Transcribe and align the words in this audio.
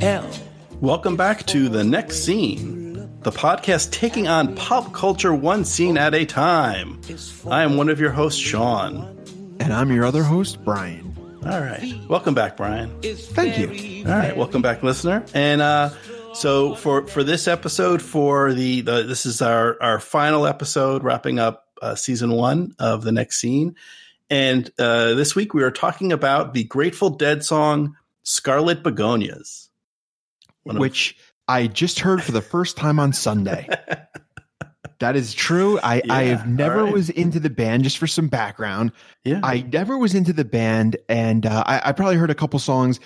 L. 0.00 0.30
Welcome 0.80 1.16
back 1.16 1.46
to 1.46 1.68
The 1.68 1.82
Next 1.82 2.24
Scene, 2.24 2.94
the 3.22 3.32
podcast 3.32 3.90
taking 3.92 4.28
on 4.28 4.54
pop 4.54 4.92
culture 4.92 5.34
one 5.34 5.64
scene 5.64 5.96
at 5.98 6.14
a 6.14 6.24
time. 6.24 7.00
I 7.48 7.62
am 7.62 7.76
one 7.76 7.88
of 7.88 7.98
your 7.98 8.10
hosts, 8.10 8.40
Sean. 8.40 9.16
And 9.58 9.72
I'm 9.72 9.90
your 9.90 10.04
other 10.04 10.22
host, 10.22 10.62
Brian. 10.64 11.16
All 11.44 11.60
right. 11.60 11.94
Welcome 12.08 12.34
back, 12.34 12.56
Brian. 12.56 12.90
Thank 13.02 13.58
you. 13.58 14.04
All 14.04 14.16
right. 14.16 14.36
Welcome 14.36 14.62
back, 14.62 14.82
listener. 14.82 15.24
And 15.32 15.62
uh, 15.62 15.90
so 16.34 16.74
for 16.74 17.06
for 17.06 17.24
this 17.24 17.48
episode, 17.48 18.02
for 18.02 18.52
the, 18.52 18.82
the 18.82 19.02
this 19.04 19.26
is 19.26 19.40
our 19.40 19.80
our 19.82 19.98
final 19.98 20.46
episode, 20.46 21.02
wrapping 21.02 21.38
up 21.38 21.68
uh, 21.80 21.94
season 21.94 22.32
one 22.32 22.74
of 22.78 23.02
the 23.02 23.12
next 23.12 23.40
scene. 23.40 23.76
And 24.30 24.70
uh, 24.78 25.14
this 25.14 25.36
week 25.36 25.54
we 25.54 25.62
are 25.62 25.70
talking 25.70 26.12
about 26.12 26.52
the 26.54 26.64
Grateful 26.64 27.10
Dead 27.10 27.44
song 27.44 27.96
"Scarlet 28.24 28.82
Begonias," 28.82 29.68
One 30.64 30.76
of- 30.76 30.80
Which 30.80 31.16
I 31.48 31.68
just 31.68 32.00
heard 32.00 32.22
for 32.22 32.32
the 32.32 32.42
first 32.42 32.76
time 32.76 32.98
on 32.98 33.12
Sunday. 33.12 33.68
that 34.98 35.14
is 35.14 35.32
true. 35.32 35.78
I, 35.80 36.02
I 36.10 36.22
have 36.24 36.48
never 36.48 36.82
right. 36.84 36.92
was 36.92 37.08
into 37.10 37.38
the 37.38 37.50
band, 37.50 37.84
just 37.84 37.98
for 37.98 38.08
some 38.08 38.26
background. 38.28 38.90
yeah. 39.24 39.40
I 39.44 39.60
never 39.60 39.96
was 39.96 40.14
into 40.14 40.32
the 40.32 40.44
band, 40.44 40.96
and 41.08 41.46
uh, 41.46 41.62
I, 41.64 41.82
I 41.90 41.92
probably 41.92 42.16
heard 42.16 42.30
a 42.30 42.34
couple 42.34 42.58
songs 42.58 42.98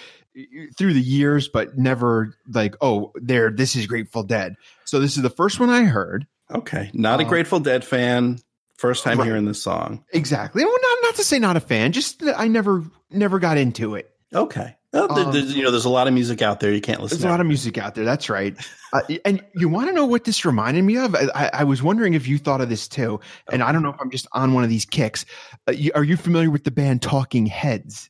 through 0.78 0.94
the 0.94 1.00
years, 1.02 1.48
but 1.48 1.76
never 1.76 2.34
like, 2.48 2.76
oh, 2.80 3.12
there, 3.16 3.50
this 3.50 3.76
is 3.76 3.86
Grateful 3.86 4.22
Dead. 4.22 4.54
So 4.86 5.00
this 5.00 5.16
is 5.16 5.22
the 5.22 5.28
first 5.30 5.60
one 5.60 5.68
I 5.68 5.82
heard. 5.82 6.26
okay. 6.50 6.90
Not 6.94 7.20
a 7.20 7.26
Uh, 7.26 7.28
Grateful 7.28 7.60
Dead 7.60 7.84
fan. 7.84 8.38
First 8.80 9.04
time 9.04 9.18
Right. 9.18 9.26
hearing 9.26 9.44
this 9.44 9.62
song. 9.62 10.02
Exactly. 10.14 10.64
Well, 10.64 10.74
not, 10.82 10.98
not 11.02 11.14
to 11.16 11.24
say 11.24 11.38
not 11.38 11.54
a 11.56 11.60
fan, 11.60 11.92
just 11.92 12.20
that 12.20 12.40
I 12.40 12.48
never 12.48 12.82
never 13.10 13.38
got 13.38 13.58
into 13.58 13.94
it. 13.94 14.10
Okay. 14.34 14.74
Well, 14.92 15.08
there- 15.14 15.24
Um, 15.26 15.32
there's, 15.32 15.54
you 15.54 15.62
know, 15.62 15.70
there's 15.70 15.84
a 15.84 15.90
lot 15.90 16.08
of 16.08 16.14
music 16.14 16.40
out 16.40 16.60
there. 16.60 16.72
You 16.72 16.80
can't 16.80 17.00
listen. 17.02 17.18
To 17.18 17.20
it. 17.20 17.22
There's 17.22 17.28
a 17.28 17.32
lot 17.32 17.40
of 17.40 17.46
music 17.46 17.76
out 17.78 17.94
there. 17.94 18.04
That's 18.04 18.30
right. 18.30 18.56
Uh, 18.92 19.02
and 19.24 19.44
you 19.54 19.68
want 19.68 19.88
to 19.88 19.94
know 19.94 20.06
what 20.06 20.24
this 20.24 20.44
reminded 20.44 20.82
me 20.82 20.96
of? 20.96 21.14
I, 21.14 21.28
I- 21.34 21.50
I 21.52 21.64
was 21.64 21.82
wondering 21.82 22.14
if 22.14 22.26
you 22.26 22.38
thought 22.38 22.60
of 22.60 22.68
this 22.70 22.88
too. 22.88 23.20
And 23.52 23.62
I 23.62 23.70
don't 23.70 23.82
know 23.82 23.90
if 23.90 24.00
I'm 24.00 24.10
just 24.10 24.26
on 24.32 24.54
one 24.54 24.64
of 24.64 24.70
these 24.70 24.84
kicks. 24.86 25.24
Uh, 25.68 25.72
you, 25.72 25.92
are 25.94 26.02
you 26.04 26.16
familiar 26.16 26.50
with 26.50 26.64
the 26.64 26.70
band 26.70 27.02
Talking 27.02 27.46
Heads? 27.46 28.08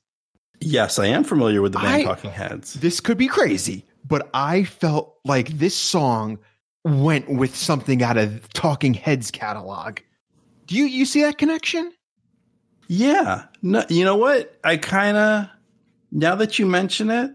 Yes, 0.60 0.98
I 0.98 1.06
am 1.06 1.24
familiar 1.24 1.62
with 1.62 1.72
the 1.72 1.80
band 1.80 2.02
I- 2.02 2.04
Talking 2.04 2.30
Heads. 2.30 2.74
This 2.74 3.00
could 3.00 3.18
be 3.18 3.26
crazy, 3.26 3.84
but 4.06 4.30
I 4.32 4.64
felt 4.64 5.16
like 5.24 5.48
this 5.48 5.74
song 5.74 6.38
went 6.84 7.28
with 7.28 7.56
something 7.56 8.02
out 8.02 8.16
of 8.18 8.48
Talking 8.52 8.94
Heads 8.94 9.30
catalog. 9.30 9.98
Do 10.70 10.76
you 10.76 10.84
you 10.84 11.04
see 11.04 11.22
that 11.22 11.36
connection? 11.36 11.92
Yeah. 12.86 13.46
No, 13.60 13.84
you 13.88 14.04
know 14.04 14.16
what? 14.16 14.56
I 14.62 14.76
kind 14.76 15.16
of 15.16 15.48
now 16.12 16.36
that 16.36 16.60
you 16.60 16.66
mention 16.66 17.10
it. 17.10 17.32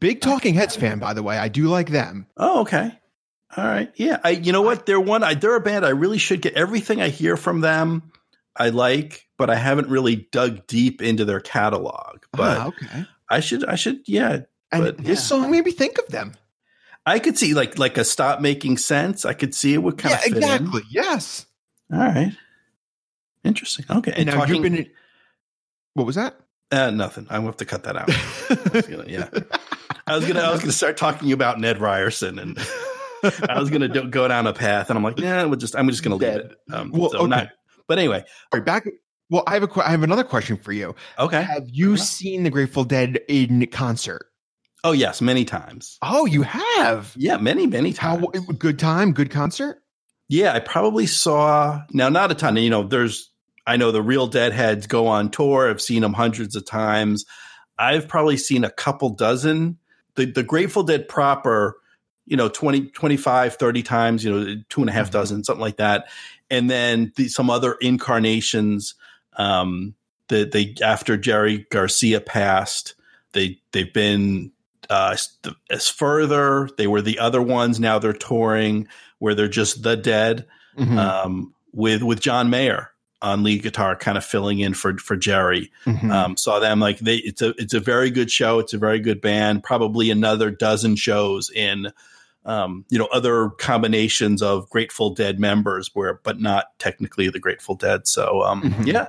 Big 0.00 0.20
Talking 0.20 0.54
Heads 0.54 0.74
fan, 0.74 0.98
by 0.98 1.14
the 1.14 1.22
way. 1.22 1.38
I 1.38 1.46
do 1.46 1.68
like 1.68 1.90
them. 1.90 2.26
Oh, 2.36 2.62
okay. 2.62 2.90
All 3.56 3.64
right. 3.64 3.92
Yeah. 3.94 4.18
I. 4.24 4.30
You 4.30 4.50
know 4.50 4.62
what? 4.62 4.84
They're 4.84 5.00
one. 5.00 5.22
I, 5.22 5.34
they're 5.34 5.54
a 5.54 5.60
band. 5.60 5.86
I 5.86 5.90
really 5.90 6.18
should 6.18 6.42
get 6.42 6.54
everything 6.54 7.00
I 7.00 7.08
hear 7.08 7.36
from 7.36 7.60
them. 7.60 8.10
I 8.56 8.70
like, 8.70 9.28
but 9.38 9.48
I 9.48 9.54
haven't 9.54 9.88
really 9.88 10.28
dug 10.32 10.66
deep 10.66 11.00
into 11.00 11.24
their 11.24 11.40
catalog. 11.40 12.24
But 12.32 12.58
Ah, 12.58 12.66
okay. 12.66 13.06
I 13.30 13.38
should. 13.38 13.64
I 13.64 13.76
should. 13.76 14.00
Yeah. 14.06 14.40
And 14.72 14.84
but, 14.84 14.98
this 14.98 15.20
yeah. 15.20 15.24
song 15.24 15.52
made 15.52 15.64
me 15.64 15.70
think 15.70 15.98
of 15.98 16.08
them. 16.08 16.34
I 17.06 17.20
could 17.20 17.38
see 17.38 17.54
like 17.54 17.78
like 17.78 17.96
a 17.96 18.04
stop 18.04 18.40
making 18.40 18.78
sense. 18.78 19.24
I 19.24 19.34
could 19.34 19.54
see 19.54 19.72
it 19.72 19.78
would 19.78 19.98
kind 19.98 20.10
yeah, 20.10 20.16
of 20.16 20.22
fit 20.24 20.36
exactly. 20.36 20.82
Yes. 20.90 21.46
All 21.92 21.98
right. 21.98 22.32
Interesting. 23.44 23.84
Okay. 23.90 24.12
And 24.16 24.26
now 24.26 24.34
talking- 24.34 24.54
you've 24.56 24.62
been. 24.72 24.90
What 25.94 26.06
was 26.06 26.16
that? 26.16 26.36
Uh, 26.70 26.90
nothing. 26.90 27.26
I'm 27.30 27.38
gonna 27.38 27.46
have 27.46 27.56
to 27.58 27.64
cut 27.64 27.84
that 27.84 27.96
out. 27.96 28.08
Gonna- 28.88 29.04
yeah. 29.08 29.28
I 30.06 30.14
was 30.16 30.26
gonna 30.26 30.40
I 30.40 30.50
was 30.50 30.60
gonna 30.60 30.72
start 30.72 30.96
talking 30.98 31.32
about 31.32 31.58
Ned 31.60 31.80
Ryerson 31.80 32.38
and 32.38 32.58
I 33.48 33.58
was 33.58 33.70
gonna 33.70 33.88
do, 33.88 34.06
go 34.08 34.28
down 34.28 34.46
a 34.46 34.52
path 34.52 34.90
and 34.90 34.96
I'm 34.98 35.02
like, 35.02 35.18
yeah, 35.18 35.44
we'll 35.44 35.56
just 35.58 35.74
I'm 35.74 35.88
just 35.88 36.02
gonna 36.02 36.16
leave 36.16 36.30
Dead. 36.34 36.40
it. 36.68 36.74
Um, 36.74 36.90
Well, 36.92 37.10
so 37.10 37.20
okay. 37.20 37.28
not, 37.28 37.48
but 37.86 37.98
anyway, 37.98 38.18
All 38.52 38.58
right, 38.60 38.64
back. 38.64 38.86
Well, 39.30 39.42
I 39.46 39.54
have 39.54 39.62
a 39.62 39.86
I 39.86 39.90
have 39.90 40.02
another 40.02 40.24
question 40.24 40.56
for 40.58 40.72
you. 40.72 40.94
okay. 41.18 41.42
Have 41.42 41.68
you 41.70 41.94
enough. 41.94 42.00
seen 42.06 42.42
the 42.42 42.50
Grateful 42.50 42.84
Dead 42.84 43.18
in 43.28 43.66
concert? 43.68 44.26
Oh 44.84 44.92
yes, 44.92 45.20
many 45.22 45.44
times. 45.46 45.96
Oh, 46.02 46.26
you 46.26 46.42
have. 46.42 47.14
Yeah, 47.16 47.38
many 47.38 47.66
many 47.66 47.92
How 47.92 48.18
times. 48.18 48.46
good 48.58 48.78
time? 48.78 49.12
Good 49.12 49.30
concert. 49.30 49.78
Yeah, 50.28 50.52
I 50.52 50.60
probably 50.60 51.06
saw 51.06 51.82
now 51.92 52.08
not 52.08 52.30
a 52.30 52.34
ton. 52.34 52.56
You 52.56 52.70
know, 52.70 52.82
there's 52.82 53.30
I 53.66 53.76
know 53.76 53.92
the 53.92 54.02
real 54.02 54.26
Deadheads 54.26 54.86
go 54.86 55.06
on 55.06 55.30
tour. 55.30 55.68
I've 55.70 55.80
seen 55.80 56.02
them 56.02 56.12
hundreds 56.14 56.54
of 56.56 56.64
times. 56.66 57.24
I've 57.78 58.08
probably 58.08 58.36
seen 58.36 58.64
a 58.64 58.70
couple 58.70 59.10
dozen. 59.10 59.78
The 60.16 60.26
the 60.26 60.42
Grateful 60.42 60.82
Dead 60.82 61.08
proper, 61.08 61.76
you 62.26 62.36
know, 62.36 62.48
20, 62.48 62.88
25, 62.90 63.54
30 63.54 63.82
times, 63.82 64.24
you 64.24 64.32
know, 64.32 64.56
two 64.68 64.80
and 64.82 64.90
a 64.90 64.92
half 64.92 65.08
Mhm. 65.08 65.12
dozen, 65.12 65.44
something 65.44 65.60
like 65.62 65.76
that. 65.78 66.08
And 66.50 66.70
then 66.70 67.12
the, 67.16 67.28
some 67.28 67.50
other 67.50 67.74
incarnations 67.80 68.94
um 69.36 69.94
that 70.28 70.52
they 70.52 70.74
after 70.82 71.16
Jerry 71.16 71.66
Garcia 71.70 72.20
passed, 72.20 72.94
they 73.32 73.60
they've 73.72 73.92
been 73.92 74.52
uh 74.90 75.16
as 75.70 75.88
Furthur. 75.88 76.68
They 76.76 76.86
were 76.86 77.02
the 77.02 77.18
other 77.18 77.40
ones. 77.40 77.80
Now 77.80 77.98
they're 77.98 78.12
touring 78.12 78.88
where 79.18 79.34
they're 79.34 79.48
just 79.48 79.82
the 79.82 79.96
dead 79.96 80.46
Mhm, 80.76 80.96
um, 80.98 81.54
with 81.72 82.02
with 82.02 82.20
John 82.20 82.50
Mayer 82.50 82.90
on 83.20 83.42
lead 83.42 83.62
guitar, 83.64 83.96
kind 83.96 84.16
of 84.16 84.24
filling 84.24 84.60
in 84.60 84.74
for 84.74 84.96
for 84.98 85.16
Jerry. 85.16 85.72
mhm. 85.86 86.12
Um, 86.12 86.36
saw 86.36 86.60
them 86.60 86.78
like 86.78 86.98
they 87.00 87.16
it's 87.16 87.42
a 87.42 87.48
it's 87.58 87.74
a 87.74 87.80
very 87.80 88.10
good 88.10 88.30
show. 88.30 88.58
It's 88.60 88.74
a 88.74 88.78
very 88.78 89.00
good 89.00 89.20
band. 89.20 89.62
Probably 89.64 90.10
another 90.10 90.50
dozen 90.50 90.96
shows 90.96 91.50
in. 91.50 91.92
Um, 92.44 92.86
you 92.88 92.98
know, 92.98 93.08
other 93.12 93.50
combinations 93.58 94.40
of 94.40 94.70
Grateful 94.70 95.10
Dead 95.10 95.38
members 95.38 95.90
where, 95.92 96.14
but 96.22 96.40
not 96.40 96.66
technically 96.78 97.28
the 97.28 97.38
Grateful 97.40 97.74
Dead. 97.74 98.06
So, 98.06 98.42
um, 98.42 98.62
Mhm. 98.62 98.86
yeah, 98.86 99.08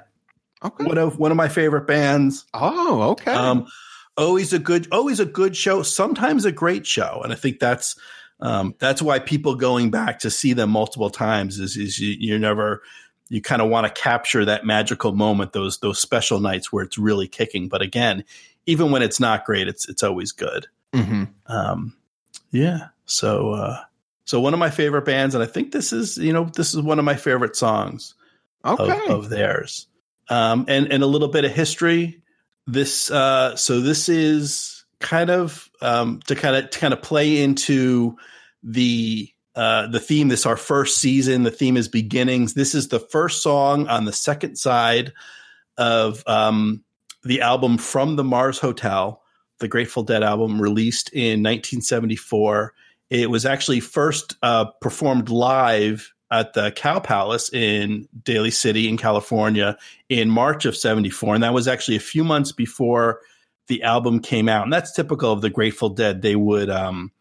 okay. 0.61 0.83
one 0.83 0.97
of 0.97 1.19
one 1.19 1.31
of 1.31 1.37
my 1.37 1.47
favorite 1.47 1.87
bands. 1.87 2.43
Oh, 2.53 3.11
okay. 3.11 3.31
Um, 3.31 3.67
always 4.17 4.51
a 4.51 4.59
good, 4.59 4.87
always 4.91 5.21
a 5.21 5.25
good 5.25 5.55
show. 5.55 5.83
Sometimes 5.83 6.43
a 6.43 6.51
great 6.51 6.85
show, 6.85 7.21
and 7.23 7.31
I 7.31 7.35
think 7.37 7.59
that's 7.59 7.95
um, 8.39 8.75
that's 8.79 9.01
why 9.01 9.19
people 9.19 9.55
going 9.55 9.91
back 9.91 10.19
to 10.19 10.29
see 10.29 10.53
them 10.53 10.69
multiple 10.69 11.09
times 11.09 11.59
is 11.59 11.75
is 11.77 11.99
you, 11.99 12.15
you're 12.19 12.39
never 12.39 12.81
you 13.29 13.41
kind 13.41 13.61
of 13.61 13.69
want 13.69 13.85
to 13.85 14.01
capture 14.01 14.43
that 14.45 14.65
magical 14.65 15.11
moment, 15.11 15.53
those 15.53 15.79
those 15.79 15.99
special 15.99 16.39
nights 16.39 16.71
where 16.71 16.83
it's 16.83 16.97
really 16.97 17.27
kicking. 17.27 17.67
But 17.67 17.81
again, 17.81 18.23
even 18.65 18.91
when 18.91 19.01
it's 19.01 19.19
not 19.19 19.45
great, 19.45 19.67
it's 19.67 19.87
it's 19.89 20.03
always 20.03 20.31
good. 20.31 20.67
Mhm. 20.93 21.29
Um, 21.47 21.95
yeah. 22.51 22.87
So 23.05 23.51
uh, 23.51 23.77
so 24.25 24.39
one 24.39 24.53
of 24.53 24.59
my 24.59 24.69
favorite 24.69 25.05
bands, 25.05 25.35
and 25.35 25.43
I 25.43 25.47
think 25.47 25.71
this 25.71 25.91
is 25.93 26.17
you 26.17 26.33
know 26.33 26.45
this 26.45 26.73
is 26.73 26.81
one 26.81 26.99
of 26.99 27.05
my 27.05 27.15
favorite 27.15 27.55
songs 27.55 28.15
Okay. 28.65 29.05
of, 29.05 29.25
of 29.25 29.29
theirs. 29.29 29.87
Um, 30.29 30.65
and 30.67 30.91
and 30.91 31.01
a 31.03 31.07
little 31.07 31.27
bit 31.27 31.45
of 31.45 31.51
history. 31.51 32.21
This 32.67 33.09
uh, 33.09 33.55
so 33.55 33.81
this 33.81 34.09
is 34.09 34.78
kind 34.99 35.29
of 35.29 35.69
um, 35.81 36.21
to 36.27 36.35
kind 36.35 36.55
of 36.55 36.69
to 36.69 36.79
kind 36.79 36.93
of 36.93 37.01
play 37.01 37.41
into 37.41 38.17
the 38.63 39.31
uh, 39.55 39.87
the 39.87 39.99
theme. 39.99 40.27
This 40.27 40.45
our 40.45 40.57
first 40.57 40.97
season. 40.97 41.43
The 41.43 41.51
theme 41.51 41.77
is 41.77 41.87
beginnings. 41.87 42.53
This 42.53 42.75
is 42.75 42.89
the 42.89 42.99
first 42.99 43.41
song 43.41 43.87
on 43.87 44.05
the 44.05 44.13
second 44.13 44.57
side 44.57 45.13
of 45.77 46.23
um, 46.27 46.83
the 47.23 47.41
album 47.41 47.77
from 47.77 48.15
the 48.15 48.23
Mars 48.23 48.59
Hotel, 48.59 49.21
the 49.59 49.67
Grateful 49.67 50.03
Dead 50.03 50.23
album 50.23 50.61
released 50.61 51.09
in 51.13 51.41
1974. 51.43 52.73
It 53.09 53.29
was 53.29 53.45
actually 53.45 53.79
first 53.79 54.35
uh, 54.43 54.65
performed 54.81 55.29
live 55.29 56.13
at 56.31 56.53
the 56.53 56.71
Cow 56.71 56.99
Palace 56.99 57.51
in 57.51 58.07
Daly 58.23 58.51
City 58.51 58.87
in 58.87 58.97
California 58.97 59.77
in 60.09 60.29
March 60.29 60.65
of 60.65 60.77
74. 60.77 61.33
And 61.33 61.43
that 61.43 61.53
was 61.53 61.67
actually 61.67 61.97
a 61.97 62.01
few 62.01 62.23
months 62.23 62.51
before 62.51 63.21
the 63.69 63.83
album 63.83 64.19
came 64.19 64.49
out. 64.49 64.63
And 64.63 64.73
that's 64.73 64.91
typical 64.91 65.31
of 65.31 65.41
the 65.41 65.49
Grateful 65.49 65.89
Dead. 65.89 66.21
They 66.21 66.35
would 66.35 66.69
um, 66.69 67.11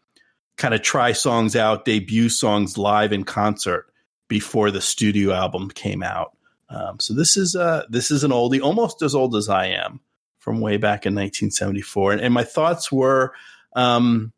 kind 0.57 0.73
of 0.73 0.81
try 0.81 1.13
songs 1.13 1.55
out, 1.55 1.85
debut 1.85 2.27
songs 2.27 2.77
live 2.77 3.13
in 3.13 3.23
concert 3.23 3.87
before 4.27 4.71
the 4.71 4.81
studio 4.81 5.31
album 5.33 5.69
came 5.69 6.03
out. 6.03 6.35
Um, 6.69 6.99
so 6.99 7.13
this 7.13 7.37
is 7.37 7.55
uh, 7.55 7.85
this 7.89 8.11
is 8.11 8.23
an 8.23 8.31
oldie, 8.31 8.61
almost 8.61 9.01
as 9.01 9.15
old 9.15 9.35
as 9.35 9.49
I 9.49 9.67
am, 9.67 10.01
from 10.39 10.59
way 10.59 10.77
back 10.77 11.05
in 11.05 11.15
1974. 11.15 12.13
And, 12.13 12.21
and 12.21 12.33
my 12.33 12.43
thoughts 12.43 12.91
were 12.91 13.33
um, 13.75 14.33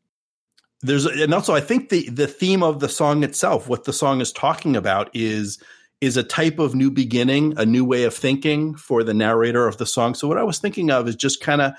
there's 0.82 1.06
and 1.06 1.34
also 1.34 1.54
I 1.54 1.62
think 1.62 1.90
the 1.90 2.10
the 2.10 2.28
theme 2.28 2.64
of 2.64 2.80
the 2.80 2.90
song 2.90 3.24
itself, 3.24 3.68
what 3.68 3.84
the 3.84 3.94
song 3.94 4.22
is 4.22 4.32
talking 4.32 4.76
about, 4.76 5.10
is 5.14 5.62
is 6.00 6.18
a 6.18 6.24
type 6.24 6.58
of 6.58 6.74
new 6.74 6.90
beginning, 6.90 7.54
a 7.58 7.66
new 7.66 7.86
way 7.86 8.04
of 8.04 8.14
thinking 8.14 8.76
for 8.76 9.04
the 9.04 9.14
narrator 9.14 9.68
of 9.68 9.78
the 9.78 9.86
song. 9.86 10.16
So 10.16 10.28
what 10.28 10.38
I 10.38 10.44
was 10.44 10.58
thinking 10.58 10.90
of 10.90 11.08
is 11.08 11.16
just 11.16 11.42
kind 11.42 11.62
of 11.62 11.74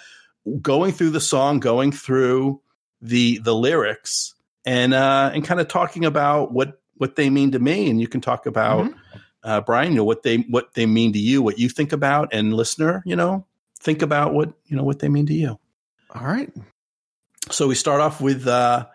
going 0.61 0.93
through 0.93 1.11
the 1.11 1.21
song, 1.21 1.61
going 1.61 1.93
through 1.93 2.61
the 3.01 3.39
the 3.39 3.55
lyrics, 3.55 4.35
and 4.65 4.95
uh, 4.95 5.31
and 5.33 5.45
kind 5.45 5.61
of 5.61 5.69
talking 5.69 6.05
about 6.05 6.53
what 6.53 6.81
what 6.97 7.17
they 7.17 7.31
mean 7.31 7.53
to 7.53 7.59
me. 7.59 7.91
And 7.91 8.01
you 8.01 8.09
can 8.09 8.21
talk 8.21 8.47
about 8.47 8.87
Mhm. 8.87 8.95
uh, 9.45 9.61
Brian, 9.63 9.93
you 9.93 9.99
know 9.99 10.05
what 10.05 10.23
they 10.23 10.39
what 10.49 10.75
they 10.75 10.87
mean 10.87 11.13
to 11.13 11.19
you, 11.19 11.43
what 11.43 11.59
you 11.59 11.69
think 11.69 11.93
about, 11.93 12.33
and 12.33 12.55
listener, 12.55 13.03
you 13.05 13.17
know, 13.17 13.45
think 13.81 14.03
about 14.03 14.35
what 14.35 14.53
you 14.67 14.77
know 14.77 14.85
what 14.85 15.01
they 15.01 15.09
mean 15.09 15.27
to 15.27 15.35
you. 15.35 15.59
All 16.15 16.27
right. 16.27 16.53
So 17.51 17.67
we 17.67 17.75
start 17.75 18.01
off 18.01 18.21
with 18.21 18.47
uh, 18.47 18.87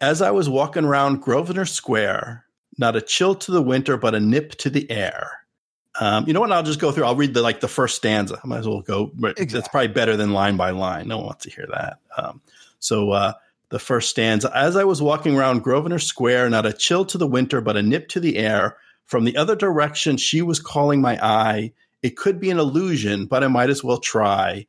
as 0.00 0.22
I 0.22 0.30
was 0.30 0.48
walking 0.48 0.84
around 0.84 1.20
Grosvenor 1.20 1.66
Square, 1.66 2.44
not 2.78 2.96
a 2.96 3.02
chill 3.02 3.34
to 3.34 3.50
the 3.52 3.62
winter, 3.62 3.96
but 3.98 4.14
a 4.14 4.20
nip 4.20 4.52
to 4.56 4.70
the 4.70 4.90
air. 4.90 5.30
Um, 6.00 6.26
you 6.26 6.32
know 6.32 6.40
what? 6.40 6.50
I'll 6.50 6.62
just 6.62 6.80
go 6.80 6.90
through. 6.90 7.04
I'll 7.04 7.14
read 7.14 7.34
the 7.34 7.42
like 7.42 7.60
the 7.60 7.68
first 7.68 7.94
stanza. 7.94 8.40
I 8.42 8.46
might 8.46 8.60
as 8.60 8.66
well 8.66 8.80
go. 8.80 9.12
Exactly. 9.22 9.46
That's 9.46 9.68
probably 9.68 9.88
better 9.88 10.16
than 10.16 10.32
line 10.32 10.56
by 10.56 10.70
line. 10.70 11.08
No 11.08 11.18
one 11.18 11.26
wants 11.26 11.44
to 11.44 11.50
hear 11.50 11.66
that. 11.70 11.98
Um, 12.16 12.40
so 12.78 13.10
uh, 13.10 13.34
the 13.68 13.78
first 13.78 14.08
stanza: 14.08 14.50
As 14.54 14.76
I 14.76 14.84
was 14.84 15.02
walking 15.02 15.36
around 15.36 15.62
Grosvenor 15.62 15.98
Square, 15.98 16.50
not 16.50 16.64
a 16.64 16.72
chill 16.72 17.04
to 17.04 17.18
the 17.18 17.26
winter, 17.26 17.60
but 17.60 17.76
a 17.76 17.82
nip 17.82 18.08
to 18.08 18.20
the 18.20 18.38
air. 18.38 18.78
From 19.04 19.24
the 19.24 19.36
other 19.36 19.56
direction, 19.56 20.16
she 20.16 20.40
was 20.40 20.58
calling 20.58 21.02
my 21.02 21.18
eye. 21.22 21.72
It 22.02 22.16
could 22.16 22.40
be 22.40 22.50
an 22.50 22.58
illusion, 22.58 23.26
but 23.26 23.44
I 23.44 23.48
might 23.48 23.68
as 23.68 23.84
well 23.84 23.98
try. 23.98 24.66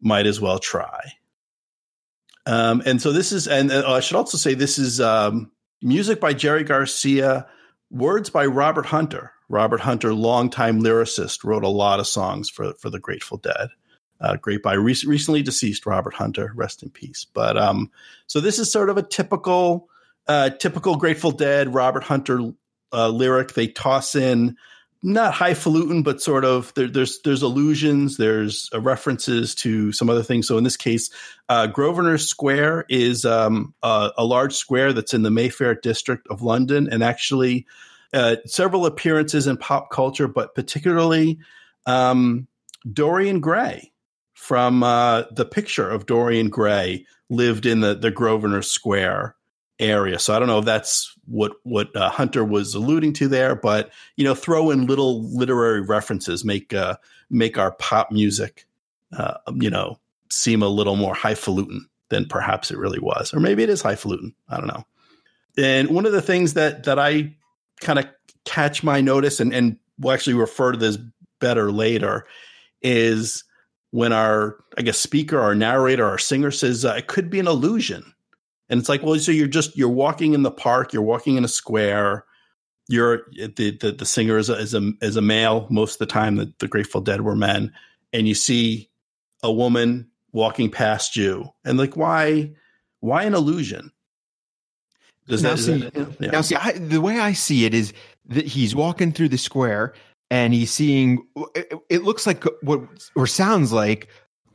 Might 0.00 0.26
as 0.26 0.40
well 0.40 0.58
try. 0.58 1.12
Um, 2.46 2.82
and 2.84 3.00
so 3.00 3.12
this 3.12 3.30
is, 3.30 3.46
and 3.46 3.70
uh, 3.70 3.84
I 3.86 4.00
should 4.00 4.16
also 4.16 4.38
say 4.38 4.54
this 4.54 4.78
is 4.78 5.00
um, 5.00 5.50
music 5.82 6.18
by 6.18 6.32
Jerry 6.32 6.64
Garcia, 6.64 7.46
words 7.90 8.30
by 8.30 8.46
Robert 8.46 8.86
Hunter. 8.86 9.33
Robert 9.48 9.80
Hunter, 9.80 10.14
longtime 10.14 10.82
lyricist, 10.82 11.44
wrote 11.44 11.64
a 11.64 11.68
lot 11.68 12.00
of 12.00 12.06
songs 12.06 12.48
for 12.48 12.74
for 12.74 12.90
the 12.90 13.00
Grateful 13.00 13.38
Dead. 13.38 13.68
Uh, 14.20 14.36
great 14.36 14.62
by 14.62 14.74
re- 14.74 14.96
recently 15.06 15.42
deceased 15.42 15.86
Robert 15.86 16.14
Hunter, 16.14 16.52
rest 16.54 16.82
in 16.82 16.90
peace. 16.90 17.26
But 17.32 17.56
um, 17.56 17.90
so 18.26 18.40
this 18.40 18.58
is 18.58 18.70
sort 18.70 18.88
of 18.88 18.96
a 18.96 19.02
typical, 19.02 19.88
uh, 20.26 20.50
typical 20.50 20.96
Grateful 20.96 21.32
Dead 21.32 21.74
Robert 21.74 22.04
Hunter 22.04 22.52
uh, 22.92 23.08
lyric. 23.08 23.52
They 23.52 23.66
toss 23.66 24.14
in 24.14 24.56
not 25.06 25.34
highfalutin, 25.34 26.02
but 26.02 26.22
sort 26.22 26.46
of 26.46 26.72
there, 26.74 26.88
there's 26.88 27.20
there's 27.20 27.42
allusions, 27.42 28.16
there's 28.16 28.70
uh, 28.72 28.80
references 28.80 29.54
to 29.56 29.92
some 29.92 30.08
other 30.08 30.22
things. 30.22 30.48
So 30.48 30.56
in 30.56 30.64
this 30.64 30.78
case, 30.78 31.10
uh, 31.50 31.66
Grosvenor 31.66 32.16
Square 32.16 32.86
is 32.88 33.26
um, 33.26 33.74
a, 33.82 34.24
large 34.24 34.54
square 34.54 34.94
that's 34.94 35.12
in 35.12 35.22
the 35.22 35.30
Mayfair 35.30 35.74
district 35.74 36.26
of 36.28 36.40
London, 36.40 36.88
and 36.90 37.04
actually 37.04 37.66
uh, 38.14 38.36
several 38.46 38.86
appearances 38.86 39.46
in 39.46 39.56
pop 39.56 39.90
culture, 39.90 40.28
but 40.28 40.54
particularly 40.54 41.38
um, 41.86 42.46
Dorian 42.90 43.40
Gray 43.40 43.92
from 44.34 44.82
uh, 44.82 45.24
the 45.32 45.44
picture 45.44 45.88
of 45.88 46.06
Dorian 46.06 46.48
Gray 46.48 47.06
lived 47.28 47.66
in 47.66 47.80
the 47.80 47.94
the 47.94 48.10
Grosvenor 48.10 48.62
Square 48.62 49.34
area. 49.78 50.18
So 50.18 50.34
I 50.34 50.38
don't 50.38 50.48
know 50.48 50.60
if 50.60 50.64
that's 50.64 51.14
what 51.26 51.52
what 51.62 51.94
uh, 51.96 52.10
Hunter 52.10 52.44
was 52.44 52.74
alluding 52.74 53.14
to 53.14 53.28
there, 53.28 53.54
but 53.54 53.90
you 54.16 54.24
know, 54.24 54.34
throw 54.34 54.70
in 54.70 54.86
little 54.86 55.28
literary 55.36 55.80
references, 55.80 56.44
make 56.44 56.72
uh, 56.72 56.96
make 57.30 57.58
our 57.58 57.72
pop 57.72 58.12
music, 58.12 58.66
uh, 59.16 59.34
you 59.54 59.70
know, 59.70 59.98
seem 60.30 60.62
a 60.62 60.68
little 60.68 60.96
more 60.96 61.14
highfalutin 61.14 61.88
than 62.10 62.26
perhaps 62.26 62.70
it 62.70 62.78
really 62.78 63.00
was, 63.00 63.34
or 63.34 63.40
maybe 63.40 63.62
it 63.62 63.70
is 63.70 63.82
highfalutin. 63.82 64.34
I 64.48 64.58
don't 64.58 64.68
know. 64.68 64.84
And 65.56 65.88
one 65.88 66.06
of 66.06 66.12
the 66.12 66.22
things 66.22 66.54
that 66.54 66.84
that 66.84 66.98
I 66.98 67.34
kind 67.80 67.98
of 67.98 68.06
catch 68.44 68.82
my 68.82 69.00
notice, 69.00 69.40
and 69.40 69.52
and 69.54 69.78
we'll 69.98 70.14
actually 70.14 70.34
refer 70.34 70.72
to 70.72 70.78
this 70.78 70.98
better 71.40 71.70
later, 71.70 72.26
is 72.82 73.44
when 73.90 74.12
our 74.12 74.56
I 74.76 74.82
guess 74.82 74.98
speaker, 74.98 75.40
our 75.40 75.54
narrator, 75.54 76.04
our 76.04 76.18
singer 76.18 76.50
says 76.50 76.84
uh, 76.84 76.94
it 76.98 77.06
could 77.06 77.30
be 77.30 77.40
an 77.40 77.46
illusion 77.46 78.14
and 78.68 78.80
it's 78.80 78.88
like, 78.88 79.02
well, 79.02 79.18
so 79.18 79.32
you're 79.32 79.46
just 79.46 79.76
you're 79.76 79.88
walking 79.88 80.34
in 80.34 80.42
the 80.42 80.50
park, 80.50 80.92
you're 80.92 81.02
walking 81.02 81.36
in 81.36 81.44
a 81.44 81.48
square. 81.48 82.24
You're 82.88 83.22
the 83.32 83.76
the, 83.78 83.92
the 83.92 84.06
singer 84.06 84.38
is 84.38 84.48
a, 84.48 84.54
is 84.54 84.74
a 84.74 84.92
is 85.00 85.16
a 85.16 85.22
male 85.22 85.66
most 85.70 85.94
of 85.94 85.98
the 86.00 86.12
time. 86.12 86.36
The, 86.36 86.52
the 86.58 86.68
Grateful 86.68 87.00
Dead 87.00 87.20
were 87.20 87.36
men, 87.36 87.72
and 88.12 88.26
you 88.26 88.34
see 88.34 88.90
a 89.42 89.52
woman 89.52 90.10
walking 90.32 90.70
past 90.70 91.16
you, 91.16 91.50
and 91.64 91.78
like, 91.78 91.96
why 91.96 92.52
why 93.00 93.24
an 93.24 93.34
illusion? 93.34 93.90
Does 95.26 95.42
now 95.42 95.50
that, 95.50 95.58
see, 95.58 95.78
that, 95.78 96.16
yeah. 96.20 96.30
now 96.30 96.40
see 96.42 96.54
I, 96.56 96.72
the 96.72 97.00
way 97.00 97.18
I 97.18 97.32
see 97.32 97.64
it 97.64 97.72
is 97.72 97.92
that 98.26 98.46
he's 98.46 98.74
walking 98.74 99.12
through 99.12 99.30
the 99.30 99.38
square 99.38 99.94
and 100.30 100.52
he's 100.52 100.70
seeing. 100.70 101.26
It, 101.54 101.72
it 101.88 102.02
looks 102.02 102.26
like 102.26 102.44
what 102.62 102.80
or 103.16 103.26
sounds 103.26 103.72
like 103.72 104.08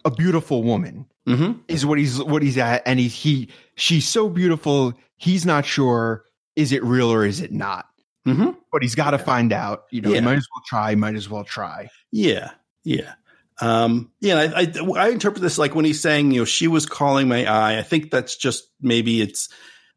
a 0.06 0.12
beautiful 0.12 0.64
woman 0.64 1.06
mm-hmm. 1.28 1.60
is 1.68 1.86
what 1.86 1.98
he's 1.98 2.22
what 2.22 2.42
he's 2.42 2.58
at, 2.58 2.84
and 2.86 3.00
he 3.00 3.08
he 3.08 3.50
she's 3.76 4.08
so 4.08 4.30
beautiful. 4.30 4.94
He's 5.18 5.46
not 5.46 5.66
sure 5.66 6.24
is 6.56 6.72
it 6.72 6.84
real 6.84 7.12
or 7.12 7.26
is 7.26 7.42
it 7.42 7.52
not. 7.52 7.86
Mm-hmm. 8.28 8.52
But 8.72 8.82
he's 8.82 8.96
got 8.96 9.12
to 9.12 9.18
find 9.18 9.54
out. 9.54 9.86
You 9.92 10.02
know, 10.02 10.12
yeah. 10.12 10.20
might 10.20 10.38
as 10.38 10.48
well 10.54 10.64
try. 10.68 10.94
Might 10.96 11.16
as 11.16 11.30
well 11.30 11.44
try. 11.44 11.90
Yeah, 12.12 12.52
yeah. 12.84 13.14
Um, 13.62 14.12
yeah, 14.22 14.52
I, 14.56 14.62
I, 14.62 15.06
I, 15.06 15.10
interpret 15.10 15.42
this 15.42 15.58
like 15.58 15.76
when 15.76 15.84
he's 15.84 16.00
saying, 16.00 16.32
you 16.32 16.42
know, 16.42 16.46
she 16.46 16.68
was 16.68 16.86
calling 16.86 17.28
my 17.28 17.46
eye. 17.46 17.78
I 17.78 17.82
think 17.82 18.10
that's 18.10 18.38
just 18.38 18.70
maybe 18.82 19.22
it's 19.22 19.50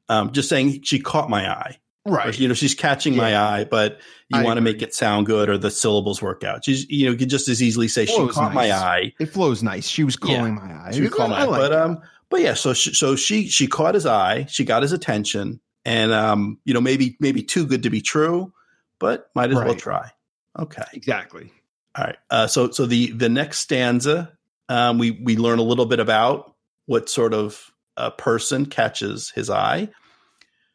um, 0.09 0.33
just 0.33 0.49
saying 0.49 0.83
she 0.83 1.01
caught 1.01 1.31
my 1.31 1.49
eye. 1.49 1.79
Right. 2.05 2.27
Or, 2.27 2.31
you 2.33 2.49
know, 2.49 2.55
she's 2.55 2.75
catching 2.75 3.15
yeah. 3.15 3.21
my 3.21 3.37
eye, 3.37 3.65
but 3.65 4.01
you 4.29 4.43
want 4.43 4.57
to 4.57 4.61
make 4.61 4.83
it 4.83 4.93
sound 4.93 5.27
good 5.27 5.49
or 5.49 5.57
the 5.57 5.71
syllables 5.71 6.21
work 6.21 6.43
out. 6.43 6.65
She's, 6.65 6.89
you 6.91 7.07
know, 7.07 7.13
you 7.13 7.19
could 7.19 7.31
just 7.31 7.49
as 7.49 7.63
easily 7.63 7.87
say 7.87 8.07
she 8.07 8.17
caught 8.17 8.53
nice. 8.53 8.55
my 8.55 8.73
eye. 8.73 9.13
It 9.21 9.27
flows 9.27 9.63
nice. 9.63 9.87
She 9.87 10.03
was 10.03 10.17
calling 10.17 10.57
yeah. 10.57 10.67
my 10.67 10.89
eye. 10.89 10.91
She 10.93 11.03
was 11.03 11.11
calling 11.11 11.31
my 11.31 11.43
eye. 11.43 11.47
But, 11.47 11.73
um, 11.73 12.01
but 12.29 12.41
yeah, 12.41 12.55
so 12.55 12.73
she, 12.73 12.93
so 12.93 13.15
she, 13.15 13.47
she 13.47 13.69
caught 13.69 13.95
his 13.95 14.05
eye. 14.05 14.47
She 14.49 14.65
got 14.65 14.83
his 14.83 14.91
attention 14.91 15.61
and, 15.85 16.11
um, 16.13 16.59
you 16.65 16.75
know, 16.75 16.81
maybe, 16.81 17.17
maybe 17.21 17.43
too 17.43 17.67
good 17.67 17.85
to 17.85 17.91
be 17.91 18.01
true, 18.01 18.53
but 18.99 19.31
might 19.37 19.51
as 19.51 19.57
right. 19.57 19.67
well 19.67 19.77
try. 19.77 20.11
Okay. 20.59 20.83
Exactly. 20.95 21.53
All 21.97 22.05
right. 22.05 22.17
Uh, 22.31 22.47
so, 22.49 22.73
so 22.73 22.87
the, 22.87 23.13
the 23.13 23.29
next 23.29 23.61
stanza, 23.61 24.37
um, 24.69 24.99
we, 24.99 25.13
we 25.13 25.37
learn 25.37 25.61
a 25.61 25.63
little 25.63 25.87
bit 25.87 26.01
about 26.01 26.57
what 26.87 27.09
sort 27.09 27.33
of 27.33 27.72
a 27.97 28.11
person 28.11 28.67
catches 28.67 29.31
his 29.31 29.51
eye. 29.51 29.89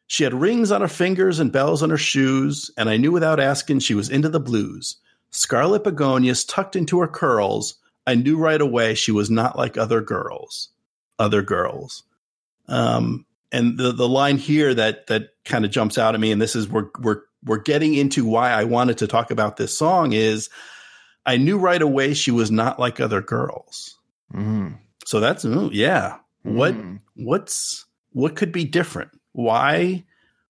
She 0.06 0.24
had 0.24 0.34
rings 0.34 0.70
on 0.70 0.80
her 0.80 0.88
fingers 0.88 1.38
and 1.38 1.52
bells 1.52 1.82
on 1.82 1.90
her 1.90 1.98
shoes, 1.98 2.70
and 2.78 2.88
I 2.88 2.96
knew 2.96 3.12
without 3.12 3.40
asking 3.40 3.80
she 3.80 3.94
was 3.94 4.08
into 4.08 4.28
the 4.28 4.40
blues. 4.40 4.96
Scarlet 5.30 5.84
begonias 5.84 6.44
tucked 6.44 6.76
into 6.76 7.00
her 7.00 7.08
curls. 7.08 7.74
I 8.06 8.14
knew 8.14 8.38
right 8.38 8.60
away 8.60 8.94
she 8.94 9.12
was 9.12 9.28
not 9.28 9.58
like 9.58 9.76
other 9.76 10.00
girls. 10.00 10.70
Other 11.18 11.42
girls. 11.42 12.04
Um, 12.68 13.26
and 13.52 13.78
the 13.78 13.92
the 13.92 14.08
line 14.08 14.38
here 14.38 14.74
that 14.74 15.06
that 15.08 15.30
kind 15.44 15.64
of 15.64 15.70
jumps 15.70 15.98
out 15.98 16.14
at 16.14 16.20
me, 16.20 16.32
and 16.32 16.40
this 16.40 16.56
is 16.56 16.68
we're 16.68 16.88
we're 17.00 17.22
we're 17.44 17.58
getting 17.58 17.94
into 17.94 18.24
why 18.24 18.50
I 18.50 18.64
wanted 18.64 18.98
to 18.98 19.06
talk 19.06 19.30
about 19.30 19.56
this 19.56 19.76
song 19.76 20.12
is 20.12 20.48
I 21.26 21.36
knew 21.36 21.58
right 21.58 21.80
away 21.80 22.14
she 22.14 22.30
was 22.30 22.50
not 22.50 22.78
like 22.78 23.00
other 23.00 23.20
girls. 23.20 23.96
Mm. 24.32 24.78
So 25.04 25.20
that's 25.20 25.44
ooh, 25.44 25.70
yeah. 25.72 26.16
Mm. 26.48 26.54
What 26.54 26.74
what's 27.14 27.84
what 28.12 28.36
could 28.36 28.52
be 28.52 28.64
different? 28.64 29.10
why 29.38 30.04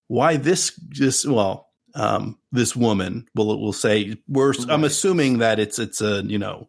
why 0.07 0.37
this 0.38 0.73
this 0.99 1.26
well 1.26 1.69
um, 1.95 2.38
this 2.52 2.75
woman 2.75 3.28
will 3.35 3.61
will 3.61 3.75
say 3.75 4.17
we're 4.26 4.52
right. 4.52 4.71
I'm 4.71 4.85
assuming 4.85 5.38
that 5.38 5.59
it's 5.59 5.78
it's 5.78 6.00
a 6.00 6.23
you 6.25 6.38
know 6.38 6.69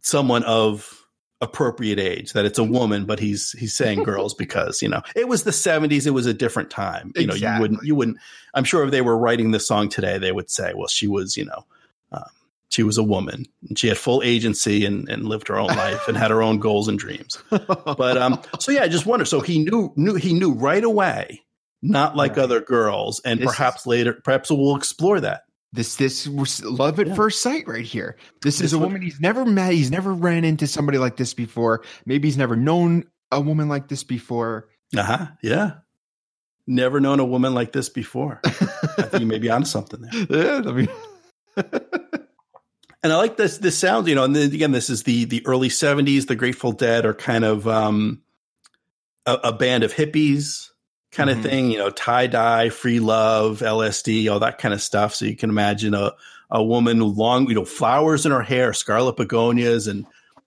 someone 0.00 0.42
of 0.44 1.06
appropriate 1.42 1.98
age 1.98 2.32
that 2.32 2.46
it's 2.46 2.58
a 2.58 2.64
woman 2.64 3.04
but 3.04 3.18
he's 3.18 3.52
he's 3.52 3.74
saying 3.74 4.02
girls 4.04 4.32
because 4.32 4.80
you 4.80 4.88
know 4.88 5.02
it 5.14 5.28
was 5.28 5.44
the 5.44 5.50
70s 5.50 6.06
it 6.06 6.10
was 6.10 6.24
a 6.24 6.32
different 6.32 6.70
time 6.70 7.12
you 7.16 7.24
exactly. 7.24 7.40
know 7.40 7.54
you 7.54 7.60
wouldn't 7.60 7.82
you 7.82 7.94
wouldn't 7.94 8.16
i'm 8.54 8.64
sure 8.64 8.82
if 8.84 8.90
they 8.90 9.02
were 9.02 9.18
writing 9.18 9.50
this 9.50 9.66
song 9.66 9.90
today 9.90 10.16
they 10.16 10.32
would 10.32 10.48
say 10.48 10.72
well 10.74 10.86
she 10.86 11.06
was 11.06 11.36
you 11.36 11.44
know 11.44 11.66
she 12.74 12.82
was 12.82 12.98
a 12.98 13.04
woman 13.04 13.46
she 13.76 13.86
had 13.86 13.96
full 13.96 14.20
agency 14.24 14.84
and, 14.84 15.08
and 15.08 15.28
lived 15.28 15.46
her 15.48 15.56
own 15.56 15.68
life 15.76 16.08
and 16.08 16.16
had 16.16 16.30
her 16.30 16.42
own 16.42 16.58
goals 16.58 16.88
and 16.88 16.98
dreams. 16.98 17.42
But 17.50 18.18
um, 18.18 18.40
so 18.58 18.72
yeah, 18.72 18.82
I 18.82 18.88
just 18.88 19.06
wonder. 19.06 19.24
So 19.24 19.40
he 19.40 19.60
knew 19.60 19.92
knew 19.96 20.14
he 20.14 20.34
knew 20.34 20.52
right 20.52 20.82
away, 20.82 21.42
not 21.82 22.16
like 22.16 22.36
right. 22.36 22.42
other 22.42 22.60
girls, 22.60 23.20
and 23.24 23.40
this 23.40 23.46
perhaps 23.46 23.82
is, 23.82 23.86
later, 23.86 24.12
perhaps 24.24 24.50
we'll 24.50 24.76
explore 24.76 25.20
that. 25.20 25.44
This 25.72 25.96
this 25.96 26.26
was 26.26 26.64
love 26.64 27.00
at 27.00 27.08
yeah. 27.08 27.14
first 27.14 27.42
sight 27.42 27.66
right 27.66 27.84
here. 27.84 28.16
This, 28.42 28.58
this 28.58 28.66
is 28.66 28.72
a 28.72 28.78
woman 28.78 29.02
he's 29.02 29.20
never 29.20 29.44
met. 29.44 29.72
He's 29.72 29.90
never 29.90 30.12
ran 30.12 30.44
into 30.44 30.66
somebody 30.66 30.98
like 30.98 31.16
this 31.16 31.32
before. 31.32 31.82
Maybe 32.06 32.28
he's 32.28 32.36
never 32.36 32.56
known 32.56 33.04
a 33.30 33.40
woman 33.40 33.68
like 33.68 33.88
this 33.88 34.04
before. 34.04 34.68
Uh 34.96 35.02
huh. 35.02 35.26
Yeah. 35.42 35.72
Never 36.66 36.98
known 36.98 37.20
a 37.20 37.24
woman 37.24 37.52
like 37.52 37.72
this 37.72 37.88
before. 37.88 38.40
I 38.44 38.48
think 38.48 39.20
you 39.20 39.26
may 39.26 39.38
be 39.38 39.50
onto 39.50 39.66
something 39.66 40.00
there. 40.00 40.26
Yeah. 40.62 40.68
I 40.68 40.72
mean. 40.72 40.88
And 43.04 43.12
I 43.12 43.16
like 43.16 43.36
this 43.36 43.58
this 43.58 43.78
sound, 43.78 44.08
you 44.08 44.14
know, 44.14 44.24
and 44.24 44.34
then 44.34 44.50
again, 44.52 44.72
this 44.72 44.88
is 44.88 45.02
the 45.02 45.26
the 45.26 45.46
early 45.46 45.68
'70s. 45.68 46.26
The 46.26 46.34
Grateful 46.34 46.72
Dead 46.72 47.04
are 47.04 47.12
kind 47.12 47.44
of 47.44 47.68
um, 47.68 48.22
a, 49.26 49.34
a 49.44 49.52
band 49.52 49.84
of 49.84 49.92
hippies, 49.92 50.70
kind 51.12 51.28
mm-hmm. 51.28 51.38
of 51.38 51.44
thing, 51.44 51.70
you 51.70 51.76
know, 51.76 51.90
tie 51.90 52.26
dye, 52.26 52.70
free 52.70 53.00
love, 53.00 53.60
LSD, 53.60 54.32
all 54.32 54.40
that 54.40 54.56
kind 54.56 54.72
of 54.72 54.80
stuff. 54.80 55.14
So 55.14 55.26
you 55.26 55.36
can 55.36 55.50
imagine 55.50 55.92
a 55.92 56.14
a 56.50 56.64
woman 56.64 57.04
with 57.04 57.16
long, 57.18 57.46
you 57.46 57.54
know, 57.54 57.66
flowers 57.66 58.24
in 58.24 58.32
her 58.32 58.42
hair, 58.42 58.72
scarlet 58.72 59.18
begonias, 59.18 59.86
and 59.86 60.06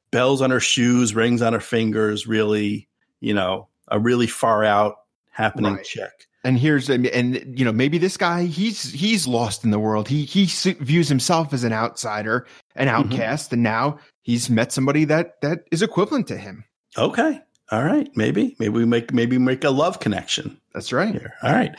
bells 0.09 0.41
on 0.41 0.49
her 0.49 0.59
shoes, 0.59 1.13
rings 1.13 1.43
on 1.43 1.53
her 1.53 1.59
fingers. 1.59 2.25
Really, 2.25 2.87
you 3.19 3.35
know, 3.35 3.67
a 3.87 3.99
really 3.99 4.27
far 4.27 4.63
out 4.63 4.95
happening 5.29 5.75
right. 5.75 5.85
chick. 5.85 6.26
And 6.47 6.57
here's 6.57 6.89
and 6.89 7.59
you 7.59 7.65
know 7.65 7.73
maybe 7.73 7.97
this 7.97 8.15
guy 8.15 8.45
he's 8.45 8.93
he's 8.93 9.27
lost 9.27 9.65
in 9.65 9.71
the 9.71 9.79
world. 9.79 10.07
He 10.07 10.23
he 10.23 10.45
views 10.45 11.09
himself 11.09 11.53
as 11.53 11.65
an 11.65 11.73
outsider 11.73 12.47
an 12.73 12.87
mm-hmm. 12.87 12.95
outcast 12.95 13.47
mm-hmm. 13.47 13.55
and 13.55 13.63
now 13.63 13.99
he's 14.21 14.49
met 14.49 14.71
somebody 14.71 15.03
that 15.05 15.41
that 15.41 15.65
is 15.71 15.81
equivalent 15.81 16.27
to 16.27 16.37
him. 16.37 16.63
Okay. 16.97 17.41
All 17.69 17.83
right. 17.83 18.09
Maybe 18.15 18.55
maybe 18.59 18.73
we 18.73 18.85
make 18.85 19.13
maybe 19.13 19.37
make 19.37 19.65
a 19.65 19.71
love 19.71 19.99
connection. 19.99 20.57
That's 20.73 20.93
right. 20.93 21.11
Here. 21.11 21.33
All 21.43 21.51
right. 21.51 21.75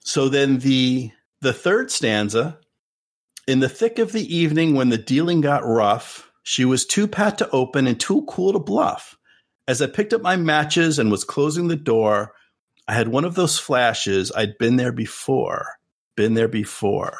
So 0.00 0.30
then 0.30 0.60
the 0.60 1.10
the 1.42 1.52
third 1.52 1.90
stanza 1.90 2.58
in 3.46 3.60
the 3.60 3.68
thick 3.68 3.98
of 3.98 4.12
the 4.12 4.34
evening 4.34 4.74
when 4.74 4.88
the 4.88 4.96
dealing 4.96 5.42
got 5.42 5.66
rough 5.66 6.30
she 6.44 6.64
was 6.64 6.86
too 6.86 7.06
pat 7.06 7.36
to 7.38 7.50
open 7.50 7.86
and 7.86 8.00
too 8.00 8.24
cool 8.26 8.54
to 8.54 8.58
bluff. 8.58 9.18
As 9.68 9.82
i 9.82 9.86
picked 9.86 10.14
up 10.14 10.22
my 10.22 10.36
matches 10.36 10.98
and 10.98 11.10
was 11.10 11.24
closing 11.24 11.68
the 11.68 11.76
door 11.76 12.32
I 12.88 12.94
had 12.94 13.08
one 13.08 13.24
of 13.24 13.34
those 13.34 13.58
flashes. 13.58 14.32
I'd 14.34 14.58
been 14.58 14.76
there 14.76 14.92
before. 14.92 15.66
Been 16.16 16.34
there 16.34 16.48
before. 16.48 17.18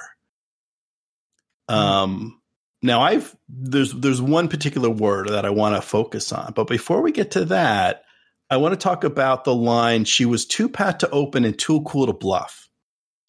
Um, 1.68 2.40
now 2.82 3.02
I've 3.02 3.37
there's 3.49 3.92
there's 3.92 4.23
one 4.23 4.49
particular 4.49 4.88
word 4.88 5.28
that 5.28 5.44
I 5.44 5.50
want 5.50 5.75
to 5.75 5.82
focus 5.82 6.32
on, 6.32 6.52
but 6.54 6.68
before 6.68 7.02
we 7.02 7.11
get 7.12 7.32
to 7.32 7.46
that, 7.46 8.04
I 8.49 8.58
want 8.58 8.73
to 8.73 8.76
talk 8.76 9.02
about 9.02 9.44
the 9.44 9.54
line 9.54 10.04
"She 10.04 10.25
was 10.25 10.46
too 10.46 10.68
pat 10.68 11.00
to 11.00 11.11
open 11.11 11.44
and 11.44 11.58
too 11.58 11.82
cool 11.82 12.06
to 12.06 12.12
bluff." 12.12 12.68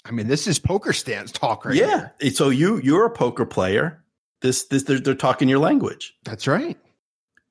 I 0.06 0.12
mean, 0.12 0.28
this 0.28 0.48
is 0.48 0.60
poker 0.60 0.94
stance 0.94 1.32
talk, 1.32 1.66
right? 1.66 1.76
Yeah. 1.76 2.10
Here. 2.22 2.32
So 2.32 2.50
you 2.50 2.80
you're 2.84 3.06
a 3.06 3.10
poker 3.10 3.46
player. 3.46 4.04
This 4.42 4.66
this 4.66 4.84
they're, 4.84 5.00
they're 5.00 5.16
talking 5.16 5.50
your 5.50 5.60
language. 5.60 6.16
That's 6.24 6.48
right. 6.48 6.78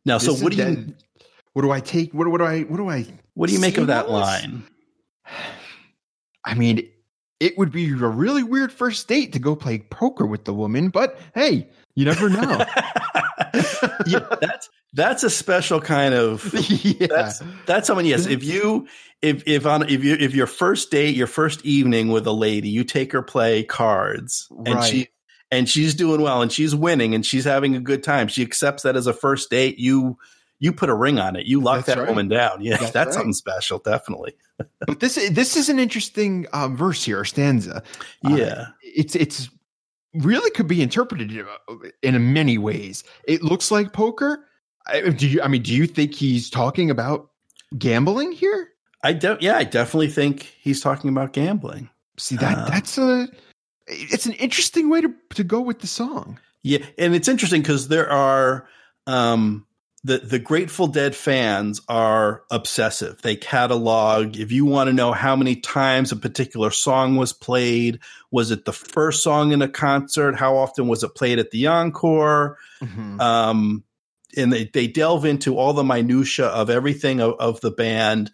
Now, 0.05 0.19
this 0.19 0.39
so 0.39 0.45
what 0.45 0.53
do 0.53 0.59
you? 0.59 0.95
What 1.55 1.63
do 1.63 1.71
I 1.71 1.81
take? 1.81 2.15
What, 2.15 2.29
what 2.29 2.39
do 2.39 2.45
I? 2.45 2.63
What 2.63 2.77
do 2.77 2.89
I? 2.89 3.07
What 3.35 3.49
do 3.49 3.55
you 3.55 3.61
make 3.61 3.79
of 3.79 3.89
that 3.89 4.09
line? 4.09 4.65
I 6.45 6.55
mean, 6.55 6.89
it 7.41 7.59
would 7.59 7.73
be 7.73 7.91
a 7.91 7.97
really 7.97 8.43
weird 8.43 8.73
first 8.73 9.09
date 9.09 9.33
to 9.33 9.39
go 9.39 9.57
play 9.57 9.81
poker 9.91 10.27
with 10.27 10.45
the 10.45 10.55
woman, 10.55 10.89
but 10.91 11.19
hey, 11.35 11.69
you 11.95 12.05
never 12.05 12.29
know. 12.29 12.65
yeah, 14.07 14.27
that's 14.41 14.71
that's 14.97 15.23
a 15.23 15.31
special 15.31 15.81
kind 15.81 16.15
of 16.15 16.53
yeah. 16.69 17.07
that's 17.07 17.43
that's 17.67 17.87
someone 17.87 18.07
yes 18.07 18.27
if 18.27 18.43
you 18.43 18.89
if 19.23 19.43
if 19.47 19.67
on 19.67 19.89
if 19.89 20.03
you 20.03 20.17
if 20.19 20.35
your 20.35 20.47
first 20.47 20.91
date 20.91 21.15
your 21.15 21.27
first 21.27 21.65
evening 21.65 22.09
with 22.09 22.27
a 22.27 22.33
lady 22.33 22.69
you 22.69 22.83
take 22.83 23.13
her 23.13 23.23
play 23.23 23.63
cards 23.63 24.49
and 24.65 24.77
right. 24.77 24.85
she 24.85 25.09
and 25.51 25.69
she's 25.69 25.95
doing 25.95 26.23
well 26.23 26.41
and 26.41 26.51
she's 26.51 26.75
winning 26.75 27.15
and 27.15 27.27
she's 27.27 27.45
having 27.45 27.77
a 27.77 27.81
good 27.81 28.03
time 28.03 28.27
she 28.27 28.43
accepts 28.43 28.83
that 28.83 28.97
as 28.97 29.07
a 29.07 29.13
first 29.13 29.51
date 29.51 29.79
you 29.79 30.17
you 30.59 30.73
put 30.73 30.89
a 30.89 30.95
ring 30.95 31.19
on 31.19 31.37
it. 31.37 31.47
You 31.47 31.61
lock 31.61 31.85
that's 31.85 31.87
that 31.89 31.99
right. 31.99 32.09
woman 32.09 32.29
down. 32.29 32.63
Yeah, 32.63 32.77
that's, 32.77 32.93
that's 32.93 33.07
right. 33.09 33.15
something 33.15 33.33
special, 33.33 33.79
definitely. 33.79 34.35
but 34.87 35.01
this 35.01 35.15
this 35.31 35.57
is 35.57 35.69
an 35.69 35.79
interesting 35.79 36.47
um, 36.53 36.77
verse 36.77 37.05
here, 37.05 37.25
stanza. 37.25 37.83
Uh, 38.25 38.37
yeah, 38.37 38.45
uh, 38.45 38.67
it's 38.83 39.15
it's 39.15 39.51
really 40.15 40.51
could 40.51 40.69
be 40.69 40.83
interpreted 40.83 41.33
in 42.03 42.33
many 42.33 42.59
ways. 42.59 43.05
It 43.27 43.43
looks 43.43 43.71
like 43.71 43.93
poker. 43.93 44.47
I, 44.87 45.11
do 45.11 45.29
you? 45.29 45.43
I 45.43 45.49
mean, 45.49 45.63
do 45.63 45.75
you 45.75 45.87
think 45.87 46.15
he's 46.15 46.49
talking 46.49 46.91
about 46.91 47.31
gambling 47.77 48.33
here? 48.33 48.69
I 49.03 49.13
don't. 49.13 49.43
Yeah, 49.43 49.57
I 49.57 49.65
definitely 49.65 50.09
think 50.09 50.55
he's 50.61 50.81
talking 50.81 51.11
about 51.11 51.33
gambling. 51.33 51.91
See 52.19 52.37
that 52.37 52.57
uh, 52.57 52.71
that's 52.71 52.97
a 52.97 53.29
it's 53.87 54.27
an 54.27 54.33
interesting 54.33 54.89
way 54.89 55.03
to 55.03 55.13
to 55.35 55.45
go 55.45 55.61
with 55.61 55.81
the 55.81 55.87
song. 55.87 56.41
Yeah, 56.63 56.79
and 56.97 57.15
it's 57.15 57.29
interesting 57.29 57.61
because 57.61 57.89
there 57.89 58.11
are 58.11 58.67
um 59.07 59.66
the 60.07 60.19
the 60.19 60.39
Grateful 60.39 60.87
Dead 60.87 61.17
fans 61.17 61.81
are 61.89 62.45
obsessive. 62.51 63.21
They 63.23 63.35
catalog. 63.35 64.37
If 64.37 64.53
you 64.53 64.65
want 64.65 64.87
to 64.87 64.93
know 64.95 65.13
how 65.13 65.35
many 65.35 65.57
times 65.57 66.13
a 66.13 66.17
particular 66.17 66.71
song 66.71 67.17
was 67.17 67.33
played, 67.33 67.99
was 68.31 68.53
it 68.53 68.65
the 68.65 68.73
first 68.73 69.25
song 69.25 69.51
in 69.51 69.63
a 69.63 69.69
concert? 69.69 70.37
How 70.37 70.57
often 70.59 70.87
was 70.87 71.03
it 71.03 71.17
played 71.17 71.41
at 71.41 71.51
the 71.51 71.67
encore? 71.67 72.57
Mm-hmm. 72.81 73.21
Um, 73.21 73.85
and 74.37 74.53
they, 74.53 74.71
they 74.73 74.87
delve 74.87 75.25
into 75.25 75.59
all 75.59 75.73
the 75.73 75.83
minutia 75.83 76.47
of 76.47 76.71
everything 76.71 77.21
of, 77.21 77.35
of 77.41 77.61
the 77.61 77.73
band, 77.73 78.31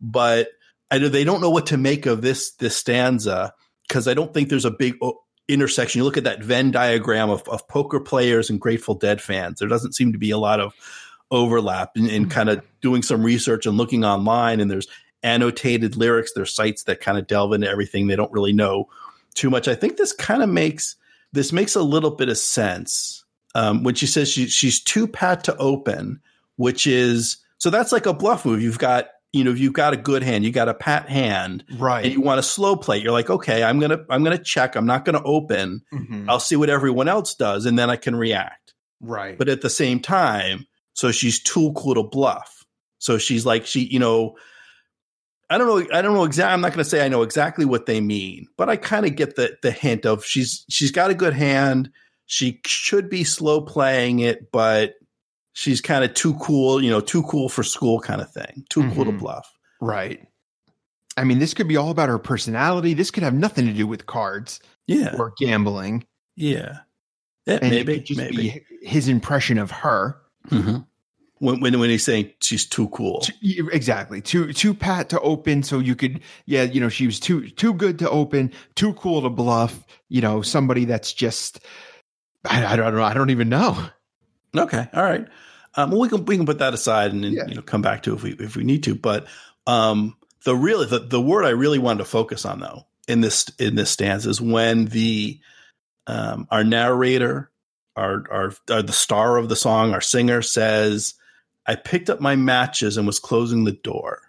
but 0.00 0.48
I 0.90 0.98
know 0.98 1.08
they 1.08 1.24
don't 1.24 1.40
know 1.40 1.50
what 1.50 1.66
to 1.66 1.76
make 1.76 2.06
of 2.06 2.20
this 2.20 2.50
this 2.54 2.76
stanza 2.76 3.54
because 3.86 4.08
I 4.08 4.14
don't 4.14 4.34
think 4.34 4.48
there's 4.48 4.64
a 4.64 4.72
big 4.72 4.96
intersection. 5.46 6.00
You 6.00 6.04
look 6.04 6.16
at 6.16 6.24
that 6.24 6.42
Venn 6.42 6.72
diagram 6.72 7.30
of, 7.30 7.48
of 7.48 7.68
poker 7.68 8.00
players 8.00 8.50
and 8.50 8.60
Grateful 8.60 8.96
Dead 8.96 9.20
fans. 9.20 9.60
There 9.60 9.68
doesn't 9.68 9.94
seem 9.94 10.12
to 10.12 10.18
be 10.18 10.30
a 10.30 10.38
lot 10.38 10.58
of 10.58 10.74
overlap 11.32 11.96
and, 11.96 12.08
and 12.08 12.30
kind 12.30 12.48
of 12.48 12.62
doing 12.80 13.02
some 13.02 13.24
research 13.24 13.66
and 13.66 13.76
looking 13.76 14.04
online 14.04 14.60
and 14.60 14.70
there's 14.70 14.86
annotated 15.24 15.96
lyrics 15.96 16.32
there's 16.34 16.54
sites 16.54 16.84
that 16.84 17.00
kind 17.00 17.16
of 17.16 17.26
delve 17.26 17.52
into 17.52 17.68
everything 17.68 18.06
they 18.06 18.16
don't 18.16 18.32
really 18.32 18.52
know 18.52 18.88
too 19.34 19.50
much. 19.50 19.66
I 19.66 19.74
think 19.74 19.96
this 19.96 20.12
kind 20.12 20.42
of 20.42 20.48
makes 20.48 20.96
this 21.32 21.52
makes 21.52 21.74
a 21.74 21.82
little 21.82 22.10
bit 22.10 22.28
of 22.28 22.38
sense. 22.38 23.24
Um, 23.54 23.82
when 23.82 23.94
she 23.94 24.06
says 24.06 24.30
she, 24.30 24.46
she's 24.46 24.80
too 24.80 25.06
pat 25.06 25.44
to 25.44 25.56
open 25.56 26.20
which 26.56 26.86
is 26.86 27.38
so 27.58 27.70
that's 27.70 27.92
like 27.92 28.06
a 28.06 28.12
bluff 28.12 28.44
move. 28.44 28.62
You've 28.62 28.78
got 28.78 29.08
you 29.32 29.44
know 29.44 29.52
you've 29.52 29.72
got 29.72 29.94
a 29.94 29.96
good 29.96 30.22
hand 30.22 30.44
you 30.44 30.52
got 30.52 30.68
a 30.68 30.74
pat 30.74 31.08
hand 31.08 31.64
right. 31.78 32.04
and 32.04 32.12
you 32.12 32.20
want 32.20 32.38
to 32.38 32.42
slow 32.42 32.76
play. 32.76 32.98
You're 32.98 33.12
like 33.12 33.30
okay 33.30 33.62
i'm 33.62 33.78
gonna 33.78 34.04
i'm 34.10 34.22
gonna 34.22 34.38
check 34.38 34.76
i'm 34.76 34.86
not 34.86 35.04
gonna 35.04 35.22
open. 35.24 35.82
Mm-hmm. 35.92 36.28
i'll 36.28 36.40
see 36.40 36.56
what 36.56 36.70
everyone 36.70 37.08
else 37.08 37.34
does 37.34 37.66
and 37.66 37.78
then 37.78 37.90
i 37.90 37.96
can 37.96 38.14
react. 38.14 38.74
Right. 39.00 39.36
But 39.36 39.48
at 39.48 39.62
the 39.62 39.70
same 39.70 40.00
time 40.00 40.66
so 40.94 41.10
she's 41.10 41.42
too 41.42 41.72
cool 41.74 41.94
to 41.94 42.02
bluff. 42.02 42.64
So 42.98 43.18
she's 43.18 43.44
like 43.44 43.66
she, 43.66 43.80
you 43.80 43.98
know, 43.98 44.36
I 45.50 45.58
don't 45.58 45.66
know. 45.66 45.96
I 45.96 46.00
don't 46.00 46.14
know 46.14 46.24
exactly. 46.24 46.54
I'm 46.54 46.60
not 46.62 46.72
going 46.72 46.82
to 46.84 46.88
say 46.88 47.04
I 47.04 47.08
know 47.08 47.22
exactly 47.22 47.66
what 47.66 47.84
they 47.86 48.00
mean, 48.00 48.46
but 48.56 48.70
I 48.70 48.76
kind 48.76 49.04
of 49.04 49.16
get 49.16 49.36
the 49.36 49.56
the 49.62 49.70
hint 49.70 50.06
of 50.06 50.24
she's 50.24 50.64
she's 50.70 50.90
got 50.90 51.10
a 51.10 51.14
good 51.14 51.34
hand. 51.34 51.90
She 52.26 52.60
should 52.64 53.10
be 53.10 53.24
slow 53.24 53.60
playing 53.60 54.20
it, 54.20 54.50
but 54.50 54.94
she's 55.52 55.82
kind 55.82 56.04
of 56.04 56.14
too 56.14 56.34
cool. 56.34 56.82
You 56.82 56.90
know, 56.90 57.00
too 57.00 57.22
cool 57.24 57.50
for 57.50 57.62
school 57.62 58.00
kind 58.00 58.22
of 58.22 58.32
thing. 58.32 58.64
Too 58.70 58.80
mm-hmm. 58.80 58.94
cool 58.94 59.04
to 59.04 59.10
mm-hmm. 59.10 59.18
bluff. 59.18 59.52
Right. 59.80 60.26
I 61.16 61.24
mean, 61.24 61.38
this 61.38 61.52
could 61.52 61.68
be 61.68 61.76
all 61.76 61.90
about 61.90 62.08
her 62.08 62.18
personality. 62.18 62.94
This 62.94 63.10
could 63.10 63.22
have 63.22 63.34
nothing 63.34 63.66
to 63.66 63.72
do 63.72 63.86
with 63.86 64.06
cards. 64.06 64.60
Yeah. 64.86 65.14
Or 65.18 65.34
gambling. 65.38 66.06
Yeah. 66.36 66.78
yeah 67.46 67.58
maybe. 67.60 68.04
maybe. 68.16 68.64
his 68.80 69.08
impression 69.08 69.58
of 69.58 69.70
her. 69.70 70.16
Mm-hmm. 70.48 70.78
When, 71.38 71.60
when 71.60 71.80
when 71.80 71.90
he's 71.90 72.04
saying 72.04 72.32
she's 72.40 72.66
too 72.66 72.88
cool, 72.90 73.24
exactly 73.42 74.20
too 74.20 74.52
too 74.52 74.74
pat 74.74 75.08
to 75.08 75.20
open, 75.20 75.64
so 75.64 75.80
you 75.80 75.96
could 75.96 76.20
yeah 76.46 76.62
you 76.62 76.80
know 76.80 76.88
she 76.88 77.06
was 77.06 77.18
too 77.18 77.48
too 77.50 77.74
good 77.74 77.98
to 77.98 78.08
open, 78.08 78.52
too 78.76 78.94
cool 78.94 79.22
to 79.22 79.28
bluff. 79.28 79.84
You 80.08 80.20
know 80.20 80.42
somebody 80.42 80.84
that's 80.84 81.12
just 81.12 81.58
I, 82.44 82.64
I 82.64 82.76
don't 82.76 82.94
know 82.94 83.02
I 83.02 83.14
don't 83.14 83.30
even 83.30 83.48
know. 83.48 83.88
Okay, 84.56 84.88
all 84.92 85.02
right. 85.02 85.26
Um, 85.74 85.90
well, 85.90 86.00
we 86.00 86.08
can 86.08 86.24
we 86.26 86.36
can 86.36 86.46
put 86.46 86.58
that 86.58 86.74
aside 86.74 87.12
and, 87.12 87.24
yeah. 87.24 87.46
you 87.48 87.54
know 87.54 87.62
come 87.62 87.82
back 87.82 88.02
to 88.04 88.14
if 88.14 88.22
we 88.22 88.32
if 88.34 88.56
we 88.56 88.64
need 88.64 88.84
to. 88.84 88.94
But 88.94 89.26
um, 89.66 90.16
the 90.44 90.54
really 90.54 90.86
the, 90.86 91.00
the 91.00 91.20
word 91.20 91.44
I 91.44 91.50
really 91.50 91.78
wanted 91.78 91.98
to 91.98 92.04
focus 92.04 92.44
on 92.44 92.60
though 92.60 92.86
in 93.08 93.20
this 93.20 93.48
in 93.58 93.74
this 93.74 93.90
stance 93.90 94.26
is 94.26 94.40
when 94.40 94.86
the 94.86 95.40
um, 96.06 96.46
our 96.50 96.64
narrator 96.64 97.50
our, 97.96 98.24
our, 98.30 98.52
our 98.70 98.82
the 98.82 98.92
star 98.92 99.36
of 99.36 99.48
the 99.48 99.56
song, 99.56 99.92
our 99.92 100.00
singer 100.00 100.42
says, 100.42 101.14
"I 101.66 101.74
picked 101.74 102.10
up 102.10 102.20
my 102.20 102.36
matches 102.36 102.96
and 102.96 103.06
was 103.06 103.18
closing 103.18 103.64
the 103.64 103.72
door." 103.72 104.20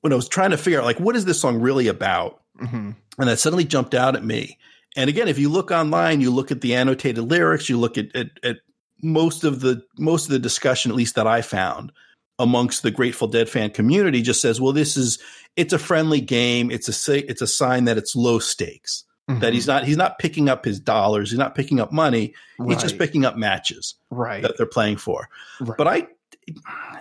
When 0.00 0.12
I 0.12 0.16
was 0.16 0.28
trying 0.28 0.52
to 0.52 0.56
figure 0.56 0.80
out, 0.80 0.86
like, 0.86 1.00
what 1.00 1.16
is 1.16 1.26
this 1.26 1.40
song 1.40 1.60
really 1.60 1.86
about, 1.86 2.42
mm-hmm. 2.58 2.92
and 3.18 3.28
that 3.28 3.38
suddenly 3.38 3.64
jumped 3.64 3.94
out 3.94 4.16
at 4.16 4.24
me. 4.24 4.58
And 4.96 5.08
again, 5.10 5.28
if 5.28 5.38
you 5.38 5.48
look 5.48 5.70
online, 5.70 6.20
you 6.20 6.30
look 6.30 6.50
at 6.50 6.62
the 6.62 6.74
annotated 6.74 7.22
lyrics, 7.22 7.68
you 7.68 7.78
look 7.78 7.98
at, 7.98 8.14
at, 8.16 8.30
at 8.42 8.56
most 9.02 9.44
of 9.44 9.60
the 9.60 9.82
most 9.98 10.26
of 10.26 10.32
the 10.32 10.38
discussion, 10.38 10.90
at 10.90 10.96
least 10.96 11.14
that 11.14 11.26
I 11.26 11.42
found 11.42 11.92
amongst 12.38 12.82
the 12.82 12.90
Grateful 12.90 13.28
Dead 13.28 13.48
fan 13.48 13.70
community, 13.70 14.22
just 14.22 14.40
says, 14.40 14.60
"Well, 14.60 14.72
this 14.72 14.96
is 14.96 15.18
it's 15.56 15.72
a 15.72 15.78
friendly 15.78 16.20
game. 16.20 16.70
It's 16.70 16.88
a 17.08 17.30
it's 17.30 17.42
a 17.42 17.46
sign 17.46 17.84
that 17.84 17.98
it's 17.98 18.16
low 18.16 18.38
stakes." 18.38 19.04
Mm-hmm. 19.30 19.40
That 19.40 19.52
he's 19.52 19.66
not 19.66 19.84
he's 19.84 19.96
not 19.96 20.18
picking 20.18 20.48
up 20.48 20.64
his 20.64 20.80
dollars, 20.80 21.30
he's 21.30 21.38
not 21.38 21.54
picking 21.54 21.78
up 21.78 21.92
money, 21.92 22.34
right. 22.58 22.70
he's 22.70 22.82
just 22.82 22.98
picking 22.98 23.24
up 23.24 23.36
matches 23.36 23.94
right. 24.10 24.42
that 24.42 24.56
they're 24.56 24.66
playing 24.66 24.96
for. 24.96 25.28
Right. 25.60 25.76
But 25.76 25.88
I 25.88 26.06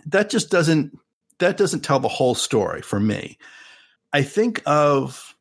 that 0.05 0.29
just 0.29 0.51
doesn't 0.51 0.97
that 1.39 1.57
doesn't 1.57 1.81
tell 1.81 1.99
the 1.99 2.07
whole 2.07 2.35
story 2.35 2.81
for 2.81 2.99
me. 2.99 3.37
I 4.13 4.21
think 4.21 4.61
of 4.65 5.35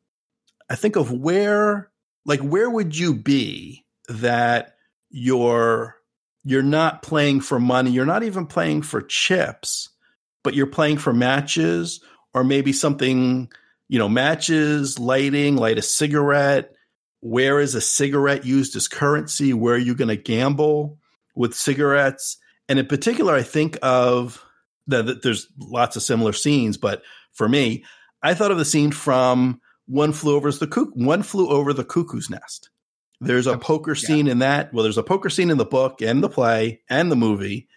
I 0.70 0.76
think 0.76 0.96
of 0.96 1.12
where 1.12 1.90
like 2.24 2.40
where 2.40 2.70
would 2.70 2.96
you 2.96 3.14
be 3.14 3.84
that 4.08 4.76
you're 5.10 5.96
you're 6.44 6.62
not 6.62 7.02
playing 7.02 7.40
for 7.40 7.60
money, 7.60 7.90
you're 7.90 8.06
not 8.06 8.22
even 8.22 8.46
playing 8.46 8.82
for 8.82 9.02
chips, 9.02 9.90
but 10.42 10.54
you're 10.54 10.66
playing 10.66 10.98
for 10.98 11.12
matches 11.12 12.00
or 12.32 12.44
maybe 12.44 12.72
something, 12.72 13.50
you 13.88 13.98
know, 13.98 14.08
matches, 14.08 14.98
lighting, 14.98 15.56
light 15.56 15.78
a 15.78 15.82
cigarette, 15.82 16.74
where 17.20 17.60
is 17.60 17.74
a 17.74 17.80
cigarette 17.80 18.44
used 18.44 18.76
as 18.76 18.88
currency? 18.88 19.52
Where 19.52 19.74
are 19.74 19.78
you 19.78 19.94
going 19.94 20.08
to 20.08 20.16
gamble 20.16 20.98
with 21.34 21.54
cigarettes? 21.54 22.38
And 22.68 22.78
in 22.78 22.86
particular, 22.86 23.34
I 23.34 23.42
think 23.42 23.78
of 23.82 24.44
that 24.86 25.22
there's 25.22 25.48
lots 25.58 25.96
of 25.96 26.02
similar 26.02 26.32
scenes, 26.32 26.76
but 26.76 27.02
for 27.32 27.48
me, 27.48 27.84
I 28.22 28.34
thought 28.34 28.50
of 28.50 28.58
the 28.58 28.64
scene 28.64 28.90
from 28.90 29.60
One 29.86 30.12
Flew 30.12 30.34
Over 30.34 30.50
the 30.50 30.66
Cuckoo, 30.66 31.04
One 31.04 31.22
Flew 31.22 31.48
Over 31.48 31.72
the 31.72 31.84
Cuckoo's 31.84 32.30
Nest. 32.30 32.70
There's 33.20 33.46
a 33.46 33.58
poker 33.58 33.94
scene 33.94 34.26
yeah. 34.26 34.32
in 34.32 34.38
that. 34.40 34.72
Well, 34.72 34.84
there's 34.84 34.98
a 34.98 35.02
poker 35.02 35.28
scene 35.28 35.50
in 35.50 35.58
the 35.58 35.64
book 35.64 36.00
and 36.02 36.22
the 36.22 36.28
play 36.28 36.82
and 36.88 37.10
the 37.10 37.16
movie, 37.16 37.68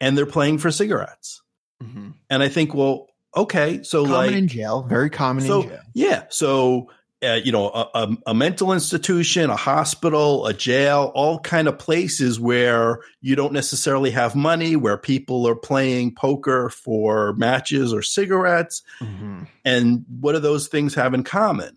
and 0.00 0.16
they're 0.16 0.26
playing 0.26 0.58
for 0.58 0.70
cigarettes. 0.70 1.42
Mm-hmm. 1.82 2.10
And 2.28 2.42
I 2.42 2.48
think, 2.48 2.74
well, 2.74 3.08
okay, 3.34 3.82
so 3.82 4.04
common 4.04 4.16
like 4.16 4.32
in 4.32 4.48
jail, 4.48 4.82
very 4.82 5.10
common 5.10 5.44
so, 5.44 5.62
in 5.62 5.68
jail. 5.70 5.80
Yeah, 5.94 6.24
so 6.28 6.90
uh, 7.24 7.34
you 7.34 7.52
know, 7.52 7.68
a, 7.70 7.88
a, 7.94 8.16
a, 8.28 8.34
mental 8.34 8.72
institution, 8.72 9.50
a 9.50 9.56
hospital, 9.56 10.46
a 10.46 10.52
jail, 10.52 11.12
all 11.14 11.38
kind 11.40 11.68
of 11.68 11.78
places 11.78 12.38
where 12.38 13.00
you 13.20 13.34
don't 13.36 13.52
necessarily 13.52 14.10
have 14.10 14.34
money, 14.34 14.76
where 14.76 14.98
people 14.98 15.46
are 15.48 15.56
playing 15.56 16.14
poker 16.14 16.68
for 16.68 17.32
matches 17.34 17.92
or 17.92 18.02
cigarettes. 18.02 18.82
Mm-hmm. 19.00 19.44
And 19.64 20.04
what 20.20 20.32
do 20.32 20.38
those 20.38 20.68
things 20.68 20.94
have 20.94 21.14
in 21.14 21.24
common? 21.24 21.76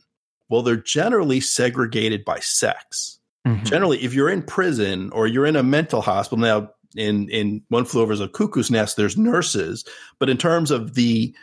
Well, 0.50 0.62
they're 0.62 0.76
generally 0.76 1.40
segregated 1.40 2.26
by 2.26 2.40
sex. 2.40 3.20
Mm-hmm. 3.46 3.66
Generally, 3.66 4.04
if 4.04 4.14
you're 4.14 4.30
in 4.30 4.44
prison 4.44 5.10
or 5.12 5.28
you're 5.28 5.46
in 5.46 5.56
a 5.56 5.64
mental 5.64 6.02
hospital, 6.02 6.40
now 6.40 6.72
in 6.96 7.30
in 7.30 7.62
One 7.70 7.86
Flew 7.86 8.02
Over 8.02 8.14
is 8.14 8.22
a 8.22 8.28
Cuckoo's 8.28 8.72
Nest, 8.72 8.98
there's 8.98 9.18
nurses, 9.18 9.86
but 10.20 10.30
in 10.30 10.38
terms 10.38 10.72
of 10.72 10.96
the 10.96 11.36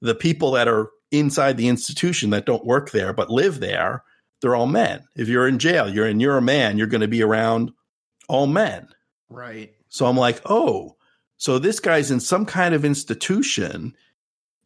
the 0.00 0.14
people 0.14 0.52
that 0.52 0.68
are 0.68 0.90
inside 1.10 1.56
the 1.56 1.68
institution 1.68 2.30
that 2.30 2.46
don't 2.46 2.64
work 2.64 2.90
there 2.90 3.12
but 3.12 3.30
live 3.30 3.60
there, 3.60 4.04
they're 4.40 4.54
all 4.54 4.66
men. 4.66 5.04
If 5.16 5.28
you're 5.28 5.48
in 5.48 5.58
jail, 5.58 5.88
you're 5.88 6.06
and 6.06 6.20
you're 6.20 6.36
a 6.36 6.42
man, 6.42 6.78
you're 6.78 6.86
going 6.86 7.00
to 7.00 7.08
be 7.08 7.22
around 7.22 7.72
all 8.28 8.46
men. 8.46 8.88
Right. 9.28 9.74
So 9.88 10.06
I'm 10.06 10.16
like, 10.16 10.40
oh, 10.46 10.96
so 11.36 11.58
this 11.58 11.80
guy's 11.80 12.10
in 12.10 12.20
some 12.20 12.46
kind 12.46 12.74
of 12.74 12.84
institution. 12.84 13.94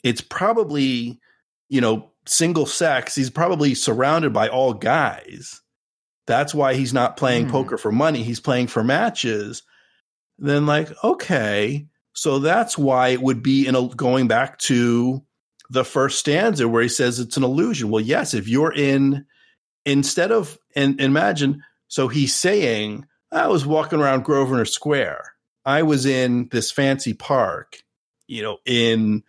It's 0.03 0.21
probably, 0.21 1.21
you 1.69 1.81
know, 1.81 2.11
single 2.27 2.67
sex. 2.67 3.15
He's 3.15 3.31
probably 3.31 3.75
surrounded 3.75 4.33
by 4.33 4.49
all 4.49 4.75
guys. 4.75 5.61
That's 6.27 6.55
why 6.55 6.75
he's 6.75 6.93
not 6.93 7.17
playing 7.17 7.47
mm. 7.47 7.51
poker 7.51 7.77
for 7.77 7.93
money. 7.93 8.23
He's 8.23 8.41
playing 8.41 8.69
for 8.69 8.83
matches. 8.83 9.63
Then, 10.39 10.67
like, 10.67 10.91
okay, 11.05 11.87
so 12.13 12.39
that's 12.39 12.77
why 12.77 13.09
it 13.09 13.23
would 13.23 13.43
be 13.43 13.67
in 13.67 13.75
a 13.75 13.89
going 13.89 14.27
back 14.27 14.59
to 14.61 15.23
the 15.75 15.85
first 15.85 16.21
stanza 16.21 16.69
where 16.69 16.83
he 16.83 16.89
says 16.89 17.19
it's 17.19 17.37
an 17.37 17.43
illusion. 17.43 17.91
Well, 17.91 18.01
yes, 18.01 18.33
if 18.33 18.49
you're 18.49 18.73
in 18.73 19.27
instead 19.85 20.33
of 20.33 20.57
and 20.75 21.01
imagine, 21.01 21.63
so 21.89 22.09
he's 22.09 22.35
saying, 22.35 23.07
I 23.31 23.49
was 23.49 23.67
walking 23.67 24.01
around 24.01 24.25
Grosvenor 24.25 24.65
Square. 24.65 25.33
I 25.67 25.83
was 25.83 26.07
in 26.07 26.49
this 26.51 26.71
fancy 26.71 27.13
park, 27.13 27.83
you 28.27 28.43
know, 28.43 28.59
in 28.65 29.25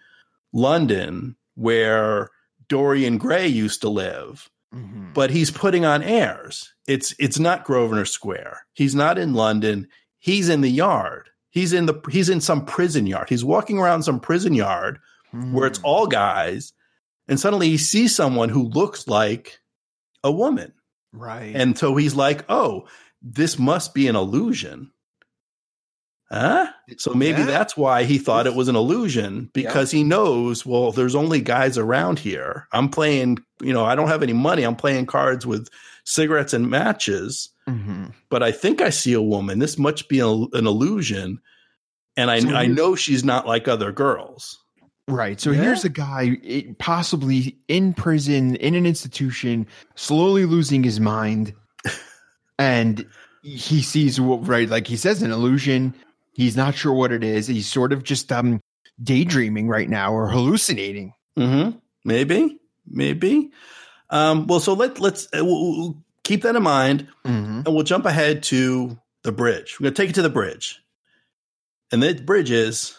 London 0.54 1.36
where 1.56 2.30
Dorian 2.70 3.18
Gray 3.18 3.48
used 3.48 3.82
to 3.82 3.90
live. 3.90 4.50
Mm-hmm. 4.74 5.14
But 5.14 5.32
he's 5.32 5.52
putting 5.52 5.84
on 5.86 6.04
airs. 6.04 6.74
It's 6.88 7.16
it's 7.18 7.40
not 7.40 7.66
Grosvenor 7.66 8.06
Square. 8.06 8.68
He's 8.74 8.94
not 8.94 9.18
in 9.18 9.34
London. 9.34 9.88
He's 10.20 10.50
in 10.50 10.62
the 10.62 10.70
yard. 10.70 11.30
He's 11.50 11.74
in 11.74 11.88
the 11.88 12.00
he's 12.12 12.30
in 12.30 12.42
some 12.42 12.66
prison 12.66 13.08
yard. 13.08 13.30
He's 13.30 13.46
walking 13.46 13.80
around 13.80 14.04
some 14.04 14.20
prison 14.20 14.54
yard 14.54 15.00
mm. 15.34 15.52
where 15.52 15.68
it's 15.68 15.80
hmm. 15.80 15.86
all 15.86 16.08
guys, 16.08 16.74
and 17.28 17.40
suddenly 17.40 17.70
he 17.70 17.78
sees 17.78 18.16
someone 18.16 18.50
who 18.50 18.64
looks 18.64 19.08
like 19.08 19.60
a 20.24 20.32
woman. 20.32 20.74
Right. 21.14 21.56
And 21.56 21.78
so 21.78 21.96
he's 21.96 22.16
like, 22.16 22.46
"Oh, 22.50 22.88
this 23.22 23.58
must 23.58 23.94
be 23.94 24.08
an 24.08 24.16
illusion." 24.16 24.92
Huh? 26.32 26.68
So 26.98 27.14
maybe 27.14 27.40
yeah. 27.40 27.46
that's 27.46 27.78
why 27.78 28.04
he 28.04 28.18
thought 28.18 28.48
it 28.48 28.56
was 28.56 28.68
an 28.68 28.76
illusion 28.76 29.50
because 29.54 29.94
yeah. 29.94 30.00
he 30.00 30.04
knows, 30.04 30.66
well, 30.66 30.92
there's 30.92 31.16
only 31.16 31.40
guys 31.40 31.78
around 31.78 32.18
here. 32.18 32.68
I'm 32.72 32.90
playing, 32.90 33.38
you 33.62 33.74
know, 33.74 33.86
I 33.86 33.96
don't 33.96 34.08
have 34.08 34.24
any 34.24 34.34
money. 34.34 34.64
I'm 34.64 34.76
playing 34.76 35.06
cards 35.06 35.46
with 35.46 35.70
cigarettes 36.04 36.54
and 36.54 36.70
matches. 36.70 37.50
Mm-hmm. 37.70 38.08
But 38.30 38.42
I 38.42 38.52
think 38.52 38.82
I 38.82 38.90
see 38.90 39.14
a 39.14 39.22
woman. 39.22 39.60
This 39.60 39.78
must 39.78 40.10
be 40.10 40.20
a, 40.20 40.28
an 40.28 40.66
illusion. 40.68 41.40
And 42.18 42.32
I, 42.32 42.40
so 42.40 42.56
I 42.56 42.66
know 42.66 42.96
she's 42.96 43.24
not 43.24 43.48
like 43.48 43.68
other 43.68 43.92
girls. 43.92 44.60
Right. 45.08 45.40
So 45.40 45.52
yeah. 45.52 45.62
here's 45.62 45.86
a 45.86 45.90
guy 45.90 46.74
possibly 46.80 47.58
in 47.68 47.94
prison, 47.94 48.56
in 48.56 48.74
an 48.74 48.86
institution, 48.86 49.68
slowly 49.96 50.46
losing 50.46 50.84
his 50.84 51.00
mind. 51.00 51.54
and 52.60 53.06
he 53.44 53.82
sees 53.82 54.20
what, 54.20 54.48
right, 54.48 54.68
like 54.68 54.88
he 54.88 54.98
says, 54.98 55.22
an 55.22 55.32
illusion. 55.32 55.94
He's 56.34 56.58
not 56.58 56.74
sure 56.74 56.94
what 56.94 57.12
it 57.12 57.24
is. 57.24 57.46
He's 57.46 57.68
sort 57.68 57.94
of 57.94 58.04
just 58.04 58.32
um, 58.32 58.60
daydreaming 59.02 59.68
right 59.68 59.90
now 59.90 60.12
or 60.12 60.28
hallucinating. 60.28 61.14
Mm-hmm. 61.38 61.78
Maybe, 62.04 62.60
maybe. 62.88 63.52
Um, 64.10 64.48
well, 64.48 64.60
so 64.60 64.74
let 64.74 65.00
let's 65.00 65.28
uh, 65.28 65.44
we'll 65.44 65.98
keep 66.24 66.44
that 66.44 66.56
in 66.56 66.64
mind, 66.64 67.08
mm-hmm. 67.24 67.62
and 67.66 67.68
we'll 67.68 67.84
jump 67.84 68.06
ahead 68.06 68.44
to 68.44 68.98
the 69.24 69.32
bridge. 69.32 69.80
We're 69.80 69.86
gonna 69.86 69.96
take 69.96 70.10
it 70.12 70.16
to 70.16 70.22
the 70.22 70.30
bridge, 70.30 70.82
and 71.92 72.02
the 72.02 72.14
bridge 72.14 72.52
is 72.52 72.98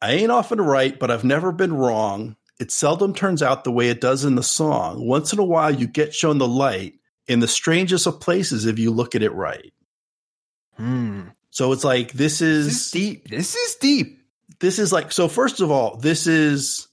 I 0.00 0.12
ain't 0.12 0.30
often 0.30 0.60
right, 0.60 0.98
but 0.98 1.10
I've 1.10 1.24
never 1.24 1.52
been 1.52 1.74
wrong. 1.74 2.36
It 2.60 2.70
seldom 2.70 3.14
turns 3.14 3.42
out 3.42 3.64
the 3.64 3.72
way 3.72 3.88
it 3.88 4.00
does 4.00 4.24
in 4.24 4.34
the 4.34 4.42
song. 4.42 5.06
Once 5.06 5.32
in 5.32 5.38
a 5.38 5.44
while, 5.44 5.74
you 5.74 5.86
get 5.86 6.14
shown 6.14 6.38
the 6.38 6.48
light 6.48 6.94
in 7.26 7.40
the 7.40 7.48
strangest 7.48 8.06
of 8.06 8.20
places 8.20 8.66
if 8.66 8.78
you 8.78 8.90
look 8.90 9.14
at 9.14 9.22
it 9.22 9.32
right. 9.32 9.72
Hmm. 10.76 11.22
So 11.50 11.72
it's 11.72 11.84
like 11.84 12.12
this 12.12 12.40
is, 12.40 12.66
this 12.66 12.86
is 12.86 12.90
deep. 12.90 13.28
This 13.28 13.54
is 13.54 13.74
deep. 13.76 14.20
This 14.60 14.78
is 14.78 14.92
like 14.92 15.12
so. 15.12 15.28
First 15.28 15.60
of 15.60 15.70
all, 15.70 15.96
this 15.96 16.26
is 16.26 16.88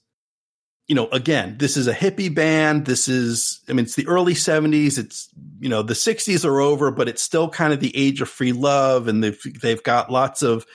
you 0.88 0.94
know 0.94 1.08
again 1.08 1.56
this 1.58 1.76
is 1.76 1.88
a 1.88 1.94
hippie 1.94 2.34
band. 2.34 2.86
This 2.86 3.08
is 3.08 3.60
I 3.68 3.72
mean 3.72 3.84
it's 3.84 3.94
the 3.94 4.06
early 4.06 4.34
seventies. 4.34 4.98
It's 4.98 5.28
you 5.60 5.68
know 5.68 5.82
the 5.82 5.94
sixties 5.94 6.44
are 6.44 6.60
over, 6.60 6.90
but 6.90 7.08
it's 7.08 7.22
still 7.22 7.48
kind 7.48 7.72
of 7.72 7.80
the 7.80 7.96
age 7.96 8.20
of 8.20 8.28
free 8.28 8.52
love, 8.52 9.08
and 9.08 9.22
they've 9.22 9.40
they've 9.60 9.82
got 9.82 10.10
lots 10.10 10.42
of 10.42 10.66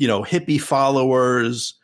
you 0.00 0.08
know, 0.08 0.22
hippie 0.22 0.60
followers 0.60 1.74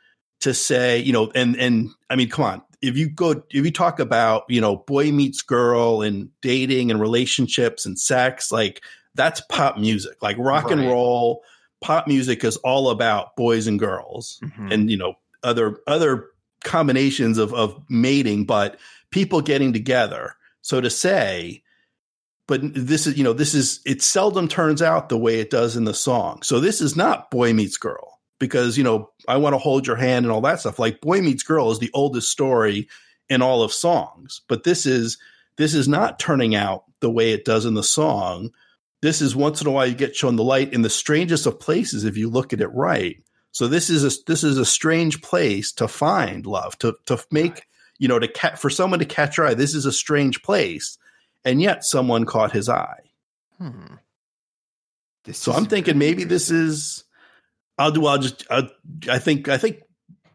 to 0.41 0.55
say, 0.55 0.99
you 0.99 1.13
know, 1.13 1.31
and 1.35 1.55
and 1.57 1.91
I 2.09 2.17
mean, 2.17 2.31
come 2.31 2.47
on, 2.47 2.63
if 2.81 2.97
you 2.97 3.11
go 3.11 3.43
if 3.51 3.65
you 3.65 3.71
talk 3.71 4.01
about, 4.01 4.45
you 4.49 4.59
know, 4.59 4.77
boy 4.77 5.13
meets 5.13 5.43
girl 5.43 6.01
and 6.01 6.31
dating 6.41 6.91
and 6.91 6.99
relationships 6.99 7.85
and 7.85 7.99
sex, 7.99 8.51
like 8.51 8.83
that's 9.15 9.43
pop 9.51 9.77
music. 9.77 10.23
Like 10.23 10.39
rock 10.39 10.65
right. 10.65 10.79
and 10.79 10.89
roll, 10.89 11.43
pop 11.83 12.09
music 12.09 12.43
is 12.43 12.57
all 12.59 12.89
about 12.89 13.37
boys 13.37 13.67
and 13.67 13.79
girls 13.79 14.41
mm-hmm. 14.43 14.73
and 14.73 14.91
you 14.91 14.97
know, 14.97 15.15
other 15.43 15.79
other 15.87 16.31
combinations 16.65 17.37
of 17.37 17.53
of 17.53 17.79
mating, 17.91 18.47
but 18.47 18.79
people 19.11 19.43
getting 19.43 19.75
together. 19.75 20.37
So 20.63 20.81
to 20.81 20.89
say 20.89 21.63
but 22.47 22.61
this 22.63 23.07
is 23.07 23.17
you 23.17 23.25
know 23.25 23.33
this 23.33 23.55
is 23.55 23.81
it 23.85 24.03
seldom 24.03 24.49
turns 24.49 24.83
out 24.83 25.09
the 25.09 25.19
way 25.19 25.41
it 25.41 25.51
does 25.51 25.77
in 25.77 25.85
the 25.85 25.95
song. 25.95 26.43
So 26.43 26.61
this 26.61 26.81
is 26.81 26.97
not 26.97 27.31
boy 27.31 27.53
meets 27.53 27.77
girl 27.77 28.21
because 28.39 28.77
you 28.77 28.85
know 28.85 29.11
i 29.27 29.37
want 29.37 29.55
to 29.55 29.59
hold 29.59 29.87
your 29.87 29.97
hand 29.97 30.25
and 30.25 30.33
all 30.33 30.41
that 30.43 30.61
stuff. 30.61 30.79
Like 30.79 31.01
boy 31.01 31.21
meets 31.21 31.43
girl 31.43 31.71
is 31.71 31.79
the 31.79 31.91
oldest 31.95 32.31
story 32.31 32.89
in 33.29 33.43
all 33.43 33.63
of 33.63 33.73
songs 33.73 34.43
but 34.49 34.65
this 34.65 34.87
is 34.87 35.19
this 35.57 35.75
is 35.75 35.89
not 35.89 36.19
turning 36.19 36.55
out 36.55 36.85
the 37.01 37.11
way 37.11 37.33
it 37.33 37.45
does 37.45 37.65
in 37.65 37.75
the 37.75 37.83
song. 37.83 38.51
This 39.03 39.21
is 39.21 39.37
once 39.37 39.61
in 39.61 39.67
a 39.67 39.71
while 39.71 39.87
you 39.87 39.95
get 39.95 40.17
shown 40.17 40.37
the 40.37 40.45
light 40.45 40.73
in 40.73 40.83
the 40.83 40.91
strangest 40.91 41.47
of 41.47 41.61
places 41.61 42.05
if 42.05 42.17
you 42.17 42.29
look 42.29 42.53
at 42.53 42.61
it 42.61 42.69
right. 42.69 43.23
So 43.53 43.69
this 43.69 43.91
is 43.91 44.05
a 44.05 44.23
this 44.27 44.45
is 44.45 44.59
a 44.59 44.65
strange 44.67 45.23
place 45.23 45.73
to 45.73 45.89
find 45.89 46.47
love 46.47 46.79
to 46.79 46.95
to 47.07 47.19
make 47.31 47.67
you 47.99 48.07
know 48.07 48.19
to 48.19 48.29
cat 48.29 48.59
for 48.59 48.71
someone 48.71 48.99
to 48.99 49.07
catch 49.07 49.39
your 49.39 49.47
eye 49.47 49.55
this 49.55 49.75
is 49.75 49.87
a 49.87 49.93
strange 49.93 50.43
place 50.43 50.99
and 51.47 51.63
yet 51.63 51.85
someone 51.85 52.27
caught 52.27 52.53
his 52.53 52.69
eye. 52.69 53.01
Hmm. 53.57 53.95
so 55.33 55.53
I'm 55.53 55.65
thinking 55.65 55.97
maybe 55.97 56.25
this 56.25 56.51
is. 56.51 57.05
I'll 57.79 57.93
do. 57.93 58.05
I'll 58.05 58.19
just. 58.19 58.45
I'll, 58.51 58.69
I 59.09 59.19
think. 59.19 59.49
I 59.49 59.57
think 59.57 59.81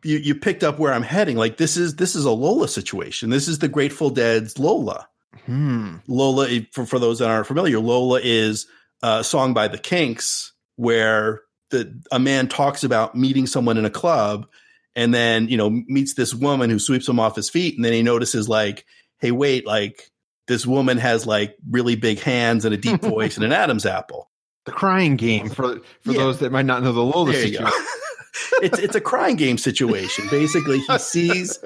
you 0.04 0.18
you 0.18 0.34
picked 0.34 0.64
up 0.64 0.80
where 0.80 0.94
I'm 0.94 1.04
heading. 1.04 1.38
Like 1.38 1.58
this 1.58 1.78
is 1.78 1.98
this 1.98 2.16
is 2.16 2.26
a 2.26 2.32
Lola 2.32 2.68
situation. 2.68 3.30
This 3.30 3.48
is 3.48 3.60
the 3.60 3.68
Grateful 3.68 4.10
Dead's 4.10 4.58
Lola. 4.58 5.08
Hmm. 5.46 5.98
Lola, 6.08 6.48
for 6.72 6.86
for 6.86 6.98
those 6.98 7.20
that 7.20 7.30
aren't 7.30 7.48
familiar, 7.48 7.80
Lola 7.80 8.20
is 8.24 8.66
a 9.04 9.24
song 9.24 9.54
by 9.54 9.68
the 9.68 9.78
Kinks 9.78 10.54
where 10.78 11.42
the 11.70 12.02
a 12.12 12.20
man 12.20 12.48
talks 12.48 12.84
about 12.84 13.16
meeting 13.16 13.48
someone 13.48 13.78
in 13.78 13.86
a 13.86 13.90
club 13.90 14.48
and 14.96 15.14
then 15.14 15.48
you 15.48 15.58
know 15.58 15.70
meets 15.70 16.14
this 16.14 16.34
woman 16.34 16.70
who 16.70 16.80
sweeps 16.80 17.08
him 17.08 17.20
off 17.20 17.36
his 17.36 17.50
feet 17.50 17.76
and 17.76 17.86
then 17.86 17.94
he 17.94 18.04
notices 18.04 18.50
like 18.50 18.86
hey 19.20 19.32
wait 19.32 19.66
like 19.66 20.11
this 20.52 20.66
woman 20.66 20.98
has 20.98 21.26
like 21.26 21.56
really 21.70 21.96
big 21.96 22.20
hands 22.20 22.66
and 22.66 22.74
a 22.74 22.78
deep 22.78 23.02
voice 23.02 23.38
and 23.38 23.46
an 23.46 23.54
Adam's 23.54 23.86
apple. 23.86 24.30
The 24.66 24.72
crying 24.72 25.16
game 25.16 25.50
for 25.50 25.80
for 26.02 26.12
yeah. 26.12 26.20
those 26.20 26.40
that 26.40 26.52
might 26.52 26.66
not 26.66 26.84
know 26.84 26.92
the 26.92 27.02
Lola 27.02 27.34
situation. 27.34 27.66
it's 28.62 28.78
it's 28.78 28.96
a 28.96 29.02
crying 29.02 29.38
game 29.38 29.58
situation. 29.58 30.28
Basically, 30.30 30.80
he 30.80 30.98
sees 31.00 31.58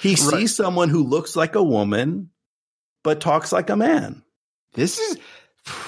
he 0.00 0.10
right. 0.10 0.18
sees 0.18 0.54
someone 0.54 0.88
who 0.88 1.02
looks 1.02 1.34
like 1.34 1.54
a 1.54 1.62
woman 1.62 2.30
but 3.02 3.20
talks 3.20 3.50
like 3.50 3.70
a 3.70 3.76
man. 3.76 4.22
This 4.74 4.98
is 4.98 5.18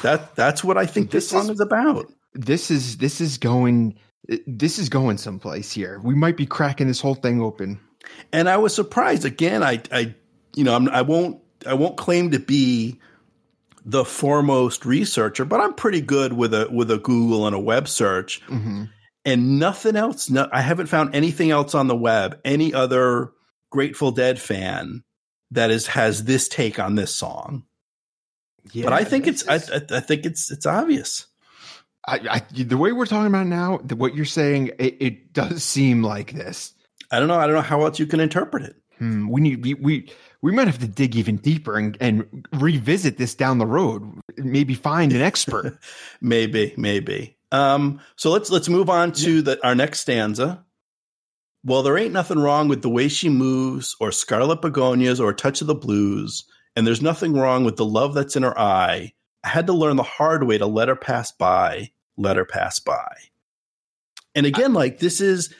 that 0.02 0.34
that's 0.34 0.64
what 0.64 0.76
I 0.76 0.86
think 0.86 1.10
this, 1.10 1.24
this 1.24 1.30
song 1.30 1.44
is, 1.44 1.50
is 1.50 1.60
about. 1.60 2.06
This 2.34 2.70
is 2.70 2.96
this 2.96 3.20
is 3.20 3.38
going 3.38 3.96
this 4.46 4.78
is 4.78 4.88
going 4.88 5.18
someplace 5.18 5.72
here. 5.72 6.00
We 6.02 6.14
might 6.14 6.36
be 6.36 6.46
cracking 6.46 6.86
this 6.86 7.00
whole 7.00 7.14
thing 7.14 7.40
open. 7.40 7.80
And 8.32 8.48
I 8.48 8.56
was 8.56 8.74
surprised 8.74 9.24
again. 9.24 9.62
I, 9.62 9.82
I, 9.92 10.14
you 10.54 10.64
know, 10.64 10.74
I'm, 10.74 10.88
I 10.88 11.02
won't, 11.02 11.39
I 11.66 11.74
won't 11.74 11.96
claim 11.96 12.30
to 12.32 12.38
be 12.38 13.00
the 13.84 14.04
foremost 14.04 14.84
researcher, 14.84 15.44
but 15.44 15.60
I'm 15.60 15.74
pretty 15.74 16.00
good 16.00 16.32
with 16.32 16.54
a 16.54 16.68
with 16.70 16.90
a 16.90 16.98
Google 16.98 17.46
and 17.46 17.54
a 17.54 17.60
web 17.60 17.88
search. 17.88 18.42
Mm-hmm. 18.46 18.84
And 19.24 19.58
nothing 19.58 19.96
else. 19.96 20.30
No, 20.30 20.48
I 20.50 20.62
haven't 20.62 20.86
found 20.86 21.14
anything 21.14 21.50
else 21.50 21.74
on 21.74 21.88
the 21.88 21.96
web. 21.96 22.40
Any 22.44 22.72
other 22.72 23.32
Grateful 23.70 24.12
Dead 24.12 24.40
fan 24.40 25.04
that 25.50 25.70
is 25.70 25.86
has 25.88 26.24
this 26.24 26.48
take 26.48 26.78
on 26.78 26.94
this 26.94 27.14
song. 27.14 27.64
Yeah, 28.72 28.84
but 28.84 28.92
I 28.92 29.04
think 29.04 29.26
it's 29.26 29.46
I, 29.48 29.54
I, 29.54 30.00
think 30.00 30.26
it's 30.26 30.50
it's 30.50 30.66
obvious. 30.66 31.26
I, 32.06 32.20
I, 32.30 32.62
the 32.62 32.76
way 32.76 32.92
we're 32.92 33.06
talking 33.06 33.26
about 33.26 33.46
now, 33.46 33.78
the, 33.84 33.94
what 33.96 34.14
you're 34.14 34.24
saying, 34.24 34.68
it, 34.78 34.96
it, 35.00 35.32
does 35.32 35.62
seem 35.62 36.02
like 36.02 36.32
this. 36.32 36.72
I 37.10 37.18
don't 37.18 37.28
know. 37.28 37.38
I 37.38 37.46
don't 37.46 37.54
know 37.54 37.62
how 37.62 37.84
else 37.84 37.98
you 37.98 38.06
can 38.06 38.20
interpret 38.20 38.64
it. 38.64 38.76
Hmm, 38.98 39.28
we 39.28 39.40
need 39.40 39.64
we, 39.64 39.74
we 39.74 40.12
we 40.42 40.52
might 40.52 40.66
have 40.66 40.78
to 40.78 40.88
dig 40.88 41.16
even 41.16 41.36
deeper 41.36 41.76
and, 41.76 41.96
and 42.00 42.46
revisit 42.52 43.18
this 43.18 43.34
down 43.34 43.58
the 43.58 43.66
road. 43.66 44.20
Maybe 44.36 44.74
find 44.74 45.12
an 45.12 45.20
expert. 45.20 45.78
maybe, 46.20 46.74
maybe. 46.76 47.36
Um, 47.52 48.00
so 48.16 48.30
let's 48.30 48.50
let's 48.50 48.68
move 48.68 48.88
on 48.88 49.12
to 49.12 49.42
the, 49.42 49.64
our 49.66 49.74
next 49.74 50.00
stanza. 50.00 50.64
Well, 51.64 51.82
there 51.82 51.98
ain't 51.98 52.12
nothing 52.12 52.38
wrong 52.38 52.68
with 52.68 52.80
the 52.80 52.88
way 52.88 53.08
she 53.08 53.28
moves, 53.28 53.94
or 54.00 54.12
scarlet 54.12 54.62
begonias, 54.62 55.20
or 55.20 55.34
touch 55.34 55.60
of 55.60 55.66
the 55.66 55.74
blues, 55.74 56.44
and 56.74 56.86
there's 56.86 57.02
nothing 57.02 57.34
wrong 57.34 57.64
with 57.64 57.76
the 57.76 57.84
love 57.84 58.14
that's 58.14 58.36
in 58.36 58.44
her 58.44 58.58
eye. 58.58 59.12
I 59.44 59.48
had 59.48 59.66
to 59.66 59.74
learn 59.74 59.96
the 59.96 60.02
hard 60.02 60.44
way 60.44 60.56
to 60.56 60.66
let 60.66 60.88
her 60.88 60.96
pass 60.96 61.32
by, 61.32 61.90
let 62.16 62.36
her 62.36 62.46
pass 62.46 62.78
by. 62.78 63.14
And 64.34 64.46
again, 64.46 64.72
like 64.72 65.00
this 65.00 65.20
is 65.20 65.52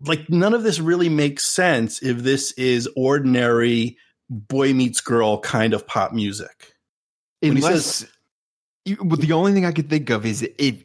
like 0.00 0.30
none 0.30 0.54
of 0.54 0.62
this 0.62 0.80
really 0.80 1.08
makes 1.08 1.44
sense 1.44 2.02
if 2.02 2.18
this 2.18 2.52
is 2.52 2.88
ordinary 2.96 3.98
boy 4.30 4.72
meets 4.72 5.00
girl 5.00 5.38
kind 5.40 5.74
of 5.74 5.86
pop 5.86 6.12
music. 6.12 6.74
Unless 7.42 7.84
says, 7.84 8.12
well, 9.00 9.16
the 9.16 9.32
only 9.32 9.52
thing 9.52 9.66
I 9.66 9.72
could 9.72 9.90
think 9.90 10.10
of 10.10 10.24
is 10.24 10.48
if 10.58 10.82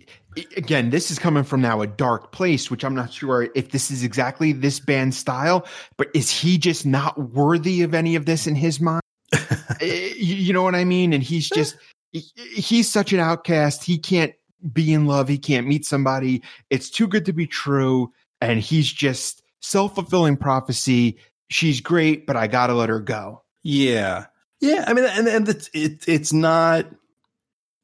again, 0.56 0.90
this 0.90 1.12
is 1.12 1.20
coming 1.20 1.44
from 1.44 1.62
now 1.62 1.82
a 1.82 1.88
dark 1.88 2.32
place, 2.32 2.70
which 2.70 2.84
I'm 2.84 2.96
not 2.96 3.12
sure 3.12 3.50
if 3.56 3.72
this 3.72 3.92
is 3.92 4.04
exactly 4.04 4.52
this 4.52 4.80
band's 4.80 5.18
style, 5.18 5.68
but 5.98 6.10
is 6.14 6.30
he 6.30 6.58
just 6.58 6.86
not 6.86 7.18
worthy 7.34 7.82
of 7.82 7.94
any 7.94 8.16
of 8.16 8.26
this 8.26 8.48
in 8.48 8.56
his 8.56 8.80
mind? 8.80 9.02
Eh, 9.82 10.14
you 10.18 10.52
know 10.52 10.64
what 10.64 10.76
I 10.76 10.84
mean? 10.84 11.14
And 11.14 11.24
he's 11.24 11.48
just 11.48 11.78
he's 12.12 12.92
such 12.92 13.14
an 13.14 13.20
outcast. 13.20 13.84
He 13.84 13.98
can't 13.98 14.34
be 14.74 14.92
in 14.92 15.06
love. 15.06 15.30
He 15.30 15.38
can't 15.38 15.68
meet 15.68 15.86
somebody. 15.86 16.42
It's 16.70 16.90
too 16.90 17.08
good 17.08 17.26
to 17.28 17.34
be 17.34 17.48
true. 17.48 18.12
And 18.42 18.60
he's 18.60 18.92
just 18.92 19.42
self 19.62 19.96
fulfilling 19.96 20.36
prophecy 20.36 21.18
she's 21.50 21.82
great, 21.82 22.26
but 22.26 22.36
I 22.36 22.48
got 22.48 22.68
to 22.68 22.74
let 22.74 22.90
her 22.90 23.00
go. 23.00 23.44
Yeah. 23.64 24.26
Yeah. 24.62 24.86
I 24.88 24.94
mean, 24.94 25.06
and, 25.06 25.28
and 25.28 25.50
it's, 25.50 25.70
it, 25.74 26.08
it's 26.08 26.32
not, 26.32 26.86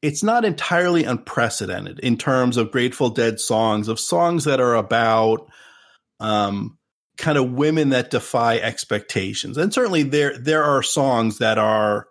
it's 0.01 0.23
not 0.23 0.45
entirely 0.45 1.03
unprecedented 1.03 1.99
in 1.99 2.17
terms 2.17 2.57
of 2.57 2.71
Grateful 2.71 3.09
Dead 3.09 3.39
songs, 3.39 3.87
of 3.87 3.99
songs 3.99 4.43
that 4.43 4.59
are 4.59 4.75
about, 4.75 5.49
um, 6.19 6.77
kind 7.17 7.37
of 7.37 7.51
women 7.51 7.89
that 7.89 8.11
defy 8.11 8.57
expectations. 8.57 9.57
And 9.57 9.73
certainly 9.73 10.03
there, 10.03 10.37
there 10.37 10.63
are 10.63 10.83
songs 10.83 11.39
that 11.39 11.57
are, 11.57 12.07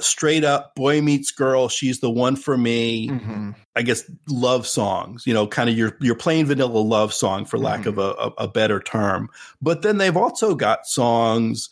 straight 0.00 0.42
up 0.42 0.74
boy 0.74 1.00
meets 1.00 1.30
girl 1.30 1.68
she's 1.68 2.00
the 2.00 2.10
one 2.10 2.34
for 2.34 2.56
me 2.56 3.08
mm-hmm. 3.08 3.50
i 3.76 3.82
guess 3.82 4.10
love 4.28 4.66
songs 4.66 5.24
you 5.24 5.32
know 5.32 5.46
kind 5.46 5.70
of 5.70 5.76
your 5.76 5.96
your 6.00 6.16
plain 6.16 6.46
vanilla 6.46 6.78
love 6.78 7.14
song 7.14 7.44
for 7.44 7.58
lack 7.58 7.80
mm-hmm. 7.80 7.98
of 7.98 7.98
a, 7.98 8.42
a, 8.42 8.48
better 8.48 8.80
term 8.80 9.28
but 9.62 9.82
then 9.82 9.98
they've 9.98 10.16
also 10.16 10.56
got 10.56 10.84
songs 10.84 11.68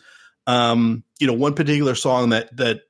um 0.47 1.03
you 1.19 1.27
know 1.27 1.33
one 1.33 1.55
particular 1.55 1.97
song 1.97 2.29
that 2.29 2.55
that 2.57 2.83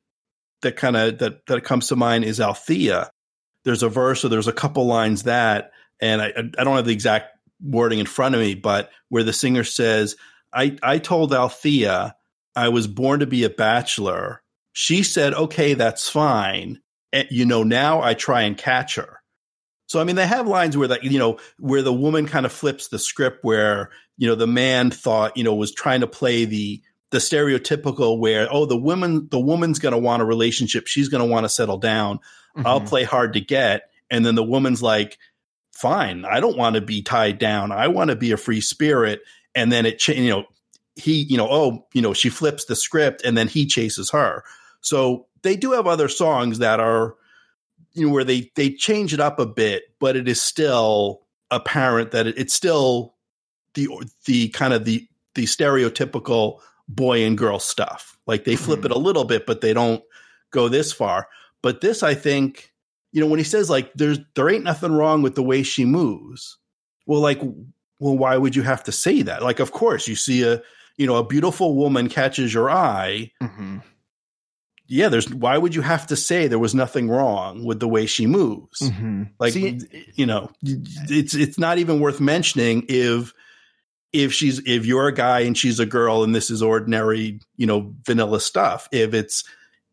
that 0.60 0.76
kind 0.76 0.96
of 0.96 1.18
that 1.18 1.46
that 1.46 1.64
comes 1.64 1.88
to 1.88 1.96
mind 1.96 2.24
is 2.24 2.38
althea 2.38 3.10
there's 3.64 3.82
a 3.82 3.88
verse 3.88 4.24
or 4.24 4.28
there's 4.28 4.48
a 4.48 4.52
couple 4.52 4.86
lines 4.86 5.22
that 5.22 5.72
and 6.00 6.20
i 6.20 6.32
i 6.36 6.64
don't 6.64 6.76
have 6.76 6.84
the 6.84 6.92
exact 6.92 7.38
wording 7.62 8.00
in 8.00 8.06
front 8.06 8.34
of 8.34 8.40
me 8.40 8.54
but 8.54 8.90
where 9.08 9.24
the 9.24 9.32
singer 9.32 9.64
says 9.64 10.16
i 10.52 10.76
i 10.82 10.98
told 10.98 11.32
althea 11.32 12.14
i 12.54 12.68
was 12.68 12.86
born 12.86 13.20
to 13.20 13.26
be 13.26 13.44
a 13.44 13.50
bachelor 13.50 14.42
she 14.72 15.02
said, 15.02 15.35
okay, 15.35 15.74
that's 15.74 16.08
fine. 16.08 16.80
And, 17.12 17.28
you 17.30 17.44
know, 17.44 17.62
now 17.62 18.02
I 18.02 18.14
try 18.14 18.42
and 18.42 18.56
catch 18.56 18.96
her. 18.96 19.20
So, 19.87 20.00
I 20.00 20.04
mean, 20.04 20.16
they 20.16 20.26
have 20.26 20.46
lines 20.46 20.76
where 20.76 20.88
that, 20.88 21.04
you 21.04 21.18
know, 21.18 21.38
where 21.58 21.82
the 21.82 21.92
woman 21.92 22.26
kind 22.26 22.46
of 22.46 22.52
flips 22.52 22.88
the 22.88 22.98
script 22.98 23.40
where, 23.42 23.90
you 24.16 24.26
know, 24.26 24.35
the 24.35 24.46
man 24.46 24.90
thought, 24.90 25.37
you 25.37 25.44
know, 25.44 25.54
was 25.54 25.74
trying 25.74 26.00
to 26.00 26.06
play 26.06 26.46
the, 26.46 26.80
the 27.11 27.18
stereotypical 27.18 28.18
where, 28.18 28.48
oh, 28.50 28.64
the 28.64 28.76
woman, 28.76 29.28
the 29.30 29.40
woman's 29.40 29.78
going 29.78 29.92
to 29.92 29.98
want 29.98 30.22
a 30.22 30.24
relationship. 30.24 30.87
She's 30.87 31.08
going 31.08 31.22
to 31.22 31.30
want 31.30 31.44
to 31.44 31.50
settle 31.50 31.76
down. 31.76 32.18
Mm-hmm. 32.56 32.66
I'll 32.66 32.80
play 32.80 33.04
hard 33.04 33.35
to 33.35 33.40
get. 33.40 33.90
And 34.11 34.24
then 34.24 34.35
the 34.35 34.42
woman's 34.42 34.82
like, 34.82 35.18
fine, 35.72 36.24
I 36.24 36.40
don't 36.40 36.56
want 36.56 36.76
to 36.76 36.80
be 36.80 37.02
tied 37.02 37.38
down. 37.38 37.72
I 37.72 37.88
want 37.88 38.11
to 38.11 38.16
be 38.16 38.32
a 38.32 38.37
free 38.37 38.61
spirit. 38.61 39.20
And 39.54 39.70
then 39.70 39.85
it, 39.85 40.06
you 40.08 40.30
know, 40.30 40.44
he, 40.94 41.22
you 41.22 41.37
know, 41.37 41.48
oh, 41.50 41.87
you 41.92 42.00
know, 42.02 42.14
she 42.14 42.28
flips 42.28 42.64
the 42.66 42.76
script 42.76 43.22
and 43.24 43.37
then 43.37 43.48
he 43.48 43.66
chases 43.66 44.11
her. 44.11 44.44
So 44.82 45.26
they 45.42 45.56
do 45.56 45.72
have 45.72 45.86
other 45.86 46.08
songs 46.08 46.58
that 46.58 46.80
are, 46.80 47.14
you 47.94 48.06
know, 48.06 48.12
where 48.12 48.24
they 48.24 48.50
they 48.54 48.70
change 48.70 49.14
it 49.14 49.20
up 49.20 49.38
a 49.38 49.46
bit, 49.46 49.84
but 49.98 50.16
it 50.16 50.28
is 50.28 50.42
still 50.42 51.22
apparent 51.50 52.10
that 52.10 52.26
it, 52.26 52.38
it's 52.38 52.52
still 52.52 53.14
the 53.74 53.88
the 54.26 54.48
kind 54.50 54.74
of 54.74 54.84
the 54.84 55.06
the 55.34 55.44
stereotypical 55.44 56.58
boy 56.88 57.24
and 57.24 57.38
girl 57.38 57.58
stuff. 57.58 58.18
Like 58.26 58.44
they 58.44 58.56
flip 58.56 58.80
mm-hmm. 58.80 58.86
it 58.86 58.96
a 58.96 58.98
little 58.98 59.24
bit, 59.24 59.46
but 59.46 59.60
they 59.60 59.72
don't 59.72 60.02
go 60.50 60.68
this 60.68 60.92
far. 60.92 61.28
But 61.62 61.80
this, 61.80 62.02
I 62.02 62.14
think, 62.14 62.72
you 63.12 63.20
know, 63.20 63.26
when 63.28 63.38
he 63.38 63.44
says 63.44 63.70
like 63.70 63.92
there's 63.94 64.18
there 64.34 64.50
ain't 64.50 64.64
nothing 64.64 64.92
wrong 64.92 65.22
with 65.22 65.36
the 65.36 65.42
way 65.42 65.62
she 65.62 65.84
moves. 65.84 66.58
Well, 67.06 67.20
like, 67.20 67.40
well, 67.42 68.16
why 68.16 68.36
would 68.36 68.54
you 68.56 68.62
have 68.62 68.84
to 68.84 68.92
say 68.92 69.22
that? 69.22 69.42
Like, 69.42 69.60
of 69.60 69.72
course, 69.72 70.08
you 70.08 70.16
see 70.16 70.42
a 70.42 70.60
you 70.96 71.06
know 71.06 71.16
a 71.16 71.26
beautiful 71.26 71.76
woman 71.76 72.08
catches 72.08 72.52
your 72.52 72.70
eye. 72.70 73.30
Mm-hmm 73.40 73.78
yeah, 74.92 75.09
there's 75.09 75.33
why 75.33 75.57
would 75.57 75.74
you 75.74 75.81
have 75.81 76.07
to 76.09 76.16
say 76.16 76.46
there 76.46 76.59
was 76.59 76.74
nothing 76.74 77.09
wrong 77.09 77.64
with 77.64 77.81
the 77.81 77.88
way 77.88 78.05
she 78.05 78.26
moves? 78.26 78.78
Mm-hmm. 78.81 79.22
Like 79.38 79.55
See, 79.55 79.81
you 80.16 80.26
know, 80.26 80.50
it's 80.62 81.35
it's 81.35 81.59
not 81.59 81.78
even 81.78 81.98
worth 81.98 82.20
mentioning 82.20 82.85
if 82.90 83.33
if 84.12 84.35
she's 84.35 84.59
if 84.66 84.85
you're 84.85 85.09
a 85.09 85.14
guy 85.14 85.40
and 85.40 85.57
she's 85.57 85.81
a 85.81 85.87
girl 85.87 86.22
and 86.22 86.35
this 86.35 86.50
is 86.50 86.62
ordinary, 86.62 87.40
you 87.57 87.66
know, 87.66 87.94
vanilla 88.05 88.38
stuff. 88.38 88.87
If 88.92 89.14
it's 89.14 89.44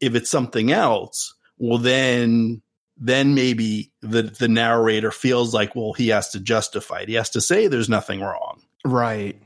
if 0.02 0.16
it's 0.16 0.30
something 0.30 0.70
else, 0.70 1.34
well 1.58 1.78
then 1.78 2.62
then 2.98 3.34
maybe 3.36 3.94
the 4.02 4.24
the 4.24 4.50
narrator 4.50 5.12
feels 5.12 5.54
like 5.54 5.78
well 5.78 5.94
he 5.94 6.10
has 6.10 6.28
to 6.32 6.42
justify 6.42 7.02
it. 7.02 7.08
He 7.08 7.16
has 7.16 7.30
to 7.30 7.42
say 7.42 7.68
there's 7.68 7.88
nothing 7.88 8.20
wrong. 8.20 8.64
Right. 8.84 9.42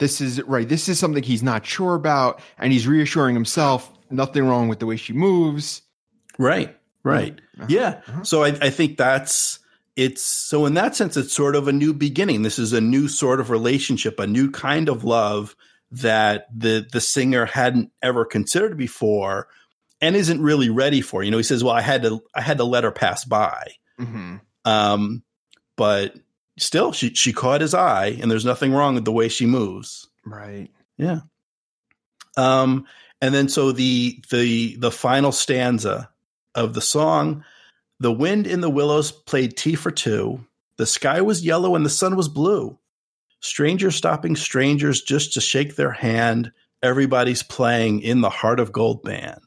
This 0.00 0.20
is 0.20 0.42
right. 0.42 0.68
This 0.68 0.86
is 0.86 0.98
something 0.98 1.22
he's 1.22 1.42
not 1.42 1.64
sure 1.64 1.94
about 1.94 2.42
and 2.58 2.74
he's 2.74 2.86
reassuring 2.86 3.34
himself 3.34 3.90
nothing 4.10 4.46
wrong 4.46 4.68
with 4.68 4.78
the 4.78 4.86
way 4.86 4.96
she 4.96 5.12
moves. 5.12 5.82
Right. 6.38 6.76
Right. 7.02 7.40
Uh-huh. 7.56 7.66
Yeah. 7.68 8.00
Uh-huh. 8.06 8.24
So 8.24 8.44
I, 8.44 8.48
I 8.60 8.70
think 8.70 8.96
that's 8.96 9.58
it's 9.96 10.22
so 10.22 10.66
in 10.66 10.74
that 10.74 10.94
sense 10.94 11.16
it's 11.16 11.32
sort 11.32 11.56
of 11.56 11.68
a 11.68 11.72
new 11.72 11.92
beginning. 11.92 12.42
This 12.42 12.58
is 12.58 12.72
a 12.72 12.80
new 12.80 13.08
sort 13.08 13.40
of 13.40 13.50
relationship, 13.50 14.20
a 14.20 14.26
new 14.26 14.50
kind 14.50 14.88
of 14.88 15.04
love 15.04 15.56
that 15.90 16.46
the 16.56 16.86
the 16.92 17.00
singer 17.00 17.46
hadn't 17.46 17.90
ever 18.02 18.24
considered 18.24 18.76
before 18.76 19.48
and 20.00 20.14
isn't 20.14 20.40
really 20.40 20.70
ready 20.70 21.00
for. 21.00 21.22
You 21.22 21.30
know, 21.30 21.36
he 21.36 21.42
says, 21.42 21.64
"Well, 21.64 21.74
I 21.74 21.80
had 21.80 22.02
to 22.02 22.22
I 22.34 22.40
had 22.40 22.58
to 22.58 22.64
let 22.64 22.84
her 22.84 22.92
pass 22.92 23.24
by." 23.24 23.72
Mm-hmm. 23.98 24.36
Um, 24.64 25.22
but 25.76 26.14
still, 26.58 26.92
she 26.92 27.14
she 27.14 27.32
caught 27.32 27.60
his 27.60 27.74
eye, 27.74 28.18
and 28.20 28.30
there's 28.30 28.44
nothing 28.44 28.72
wrong 28.72 28.94
with 28.94 29.04
the 29.04 29.12
way 29.12 29.28
she 29.28 29.46
moves. 29.46 30.08
Right. 30.24 30.68
Yeah. 30.96 31.20
Um, 32.36 32.86
and 33.20 33.34
then 33.34 33.48
so 33.48 33.72
the 33.72 34.22
the 34.30 34.76
the 34.76 34.90
final 34.90 35.32
stanza 35.32 36.10
of 36.54 36.74
the 36.74 36.80
song, 36.80 37.44
the 38.00 38.12
wind 38.12 38.46
in 38.46 38.60
the 38.60 38.70
willows 38.70 39.12
played 39.12 39.56
tea 39.56 39.74
for 39.74 39.90
two. 39.90 40.44
The 40.76 40.86
sky 40.86 41.20
was 41.20 41.44
yellow 41.44 41.74
and 41.74 41.84
the 41.84 41.90
sun 41.90 42.16
was 42.16 42.28
blue. 42.28 42.78
Strangers 43.40 43.96
stopping 43.96 44.36
strangers 44.36 45.02
just 45.02 45.34
to 45.34 45.40
shake 45.40 45.76
their 45.76 45.92
hand. 45.92 46.52
Everybody's 46.82 47.42
playing 47.42 48.00
in 48.00 48.20
the 48.20 48.30
heart 48.30 48.60
of 48.60 48.72
gold 48.72 49.02
band. 49.02 49.42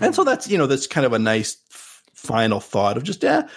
And 0.00 0.14
so 0.14 0.24
that's, 0.24 0.48
you 0.48 0.56
know, 0.56 0.66
that's 0.66 0.86
kind 0.86 1.06
of 1.06 1.12
a 1.12 1.18
nice 1.18 1.56
f- 1.70 2.02
final 2.14 2.60
thought 2.60 2.96
of 2.96 3.02
just, 3.02 3.22
yeah, 3.22 3.48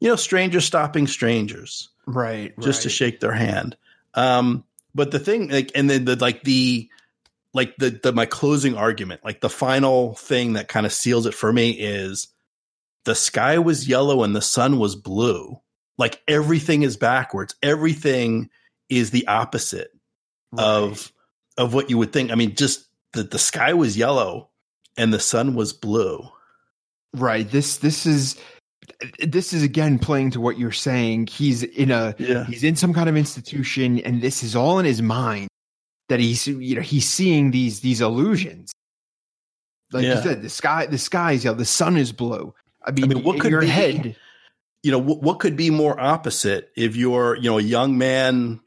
you 0.00 0.08
know, 0.08 0.16
strangers 0.16 0.64
stopping 0.64 1.06
strangers. 1.06 1.88
Right. 2.06 2.52
Just 2.58 2.80
right. 2.80 2.82
to 2.84 2.88
shake 2.88 3.20
their 3.20 3.32
hand. 3.32 3.76
Um, 4.14 4.64
but 4.94 5.10
the 5.10 5.20
thing, 5.20 5.48
like, 5.48 5.72
and 5.74 5.88
then 5.88 6.04
the, 6.04 6.16
like 6.16 6.42
the, 6.42 6.88
like 7.54 7.76
the, 7.76 7.90
the 7.90 8.12
my 8.12 8.26
closing 8.26 8.76
argument, 8.76 9.24
like 9.24 9.40
the 9.40 9.48
final 9.48 10.14
thing 10.16 10.54
that 10.54 10.68
kind 10.68 10.84
of 10.84 10.92
seals 10.92 11.24
it 11.24 11.34
for 11.34 11.52
me 11.52 11.70
is 11.70 12.28
the 13.04 13.14
sky 13.14 13.58
was 13.58 13.88
yellow 13.88 14.24
and 14.24 14.34
the 14.34 14.42
sun 14.42 14.78
was 14.78 14.96
blue. 14.96 15.60
Like 15.96 16.20
everything 16.26 16.82
is 16.82 16.96
backwards. 16.96 17.54
Everything 17.62 18.50
is 18.88 19.12
the 19.12 19.26
opposite. 19.28 19.92
right. 20.52 20.64
of 20.64 21.12
of 21.56 21.72
what 21.72 21.88
you 21.88 21.96
would 21.98 22.12
think. 22.12 22.32
I 22.32 22.34
mean, 22.34 22.56
just 22.56 22.86
the 23.12 23.22
the 23.22 23.38
sky 23.38 23.72
was 23.72 23.96
yellow 23.96 24.50
and 24.96 25.14
the 25.14 25.20
sun 25.20 25.54
was 25.54 25.72
blue. 25.72 26.28
Right. 27.14 27.48
This 27.48 27.76
this 27.76 28.04
is 28.04 28.36
this 29.20 29.52
is 29.52 29.62
again 29.62 30.00
playing 30.00 30.32
to 30.32 30.40
what 30.40 30.58
you're 30.58 30.72
saying. 30.72 31.28
He's 31.28 31.62
in 31.62 31.92
a 31.92 32.16
yeah. 32.18 32.44
he's 32.46 32.64
in 32.64 32.74
some 32.74 32.92
kind 32.92 33.08
of 33.08 33.16
institution, 33.16 34.00
and 34.00 34.20
this 34.20 34.42
is 34.42 34.56
all 34.56 34.80
in 34.80 34.84
his 34.84 35.00
mind 35.00 35.48
that 36.08 36.20
he's 36.20 36.46
you 36.46 36.76
know 36.76 36.82
he's 36.82 37.08
seeing 37.08 37.50
these 37.50 37.80
these 37.80 38.00
illusions. 38.00 38.72
Like 39.92 40.04
yeah. 40.04 40.16
you 40.16 40.22
said, 40.22 40.42
the 40.42 40.50
sky 40.50 40.86
the 40.86 40.98
sky 40.98 41.32
is 41.32 41.44
yellow, 41.44 41.56
the 41.56 41.64
sun 41.64 41.96
is 41.96 42.12
blue. 42.12 42.54
I 42.84 42.90
mean, 42.90 43.04
I 43.04 43.14
mean 43.14 43.24
what 43.24 43.40
could 43.40 43.50
your 43.50 43.60
be, 43.60 43.68
head? 43.68 44.16
You 44.82 44.90
know, 44.90 44.98
what, 44.98 45.22
what 45.22 45.40
could 45.40 45.56
be 45.56 45.70
more 45.70 45.98
opposite 45.98 46.70
if 46.76 46.96
you're 46.96 47.36
you 47.36 47.50
know 47.50 47.58
a 47.58 47.62
young 47.62 47.96
man 47.96 48.60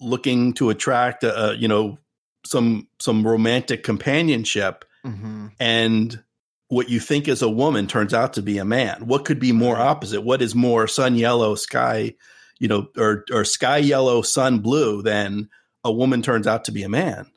looking 0.00 0.54
to 0.54 0.70
attract 0.70 1.22
a, 1.24 1.50
a 1.50 1.54
you 1.54 1.68
know 1.68 1.98
some 2.44 2.88
some 2.98 3.26
romantic 3.26 3.84
companionship, 3.84 4.84
mm-hmm. 5.04 5.48
and 5.58 6.22
what 6.68 6.88
you 6.88 7.00
think 7.00 7.28
is 7.28 7.42
a 7.42 7.50
woman 7.50 7.86
turns 7.86 8.14
out 8.14 8.32
to 8.34 8.42
be 8.42 8.58
a 8.58 8.64
man. 8.64 9.06
What 9.06 9.24
could 9.24 9.40
be 9.40 9.52
more 9.52 9.76
opposite? 9.76 10.22
What 10.22 10.40
is 10.40 10.54
more 10.54 10.86
sun 10.86 11.16
yellow, 11.16 11.56
sky, 11.56 12.14
you 12.58 12.68
know, 12.68 12.88
or 12.96 13.24
or 13.30 13.44
sky 13.44 13.78
yellow, 13.78 14.22
sun 14.22 14.60
blue 14.60 15.02
than 15.02 15.48
a 15.84 15.92
woman 15.92 16.22
turns 16.22 16.46
out 16.46 16.64
to 16.64 16.72
be 16.72 16.82
a 16.82 16.88
man? 16.88 17.30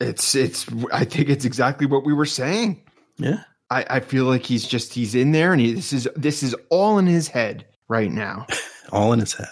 It's 0.00 0.34
it's 0.34 0.66
I 0.92 1.04
think 1.04 1.28
it's 1.28 1.44
exactly 1.44 1.86
what 1.86 2.04
we 2.04 2.12
were 2.12 2.26
saying. 2.26 2.82
Yeah. 3.16 3.42
I, 3.70 3.86
I 3.88 4.00
feel 4.00 4.24
like 4.24 4.44
he's 4.44 4.66
just 4.66 4.92
he's 4.92 5.14
in 5.14 5.32
there 5.32 5.52
and 5.52 5.60
he, 5.60 5.72
this 5.72 5.92
is 5.92 6.08
this 6.16 6.42
is 6.42 6.54
all 6.68 6.98
in 6.98 7.06
his 7.06 7.28
head 7.28 7.66
right 7.88 8.10
now. 8.10 8.46
all 8.92 9.12
in 9.12 9.20
his 9.20 9.32
head. 9.32 9.48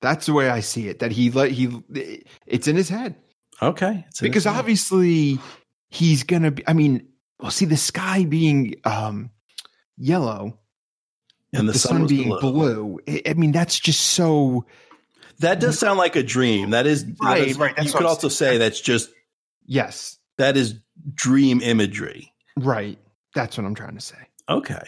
That's 0.00 0.26
the 0.26 0.32
way 0.32 0.48
I 0.48 0.60
see 0.60 0.88
it. 0.88 0.98
That 0.98 1.12
he 1.12 1.30
let 1.30 1.50
he 1.50 1.82
it's 2.46 2.68
in 2.68 2.76
his 2.76 2.88
head. 2.88 3.16
Okay. 3.60 4.04
Because 4.20 4.46
obviously 4.46 5.38
he's 5.90 6.24
gonna 6.24 6.50
be. 6.50 6.66
I 6.66 6.72
mean, 6.72 7.08
well, 7.40 7.50
see 7.50 7.64
the 7.64 7.76
sky 7.76 8.24
being 8.24 8.74
um, 8.84 9.30
yellow 9.96 10.58
and 11.52 11.68
the, 11.68 11.72
the 11.72 11.78
sun, 11.78 11.92
sun 11.92 12.06
being 12.06 12.28
blue. 12.28 12.40
blue. 12.40 12.98
I 13.26 13.34
mean, 13.34 13.52
that's 13.52 13.78
just 13.78 14.00
so. 14.00 14.66
That 15.38 15.60
does 15.60 15.78
sound 15.78 15.98
like 15.98 16.16
a 16.16 16.22
dream. 16.22 16.70
That 16.70 16.86
is 16.86 17.04
right. 17.22 17.38
That 17.38 17.48
is, 17.48 17.58
right. 17.58 17.84
you 17.84 17.92
could 17.92 18.06
also 18.06 18.28
say 18.28 18.58
that's 18.58 18.80
just 18.80 19.10
yes. 19.66 20.18
That 20.38 20.56
is 20.56 20.74
dream 21.14 21.60
imagery. 21.60 22.32
Right. 22.56 22.98
That's 23.34 23.56
what 23.56 23.66
I'm 23.66 23.74
trying 23.74 23.94
to 23.94 24.00
say. 24.00 24.16
Okay. 24.48 24.82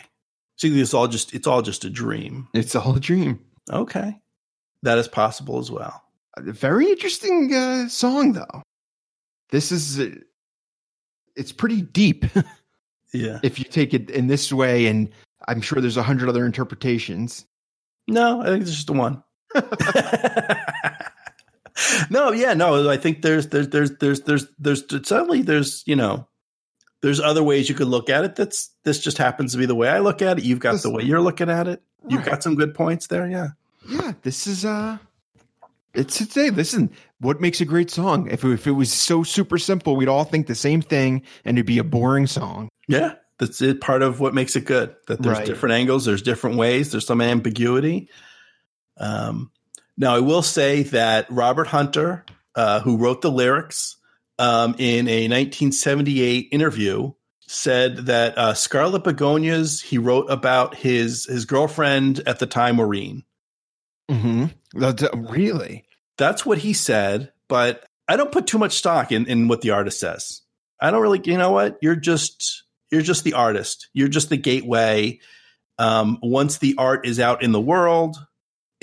See, 0.57 0.81
it's 0.81 0.95
all 0.95 1.09
just 1.09 1.35
it's 1.35 1.47
all 1.47 1.63
just 1.63 1.85
a 1.85 1.91
dream. 1.91 2.49
It's 2.55 2.75
all 2.75 2.97
a 2.97 3.01
dream. 3.01 3.41
Okay. 3.73 4.19
That 4.83 4.99
is 4.99 5.09
possible 5.09 5.59
as 5.59 5.71
well. 5.71 6.03
A 6.37 6.43
very 6.43 6.91
interesting 6.91 7.53
uh, 7.55 7.89
song, 7.89 8.33
though. 8.33 8.63
This 9.51 9.73
is 9.73 10.01
it's 11.37 11.53
pretty 11.53 11.83
deep. 11.83 12.25
yeah. 13.13 13.41
If 13.43 13.59
you 13.59 13.65
take 13.65 13.95
it 13.95 14.11
in 14.11 14.27
this 14.27 14.53
way, 14.53 14.87
and 14.87 15.11
I'm 15.49 15.61
sure 15.61 15.81
there's 15.81 15.97
a 15.97 16.03
hundred 16.03 16.29
other 16.29 16.45
interpretations. 16.45 17.47
No, 18.07 18.43
I 18.43 18.47
think 18.47 18.63
it's 18.63 18.73
just 18.73 18.87
the 18.87 18.93
one. 18.93 19.23
no, 22.11 22.33
yeah, 22.33 22.55
no. 22.55 22.89
I 22.89 22.97
think 22.97 23.23
there's 23.23 23.49
there's 23.49 23.69
there's 23.69 23.91
there's 23.99 24.21
there's 24.23 24.47
there's 24.59 25.09
suddenly 25.09 25.43
there's 25.43 25.83
you 25.87 25.97
know 25.97 26.27
there's 27.03 27.21
other 27.21 27.43
ways 27.43 27.69
you 27.69 27.75
could 27.75 27.89
look 27.89 28.09
at 28.09 28.25
it. 28.25 28.37
That's 28.37 28.71
this 28.85 28.99
just 28.99 29.19
happens 29.19 29.53
to 29.53 29.59
be 29.59 29.67
the 29.67 29.75
way 29.75 29.89
I 29.89 29.99
look 29.99 30.23
at 30.23 30.39
it. 30.39 30.45
You've 30.45 30.61
got 30.61 30.73
this, 30.73 30.83
the 30.83 30.91
way 30.91 31.03
you're 31.03 31.21
looking 31.21 31.51
at 31.51 31.69
it. 31.69 31.83
You've 32.09 32.21
right. 32.21 32.31
got 32.31 32.43
some 32.43 32.55
good 32.55 32.75
points 32.75 33.09
there. 33.09 33.29
Yeah. 33.29 33.49
Yeah. 33.87 34.13
This 34.23 34.47
is 34.47 34.65
uh 34.65 34.99
it's 35.93 36.21
it's 36.21 36.35
hey, 36.35 36.51
listen, 36.51 36.91
what 37.21 37.41
makes 37.41 37.61
a 37.61 37.65
great 37.65 37.91
song? 37.91 38.29
If 38.31 38.45
if 38.45 38.67
it 38.67 38.73
was 38.73 38.93
so 38.93 39.23
super 39.23 39.59
simple, 39.59 39.97
we'd 39.97 40.09
all 40.09 40.25
think 40.25 40.47
the 40.47 40.55
same 40.55 40.81
thing 40.81 41.23
and 41.45 41.59
it'd 41.59 41.67
be 41.67 41.79
a 41.79 41.85
boring 41.85 42.27
song. 42.27 42.69
Yeah. 42.89 43.15
That's 43.39 43.61
it 43.61 43.81
part 43.81 44.03
of 44.03 44.21
what 44.21 44.33
makes 44.33 44.57
it 44.57 44.65
good. 44.65 44.95
That 45.09 45.21
there's 45.21 45.39
right. 45.39 45.47
different 45.47 45.75
angles, 45.75 46.05
there's 46.05 46.23
different 46.23 46.57
ways, 46.57 46.93
there's 46.93 47.07
some 47.07 47.21
ambiguity. 47.21 48.09
Um 48.99 49.51
now 49.97 50.15
I 50.15 50.21
will 50.21 50.43
say 50.43 50.83
that 50.85 51.31
Robert 51.31 51.69
Hunter, 51.69 52.25
uh, 52.55 52.81
who 52.81 52.97
wrote 52.97 53.23
the 53.23 53.31
lyrics, 53.31 53.97
um, 54.39 54.75
in 54.79 55.07
a 55.07 55.29
1978 55.29 56.49
interview, 56.51 57.13
said 57.47 58.07
that 58.07 58.37
uh, 58.37 58.55
Scarlet 58.55 59.05
Begonias 59.05 59.81
he 59.81 59.99
wrote 59.99 60.31
about 60.31 60.75
his 60.75 61.27
his 61.27 61.45
girlfriend 61.45 62.21
at 62.27 62.39
the 62.39 62.47
time, 62.47 62.77
Maureen. 62.77 63.23
Mm-hmm. 64.11 64.47
That's, 64.79 65.03
uh, 65.03 65.17
really? 65.31 65.85
That's 66.19 66.45
what 66.45 66.59
he 66.59 66.73
said, 66.73 67.33
but 67.49 67.85
I 68.09 68.17
don't 68.17 68.33
put 68.33 68.47
too 68.47 68.59
much 68.59 68.73
stock 68.73 69.13
in, 69.13 69.27
in 69.27 69.49
what 69.49 69.61
the 69.61 69.71
artist 69.71 70.01
says. 70.01 70.43
I 70.81 70.91
don't 70.91 71.01
really, 71.01 71.21
you 71.25 71.39
know 71.39 71.53
what? 71.53 71.79
You're 71.81 71.97
just 71.97 72.65
you're 72.91 73.03
just 73.03 73.25
the 73.25 73.35
artist. 73.35 73.89
You're 73.93 74.09
just 74.09 74.29
the 74.29 74.37
gateway. 74.37 75.21
Um, 75.79 76.19
once 76.23 76.59
the 76.59 76.75
art 76.79 77.07
is 77.07 77.19
out 77.19 77.43
in 77.43 77.53
the 77.53 77.61
world, 77.61 78.17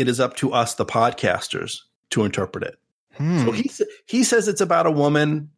it 0.02 0.08
is 0.08 0.20
up 0.20 0.36
to 0.38 0.52
us, 0.52 0.74
the 0.76 0.86
podcasters, 0.86 1.82
to 2.10 2.26
interpret 2.26 2.64
it. 2.64 2.78
Hmm. 3.14 3.46
So 3.46 3.52
he 3.52 3.72
he 4.06 4.24
says 4.24 4.48
it's 4.48 4.62
about 4.62 4.88
a 4.88 4.92
woman. 4.92 5.52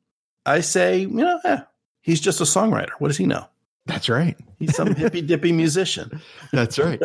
I 0.46 0.60
say, 0.60 1.00
you 1.00 1.08
know, 1.08 1.40
eh, 1.46 1.62
he's 2.02 2.20
just 2.20 2.42
a 2.42 2.44
songwriter. 2.44 2.92
What 3.00 3.08
does 3.08 3.18
he 3.18 3.26
know? 3.26 3.48
That's 3.86 4.10
right. 4.10 4.38
He's 4.60 4.76
some 4.76 4.94
hippy 4.96 5.22
dippy 5.22 5.52
musician. 5.52 6.22
That's 6.52 6.78
right. 6.78 7.02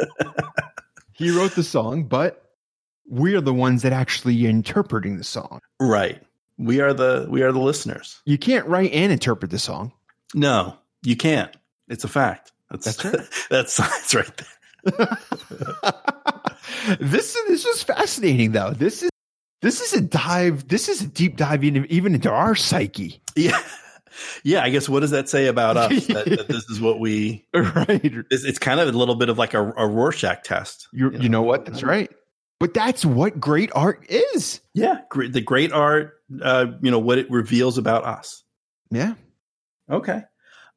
he 1.13 1.31
wrote 1.31 1.53
the 1.53 1.63
song, 1.63 2.05
but 2.05 2.45
we 3.09 3.35
are 3.35 3.41
the 3.41 3.55
ones 3.55 3.83
that 3.83 3.93
actually 3.93 4.47
interpreting 4.47 5.17
the 5.17 5.25
song. 5.25 5.61
Right. 5.81 6.23
We 6.57 6.81
are 6.81 6.93
the 6.93 7.27
we 7.31 7.43
are 7.43 7.53
the 7.53 7.61
listeners. 7.61 8.21
You 8.25 8.39
can't 8.39 8.67
write 8.67 8.93
and 8.93 9.13
interpret 9.13 9.51
the 9.51 9.59
song. 9.59 9.93
No, 10.35 10.77
you 11.03 11.17
can't. 11.17 11.57
It's 11.89 12.05
a 12.05 12.09
fact. 12.09 12.53
That's 12.71 12.97
that's 12.97 13.05
right. 13.05 13.29
that's 13.51 13.73
science 13.73 14.15
right 14.15 14.37
there. 14.37 15.19
this 17.01 17.37
this 17.47 17.65
was 17.65 17.83
fascinating 17.83 18.53
though. 18.53 18.71
This 18.71 19.03
is 19.03 19.11
this 19.61 19.81
is 19.81 19.93
a 19.95 20.01
dive. 20.01 20.69
This 20.69 20.89
is 20.89 21.03
a 21.03 21.07
deep 21.07 21.37
dive 21.37 21.65
even 21.65 21.87
even 21.87 22.15
into 22.15 22.31
our 22.31 22.55
psyche. 22.55 23.21
Yeah. 23.37 23.61
Yeah, 24.43 24.65
I 24.65 24.71
guess 24.71 24.89
what 24.89 25.01
does 25.01 25.13
that 25.13 25.29
say 25.29 25.47
about 25.47 25.77
us? 25.77 26.07
that, 26.09 26.25
that, 26.25 26.49
this 26.49 26.69
is 26.69 26.81
what 26.81 26.99
we 26.99 27.47
right. 27.55 28.01
It's, 28.03 28.43
it's, 28.43 28.59
kind 28.59 28.81
of 28.81 28.89
a 28.89 28.99
little 28.99 29.15
bit 29.15 29.29
of 29.29 29.39
like 29.39 29.55
a, 29.55 29.73
a 29.77 29.87
Rorschach 29.87 30.43
test. 30.43 30.89
You, 30.93 31.05
you, 31.05 31.11
know? 31.11 31.19
you 31.21 31.29
know 31.29 31.43
what? 31.43 31.65
That's 31.65 31.85
right. 31.85 32.11
But 32.59 32.75
that's 32.75 33.05
what 33.05 33.39
great 33.39 33.71
art 33.77 34.05
is. 34.09 34.61
Yeah, 34.75 35.03
great, 35.09 35.33
the 35.33 35.41
great 35.41 35.73
art. 35.73 36.15
Uh, 36.43 36.67
you 36.83 36.91
know 36.91 36.99
what 36.99 37.19
it 37.19 37.31
reveals 37.31 37.79
about 37.79 38.05
us. 38.05 38.43
Yeah. 38.91 39.15
Okay. 39.89 40.23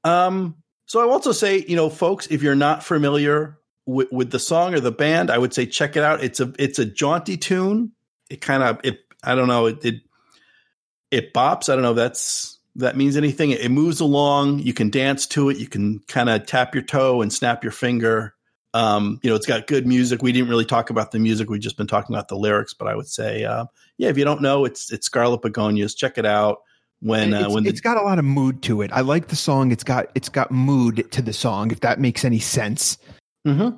Um. 0.04 0.56
So 0.86 1.00
I 1.00 1.12
also 1.12 1.32
say, 1.32 1.66
you 1.68 1.76
know, 1.76 1.90
folks, 1.90 2.28
if 2.28 2.44
you're 2.44 2.54
not 2.54 2.84
familiar 2.84 3.58
with, 3.86 4.12
with 4.12 4.32
the 4.32 4.40
song 4.40 4.74
or 4.74 4.80
the 4.80 4.92
band, 4.92 5.30
I 5.30 5.38
would 5.38 5.54
say 5.54 5.66
check 5.66 5.96
it 5.96 6.04
out. 6.04 6.24
It's 6.24 6.40
a 6.40 6.54
it's 6.60 6.80
a 6.80 6.86
jaunty 6.86 7.38
tune. 7.38 7.92
It 8.30 8.42
kind 8.42 8.64
of 8.64 8.80
it. 8.84 9.00
I 9.24 9.36
don't 9.36 9.48
know. 9.48 9.68
It, 9.68 9.84
it 9.86 9.96
it 11.10 11.34
bops. 11.34 11.70
I 11.70 11.74
don't 11.74 11.84
know 11.84 11.92
if 11.92 11.98
that's 11.98 12.60
that 12.76 12.96
means 12.96 13.18
anything. 13.18 13.52
It, 13.52 13.62
it 13.62 13.70
moves 13.70 14.00
along. 14.00 14.60
You 14.60 14.74
can 14.74 14.90
dance 14.90 15.28
to 15.28 15.50
it. 15.50 15.58
You 15.58 15.68
can 15.68 16.00
kind 16.08 16.30
of 16.30 16.46
tap 16.46 16.74
your 16.74 16.84
toe 16.84 17.22
and 17.22 17.32
snap 17.32 17.64
your 17.64 17.74
finger. 17.74 18.34
Um, 18.74 19.20
you 19.22 19.30
know, 19.30 19.36
it's 19.36 19.46
got 19.46 19.68
good 19.68 19.86
music. 19.86 20.22
We 20.22 20.32
didn't 20.32 20.50
really 20.50 20.64
talk 20.64 20.90
about 20.90 21.12
the 21.12 21.20
music. 21.20 21.50
We've 21.50 21.60
just 21.60 21.76
been 21.76 21.88
talking 21.88 22.16
about 22.16 22.30
the 22.30 22.38
lyrics, 22.38 22.74
but 22.74 22.88
I 22.88 22.96
would 22.96 23.08
say, 23.08 23.44
uh, 23.44 23.66
yeah, 23.98 24.08
if 24.08 24.18
you 24.18 24.24
don't 24.24 24.42
know, 24.42 24.64
it's 24.64 24.92
it's 24.92 25.06
Scarlet 25.06 25.42
Begonias. 25.42 25.96
Check 25.96 26.18
it 26.18 26.26
out. 26.26 26.62
When 27.02 27.34
uh, 27.34 27.50
when 27.50 27.64
the, 27.64 27.70
it's 27.70 27.82
got 27.82 27.98
a 27.98 28.02
lot 28.02 28.20
of 28.20 28.26
mood 28.26 28.62
to 28.64 28.82
it. 28.82 28.92
I 28.94 29.02
like 29.02 29.28
the 29.28 29.36
song. 29.36 29.72
It's 29.72 29.84
got 29.84 30.10
it's 30.16 30.30
got 30.30 30.52
mood 30.52 31.12
to 31.12 31.22
the 31.22 31.34
song. 31.34 31.72
If 31.72 31.82
that 31.82 32.00
makes 32.00 32.24
any 32.24 32.40
sense. 32.40 32.98
Mm-hmm. 33.46 33.78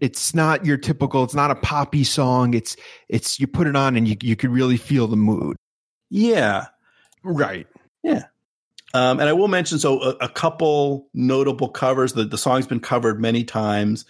It's 0.00 0.34
not 0.34 0.64
your 0.64 0.76
typical. 0.76 1.24
It's 1.24 1.34
not 1.34 1.50
a 1.50 1.56
poppy 1.56 2.04
song. 2.04 2.54
It's 2.54 2.76
it's 3.08 3.40
you 3.40 3.46
put 3.46 3.66
it 3.66 3.76
on 3.76 3.96
and 3.96 4.06
you 4.06 4.16
you 4.22 4.36
can 4.36 4.52
really 4.52 4.76
feel 4.76 5.06
the 5.06 5.16
mood. 5.16 5.56
Yeah. 6.10 6.66
Right. 7.24 7.66
Yeah. 8.02 8.24
Um, 8.94 9.20
and 9.20 9.28
I 9.28 9.32
will 9.32 9.48
mention 9.48 9.78
so 9.78 10.00
a, 10.00 10.10
a 10.22 10.28
couple 10.28 11.08
notable 11.12 11.68
covers. 11.68 12.14
The, 12.14 12.24
the 12.24 12.38
song's 12.38 12.66
been 12.66 12.80
covered 12.80 13.20
many 13.20 13.44
times. 13.44 14.04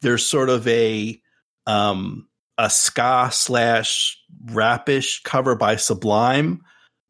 There's 0.00 0.24
sort 0.24 0.48
of 0.48 0.66
a 0.68 1.20
um, 1.66 2.28
a 2.56 2.70
ska 2.70 3.30
slash 3.32 4.18
rapish 4.46 5.22
cover 5.22 5.54
by 5.54 5.76
Sublime. 5.76 6.62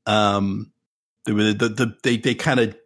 Um, 0.07 0.73
the, 1.25 1.33
the, 1.33 1.69
the, 1.69 1.97
they 2.03 2.17
they 2.17 2.35
kind 2.35 2.59
of 2.59 2.77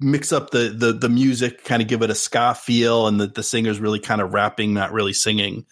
mix 0.00 0.32
up 0.32 0.50
the 0.50 0.68
the 0.70 0.92
the 0.92 1.08
music, 1.08 1.64
kind 1.64 1.82
of 1.82 1.88
give 1.88 2.02
it 2.02 2.10
a 2.10 2.14
ska 2.14 2.54
feel, 2.54 3.06
and 3.06 3.20
the 3.20 3.26
the 3.26 3.42
singer's 3.42 3.80
really 3.80 4.00
kind 4.00 4.20
of 4.20 4.32
rapping, 4.34 4.74
not 4.74 4.92
really 4.92 5.12
singing. 5.12 5.66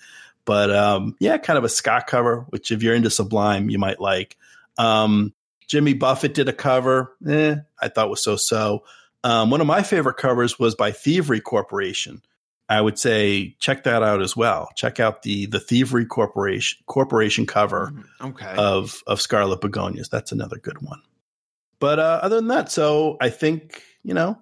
But 0.44 0.70
um, 0.74 1.16
yeah, 1.18 1.38
kind 1.38 1.58
of 1.58 1.64
a 1.64 1.68
ska 1.68 2.04
cover, 2.06 2.46
which 2.50 2.70
if 2.70 2.82
you're 2.82 2.94
into 2.94 3.10
Sublime, 3.10 3.68
you 3.70 3.78
might 3.78 4.00
like. 4.00 4.36
Um, 4.78 5.32
Jimmy 5.66 5.94
Buffett 5.94 6.34
did 6.34 6.48
a 6.48 6.52
cover. 6.52 7.16
Eh, 7.26 7.56
I 7.80 7.88
thought 7.88 8.10
was 8.10 8.22
so 8.22 8.36
so. 8.36 8.84
Um, 9.24 9.50
one 9.50 9.60
of 9.60 9.66
my 9.66 9.82
favorite 9.82 10.16
covers 10.18 10.58
was 10.58 10.76
by 10.76 10.92
Thievery 10.92 11.40
Corporation. 11.40 12.22
I 12.68 12.80
would 12.80 12.98
say 12.98 13.56
check 13.58 13.84
that 13.84 14.02
out 14.02 14.22
as 14.22 14.36
well. 14.36 14.68
Check 14.76 15.00
out 15.00 15.22
the 15.22 15.46
the 15.46 15.58
Thievery 15.60 16.04
Corporation 16.06 16.78
Corporation 16.86 17.46
cover 17.46 17.92
Mm-hmm. 17.92 18.26
okay. 18.26 18.54
of 18.56 19.02
of 19.08 19.20
Scarlet 19.20 19.60
Begonias. 19.60 20.08
That's 20.08 20.30
another 20.30 20.58
good 20.58 20.80
one. 20.82 21.02
But 21.80 21.98
uh, 21.98 22.20
other 22.22 22.36
than 22.36 22.48
that, 22.48 22.70
so 22.70 23.16
I 23.20 23.30
think 23.30 23.82
you 24.06 24.14
know 24.14 24.38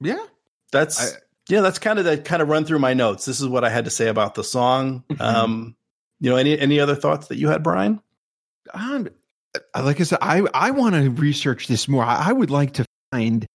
yeah. 0.00 0.24
that's 0.72 1.14
I- 1.14 1.18
yeah 1.48 1.60
that's 1.62 1.78
kind 1.80 1.98
of 1.98 2.04
that 2.06 2.24
kind 2.24 2.40
of 2.40 2.48
run 2.48 2.64
through 2.64 2.78
my 2.78 2.94
notes. 2.94 3.24
This 3.26 3.40
is 3.40 3.48
what 3.48 3.64
I 3.64 3.68
had 3.70 3.84
to 3.86 3.90
say 3.90 4.06
about 4.08 4.34
the 4.36 4.44
song. 4.44 5.04
Mhm. 5.10 5.20
Um, 5.20 5.76
you 6.20 6.30
know, 6.30 6.36
any 6.36 6.58
any 6.58 6.78
other 6.80 6.94
thoughts 6.94 7.26
that 7.28 7.36
you 7.38 7.48
had, 7.48 7.62
Brian? 7.62 8.00
Um, 8.72 9.08
like 9.78 10.00
I 10.00 10.04
said, 10.04 10.18
I 10.22 10.42
I 10.54 10.70
want 10.70 10.94
to 10.94 11.10
research 11.10 11.66
this 11.66 11.88
more. 11.88 12.04
I, 12.04 12.28
I 12.28 12.32
would 12.32 12.50
like 12.50 12.74
to 12.74 12.84
find 13.10 13.46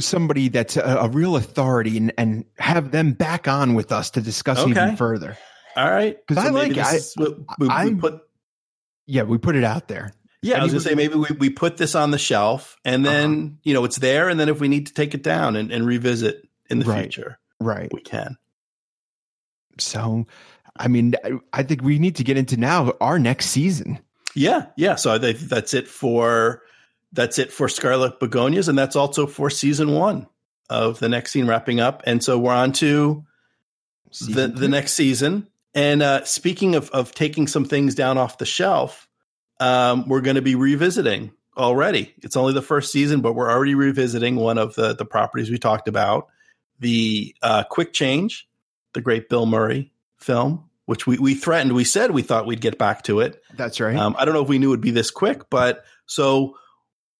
somebody 0.00 0.48
that's 0.48 0.76
a, 0.76 0.82
a 0.82 1.08
real 1.08 1.36
authority 1.36 1.96
and, 1.96 2.12
and 2.18 2.44
have 2.58 2.90
them 2.90 3.12
back 3.12 3.46
on 3.48 3.74
with 3.74 3.92
us 3.92 4.10
to 4.10 4.20
discuss 4.20 4.58
Okay. 4.58 4.70
even 4.72 4.96
further. 4.96 5.38
All 5.76 5.88
right, 5.90 6.16
'Cause 6.26 6.38
I 6.38 6.48
like- 6.48 6.76
I- 6.78 6.98
we, 7.16 7.26
we 7.60 7.68
I'm- 7.68 7.98
put. 8.00 8.20
Yeah, 9.06 9.22
we 9.22 9.38
put 9.38 9.54
it 9.54 9.62
out 9.62 9.86
there. 9.88 10.12
Yeah, 10.42 10.60
I 10.60 10.62
was 10.62 10.72
gonna 10.72 10.80
say 10.80 10.94
maybe 10.94 11.14
we, 11.14 11.26
we 11.38 11.50
put 11.50 11.76
this 11.76 11.94
on 11.94 12.10
the 12.12 12.18
shelf 12.18 12.76
and 12.84 13.04
then 13.04 13.32
Uh-huh. 13.32 13.56
you 13.64 13.74
know 13.74 13.84
it's 13.84 13.96
there, 13.96 14.28
and 14.28 14.38
then 14.38 14.48
if 14.48 14.60
we 14.60 14.68
need 14.68 14.86
to 14.88 14.94
take 14.94 15.14
it 15.14 15.22
down 15.22 15.56
and, 15.56 15.70
and 15.72 15.86
revisit 15.86 16.46
in 16.70 16.78
the 16.78 16.84
Right. 16.84 17.02
future, 17.02 17.38
Right. 17.60 17.92
we 17.92 18.00
can. 18.00 18.36
So, 19.78 20.26
I 20.76 20.88
mean, 20.88 21.14
I, 21.24 21.32
I 21.52 21.62
think 21.62 21.82
we 21.82 21.98
need 21.98 22.16
to 22.16 22.24
get 22.24 22.36
into 22.36 22.56
now 22.56 22.92
our 23.00 23.18
next 23.18 23.46
season. 23.46 23.98
Yeah, 24.34 24.66
yeah. 24.76 24.94
So 24.96 25.12
I 25.12 25.18
think 25.18 25.38
that's 25.38 25.74
it 25.74 25.88
for 25.88 26.62
that's 27.12 27.38
it 27.38 27.52
for 27.52 27.68
Scarlet 27.68 28.20
Begonias, 28.20 28.68
and 28.68 28.78
that's 28.78 28.96
also 28.96 29.26
for 29.26 29.48
season 29.50 29.92
one 29.92 30.26
of 30.68 30.98
the 30.98 31.08
next 31.08 31.32
scene 31.32 31.46
wrapping 31.46 31.80
up. 31.80 32.02
And 32.06 32.22
so 32.22 32.38
we're 32.38 32.52
on 32.52 32.72
to 32.74 33.24
the 34.08 34.14
Season 34.14 34.54
the 34.54 34.60
two. 34.60 34.68
next 34.68 34.92
season. 34.94 35.48
And 35.74 36.02
uh, 36.02 36.24
speaking 36.24 36.74
of 36.74 36.90
of 36.90 37.14
taking 37.14 37.46
some 37.46 37.64
things 37.64 37.94
down 37.94 38.18
off 38.18 38.38
the 38.38 38.46
shelf, 38.46 39.08
um, 39.60 40.08
we're 40.08 40.20
going 40.20 40.36
to 40.36 40.42
be 40.42 40.54
revisiting 40.54 41.32
already. 41.56 42.14
It's 42.22 42.36
only 42.36 42.52
the 42.52 42.62
first 42.62 42.92
season, 42.92 43.20
but 43.20 43.34
we're 43.34 43.50
already 43.50 43.74
revisiting 43.74 44.36
one 44.36 44.58
of 44.58 44.74
the 44.74 44.94
the 44.94 45.04
properties 45.04 45.50
we 45.50 45.58
talked 45.58 45.88
about, 45.88 46.28
the 46.80 47.34
uh, 47.42 47.64
Quick 47.64 47.92
Change, 47.92 48.48
the 48.94 49.00
great 49.00 49.28
Bill 49.28 49.46
Murray 49.46 49.92
film, 50.18 50.68
which 50.86 51.06
we 51.06 51.18
we 51.18 51.34
threatened. 51.34 51.72
We 51.72 51.84
said 51.84 52.10
we 52.10 52.22
thought 52.22 52.46
we'd 52.46 52.60
get 52.60 52.78
back 52.78 53.02
to 53.04 53.20
it. 53.20 53.42
That's 53.54 53.80
right. 53.80 53.96
Um, 53.96 54.14
I 54.18 54.24
don't 54.24 54.34
know 54.34 54.42
if 54.42 54.48
we 54.48 54.58
knew 54.58 54.70
it'd 54.70 54.80
be 54.80 54.90
this 54.90 55.10
quick, 55.10 55.48
but 55.50 55.84
so 56.06 56.56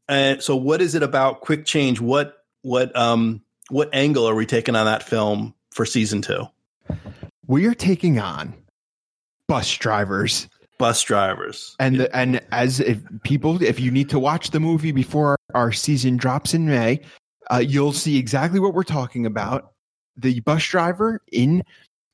uh, 0.09 0.39
so 0.39 0.57
what 0.57 0.81
is 0.81 0.95
it 0.95 1.03
about 1.03 1.41
Quick 1.41 1.65
Change? 1.65 2.01
What 2.01 2.45
what 2.63 2.95
um 2.97 3.43
what 3.71 3.91
angle 3.93 4.29
are 4.29 4.35
we 4.35 4.47
taking 4.47 4.77
on 4.77 4.87
that 4.87 5.03
film 5.03 5.55
for 5.71 5.85
season 5.85 6.23
two? 6.23 6.47
we 7.47 7.67
are 7.67 7.75
taking 7.75 8.19
on 8.19 8.55
bus 9.49 9.73
drivers. 9.77 10.49
Bus 10.79 11.03
drivers. 11.03 11.75
And 11.79 12.01
the, 12.01 12.17
and 12.17 12.41
as 12.53 12.81
if 12.81 13.01
people, 13.23 13.63
if 13.63 13.81
you 13.81 13.91
need 13.91 14.11
to 14.11 14.19
watch 14.19 14.51
the 14.51 14.61
movie 14.61 14.93
before 14.93 15.37
our, 15.55 15.73
season 15.73 16.17
drops 16.17 16.55
in 16.55 16.67
May, 16.67 17.01
uh, 17.51 17.59
you'll 17.59 17.93
see 17.93 18.19
exactly 18.19 18.61
what 18.61 18.75
we're 18.75 18.83
talking 18.83 19.27
about. 19.27 19.73
The 20.17 20.41
bus 20.41 20.65
driver 20.67 21.23
in 21.31 21.63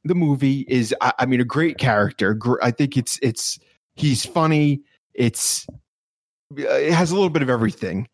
the 0.04 0.14
movie 0.14 0.64
is, 0.68 0.94
I, 1.00 1.12
I 1.20 1.26
mean, 1.26 1.40
a 1.40 1.44
great 1.44 1.78
character. 1.78 2.38
I 2.62 2.70
think 2.70 2.96
it's 2.96 3.18
it's 3.22 3.58
he's 3.94 4.24
funny. 4.24 4.82
It's 5.14 5.66
it 6.56 6.92
has 6.92 7.10
a 7.10 7.14
little 7.14 7.30
bit 7.30 7.42
of 7.42 7.50
everything. 7.50 8.08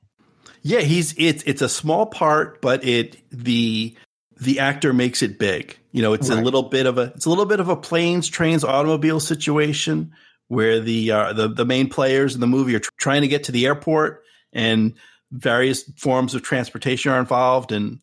Yeah, 0.63 0.81
he's 0.81 1.15
it's 1.17 1.43
it's 1.45 1.63
a 1.63 1.69
small 1.69 2.07
part, 2.07 2.61
but 2.61 2.85
it 2.85 3.17
the 3.31 3.97
the 4.41 4.61
actor 4.61 4.93
makes 4.93 5.23
it 5.23 5.39
big. 5.39 5.77
You 5.93 6.03
know, 6.03 6.13
it's 6.13 6.31
a 6.31 6.37
little 6.37 6.65
bit 6.65 6.87
of 6.87 6.99
a 6.99 7.13
it's 7.17 7.27
a 7.27 7.31
little 7.31 7.47
bit 7.47 7.61
of 7.61 7.69
a 7.69 7.77
planes, 7.77 8.29
trains, 8.29 8.65
automobile 8.65 9.21
situation 9.21 10.13
where 10.49 10.81
the 10.81 11.11
uh, 11.11 11.33
the 11.33 11.49
the 11.49 11.65
main 11.65 11.89
players 11.89 12.35
in 12.35 12.41
the 12.41 12.47
movie 12.47 12.75
are 12.75 12.81
tr- 12.81 12.91
trying 12.99 13.23
to 13.23 13.29
get 13.29 13.45
to 13.45 13.53
the 13.53 13.67
airport, 13.67 14.25
and 14.53 14.95
various 15.31 15.85
forms 15.97 16.35
of 16.35 16.43
transportation 16.43 17.13
are 17.13 17.21
involved. 17.21 17.71
And 17.73 18.01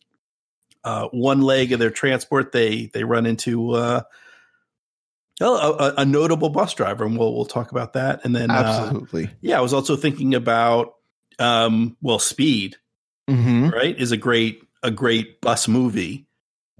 uh, 0.84 1.08
one 1.08 1.42
leg 1.42 1.72
of 1.72 1.78
their 1.78 1.90
transport, 1.90 2.52
they 2.52 2.86
they 2.86 3.04
run 3.04 3.26
into 3.26 3.72
uh, 3.72 4.02
well, 5.40 5.56
a, 5.56 5.94
a 5.98 6.04
notable 6.04 6.48
bus 6.48 6.74
driver, 6.74 7.04
and 7.04 7.18
we'll 7.18 7.34
we'll 7.34 7.44
talk 7.44 7.72
about 7.72 7.92
that. 7.94 8.24
And 8.24 8.34
then 8.34 8.50
uh, 8.50 8.54
Absolutely. 8.54 9.30
yeah, 9.40 9.58
I 9.58 9.62
was 9.62 9.74
also 9.74 9.96
thinking 9.96 10.34
about 10.34 10.94
um, 11.38 11.96
well, 12.00 12.18
Speed 12.18 12.76
hmm 13.28 13.70
right 13.70 13.98
is 13.98 14.12
a 14.12 14.16
great 14.16 14.62
a 14.84 14.90
great 14.92 15.40
bus 15.40 15.66
movie 15.66 16.25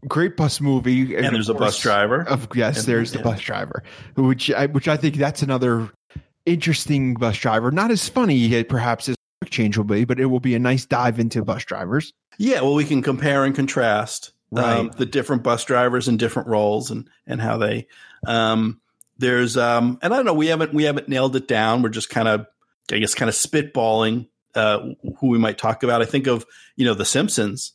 Great 0.08 0.36
bus 0.36 0.60
movie. 0.60 1.16
and, 1.16 1.26
of 1.26 1.32
there's 1.32 1.48
a 1.48 1.54
bus 1.54 1.80
driver 1.80 2.22
Of 2.28 2.48
yes, 2.54 2.78
And- 2.78 2.86
there's 2.86 3.12
the 3.12 3.18
yeah. 3.18 3.24
bus 3.24 3.40
driver, 3.40 3.82
which 4.16 4.50
I, 4.50 4.66
which 4.66 4.88
I 4.88 4.96
think 4.96 5.16
that's 5.16 5.42
another 5.42 5.90
interesting 6.44 7.14
bus 7.14 7.36
driver. 7.38 7.70
Not 7.70 7.90
as 7.90 8.08
funny 8.08 8.56
uh, 8.58 8.64
perhaps 8.68 9.08
as 9.08 9.16
Quick 9.40 9.50
Change 9.50 9.76
will 9.76 9.84
be, 9.84 10.04
but 10.04 10.18
it 10.20 10.26
will 10.26 10.40
be 10.40 10.54
a 10.54 10.58
nice 10.58 10.86
dive 10.86 11.18
into 11.18 11.44
bus 11.44 11.64
drivers. 11.64 12.12
yeah 12.38 12.60
well 12.60 12.74
we 12.74 12.84
can 12.84 13.02
compare 13.02 13.44
and 13.44 13.54
contrast 13.54 14.32
um, 14.54 14.90
the 14.96 15.06
different 15.06 15.42
bus 15.42 15.64
drivers 15.64 16.06
in 16.08 16.16
different 16.16 16.48
roles 16.48 16.90
and 16.90 17.08
and 17.26 17.40
how 17.40 17.56
they 17.58 17.86
um 18.26 18.80
there's 19.18 19.56
um 19.56 19.98
and 20.02 20.12
i 20.12 20.16
don't 20.16 20.24
know 20.26 20.32
we 20.34 20.46
haven't 20.46 20.72
we 20.72 20.84
haven't 20.84 21.08
nailed 21.08 21.34
it 21.36 21.48
down 21.48 21.82
we're 21.82 21.88
just 21.88 22.08
kind 22.10 22.28
of 22.28 22.46
i 22.92 22.98
guess 22.98 23.14
kind 23.14 23.28
of 23.28 23.34
spitballing 23.34 24.28
uh 24.54 24.78
who 25.18 25.28
we 25.28 25.38
might 25.38 25.58
talk 25.58 25.82
about 25.82 26.00
i 26.00 26.04
think 26.04 26.26
of 26.26 26.44
you 26.76 26.84
know 26.84 26.94
the 26.94 27.04
simpsons 27.04 27.72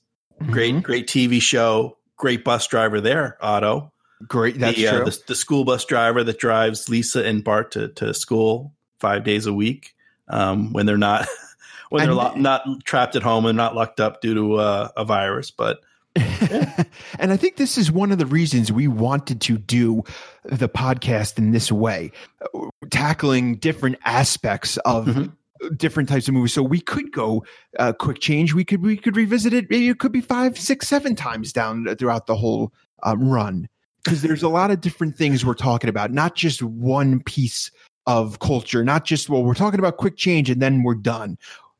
great 0.50 0.76
Mhm. 0.76 0.84
great 0.84 1.08
tv 1.08 1.41
show 1.41 1.98
great 2.22 2.44
bus 2.44 2.68
driver 2.68 3.02
there 3.02 3.36
otto 3.42 3.92
great. 4.28 4.60
That's 4.60 4.78
the, 4.78 4.88
uh, 4.88 4.96
true. 4.98 5.06
the, 5.06 5.20
the 5.28 5.36
school 5.36 5.66
bus 5.66 5.86
driver 5.86 6.24
that 6.24 6.38
drives 6.40 6.88
Lisa 6.90 7.26
and 7.26 7.44
Bart 7.44 7.72
to, 7.72 7.90
to 7.90 8.14
school 8.14 8.72
five 9.00 9.24
days 9.24 9.46
a 9.48 9.54
week 9.54 9.96
um, 10.28 10.74
when 10.74 10.86
they're 10.86 10.98
not 10.98 11.28
when 11.90 12.06
they're 12.06 12.14
lo- 12.14 12.36
not 12.36 12.64
trapped 12.84 13.16
at 13.16 13.24
home 13.24 13.46
and 13.46 13.58
not 13.58 13.76
locked 13.76 14.00
up 14.00 14.22
due 14.22 14.34
to 14.36 14.54
uh, 14.56 14.90
a 14.96 15.06
virus. 15.06 15.52
But 15.52 15.82
and 16.16 17.32
I 17.32 17.38
think 17.38 17.56
this 17.56 17.78
is 17.78 17.92
one 17.92 18.12
of 18.12 18.18
the 18.18 18.26
reasons 18.26 18.72
we 18.72 18.88
wanted 18.88 19.42
to 19.42 19.58
do 19.58 20.04
the 20.44 20.70
podcast 20.70 21.38
in 21.38 21.52
this 21.52 21.72
way, 21.72 22.12
uh, 22.54 22.70
tackling 22.90 23.56
different 23.56 23.98
aspects 24.06 24.78
of 24.78 25.08
Mhm. 25.08 25.32
Different 25.78 26.10
types 26.10 26.28
of 26.28 26.34
movies. 26.34 26.54
So 26.54 26.63
we 26.63 26.82
could 26.82 27.12
go 27.12 27.43
uh, 27.80 27.93
quick 27.93 28.19
change. 28.19 28.54
We 28.54 28.63
could 28.65 28.82
we 28.82 28.97
could 28.97 29.15
revisit 29.15 29.54
it. 29.54 29.69
Maybe 29.69 29.89
it 29.89 30.00
could 30.00 30.12
be 30.12 30.21
five, 30.21 30.58
six, 30.58 30.88
seven 30.88 31.15
times 31.15 31.54
down 31.54 31.86
throughout 31.97 32.28
the 32.28 32.36
whole 32.36 32.74
um, 33.04 33.30
run 33.30 33.67
because 34.04 34.21
there's 34.21 34.43
a 34.43 34.50
lot 34.50 34.71
of 34.71 34.82
different 34.82 35.15
things 35.15 35.45
we're 35.45 35.54
talking 35.54 35.89
about, 35.89 36.12
not 36.12 36.36
just 36.36 36.63
one 36.63 37.21
piece 37.24 37.69
of 38.08 38.39
culture, 38.39 38.84
not 38.84 39.06
just 39.06 39.30
well, 39.30 39.43
we're 39.43 39.54
talking 39.54 39.80
about 39.80 39.97
quick 39.97 40.17
change 40.17 40.50
and 40.50 40.62
then 40.62 40.82
we're 40.84 40.95
done. 40.95 41.38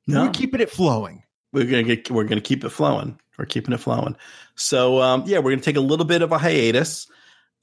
no, 0.08 0.26
We're 0.26 0.32
keeping 0.32 0.62
it 0.62 0.70
flowing. 0.70 1.24
we're 1.52 1.66
gonna 1.66 1.84
get 1.84 2.10
we're 2.12 2.26
gonna 2.26 2.42
keep 2.42 2.64
it 2.64 2.70
flowing. 2.70 3.20
We're 3.40 3.46
keeping 3.46 3.74
it 3.74 3.80
flowing. 3.80 4.16
So 4.56 5.02
um, 5.02 5.24
yeah, 5.26 5.40
we're 5.40 5.50
gonna 5.52 5.64
take 5.64 5.78
a 5.78 5.82
little 5.82 6.06
bit 6.06 6.22
of 6.22 6.32
a 6.32 6.38
hiatus. 6.38 7.08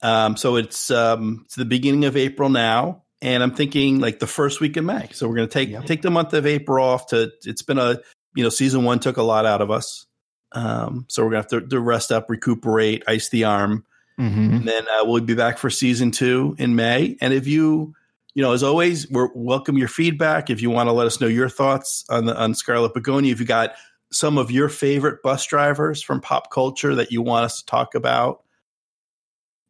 Um, 0.01 0.35
so 0.37 0.57
it's 0.57 0.91
um, 0.91 1.43
it's 1.45 1.55
the 1.55 1.65
beginning 1.65 2.03
of 2.05 2.17
April 2.17 2.49
now, 2.49 3.03
and 3.21 3.43
I'm 3.43 3.53
thinking 3.53 3.99
like 3.99 4.19
the 4.19 4.27
first 4.27 4.61
week 4.61 4.77
in 4.77 4.85
May. 4.85 5.09
So 5.11 5.27
we're 5.27 5.35
gonna 5.35 5.47
take 5.47 5.69
Yep. 5.69 5.85
take 5.85 6.01
the 6.01 6.11
month 6.11 6.33
of 6.33 6.45
April 6.45 6.83
off. 6.85 7.07
To 7.07 7.31
it's 7.45 7.61
been 7.61 7.77
a 7.79 7.99
you 8.35 8.43
know 8.43 8.49
season 8.49 8.83
one 8.83 8.99
took 8.99 9.17
a 9.17 9.23
lot 9.23 9.45
out 9.45 9.61
of 9.61 9.71
us. 9.71 10.05
Um, 10.51 11.05
so 11.09 11.23
we're 11.23 11.29
gonna 11.31 11.37
have 11.43 11.47
to, 11.49 11.61
to 11.61 11.79
rest 11.79 12.11
up, 12.11 12.29
recuperate, 12.29 13.03
ice 13.07 13.29
the 13.29 13.43
arm, 13.45 13.85
Mm-hmm. 14.19 14.53
and 14.53 14.67
then 14.67 14.83
uh, 14.89 15.05
we'll 15.05 15.21
be 15.21 15.33
back 15.35 15.57
for 15.57 15.69
season 15.69 16.11
two 16.11 16.53
in 16.59 16.75
May. 16.75 17.15
And 17.21 17.33
if 17.33 17.47
you, 17.47 17.93
you 18.33 18.41
know, 18.43 18.51
as 18.51 18.63
always, 18.63 19.09
we're 19.09 19.29
welcome 19.33 19.77
your 19.77 19.87
feedback. 19.87 20.49
If 20.49 20.61
you 20.61 20.69
want 20.69 20.87
to 20.87 20.91
let 20.93 21.07
us 21.07 21.21
know 21.21 21.27
your 21.27 21.47
thoughts 21.47 22.03
on 22.09 22.25
the 22.25 22.35
on 22.37 22.53
Scarlet 22.53 22.93
Begonia, 22.93 23.31
if 23.31 23.39
you 23.39 23.45
got 23.45 23.75
some 24.11 24.37
of 24.37 24.51
your 24.51 24.67
favorite 24.69 25.21
bus 25.23 25.45
drivers 25.45 26.01
from 26.01 26.19
pop 26.19 26.51
culture 26.51 26.95
that 26.95 27.11
you 27.13 27.21
want 27.21 27.45
us 27.45 27.59
to 27.59 27.65
talk 27.65 27.95
about, 27.95 28.43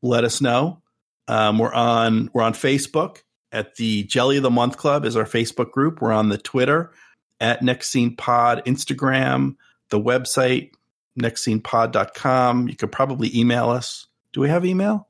let 0.01 0.23
us 0.23 0.41
know. 0.41 0.81
Um, 1.27 1.59
we're 1.59 1.73
on 1.73 2.29
we're 2.33 2.41
on 2.43 2.53
Facebook 2.53 3.17
at 3.51 3.75
the 3.75 4.03
Jelly 4.03 4.37
of 4.37 4.43
the 4.43 4.49
Month 4.49 4.77
Club 4.77 5.05
is 5.05 5.15
our 5.15 5.25
Facebook 5.25 5.71
group. 5.71 6.01
We're 6.01 6.11
on 6.11 6.29
the 6.29 6.37
Twitter 6.37 6.91
at 7.39 7.61
Next 7.61 7.89
Scene 7.89 8.15
Pod, 8.15 8.63
Instagram, 8.65 9.55
the 9.89 9.99
website 9.99 10.71
nextscenepod.com. 11.19 12.67
You 12.69 12.75
could 12.75 12.91
probably 12.91 13.37
email 13.37 13.69
us. 13.69 14.07
Do 14.33 14.41
we 14.41 14.49
have 14.49 14.65
email? 14.65 15.07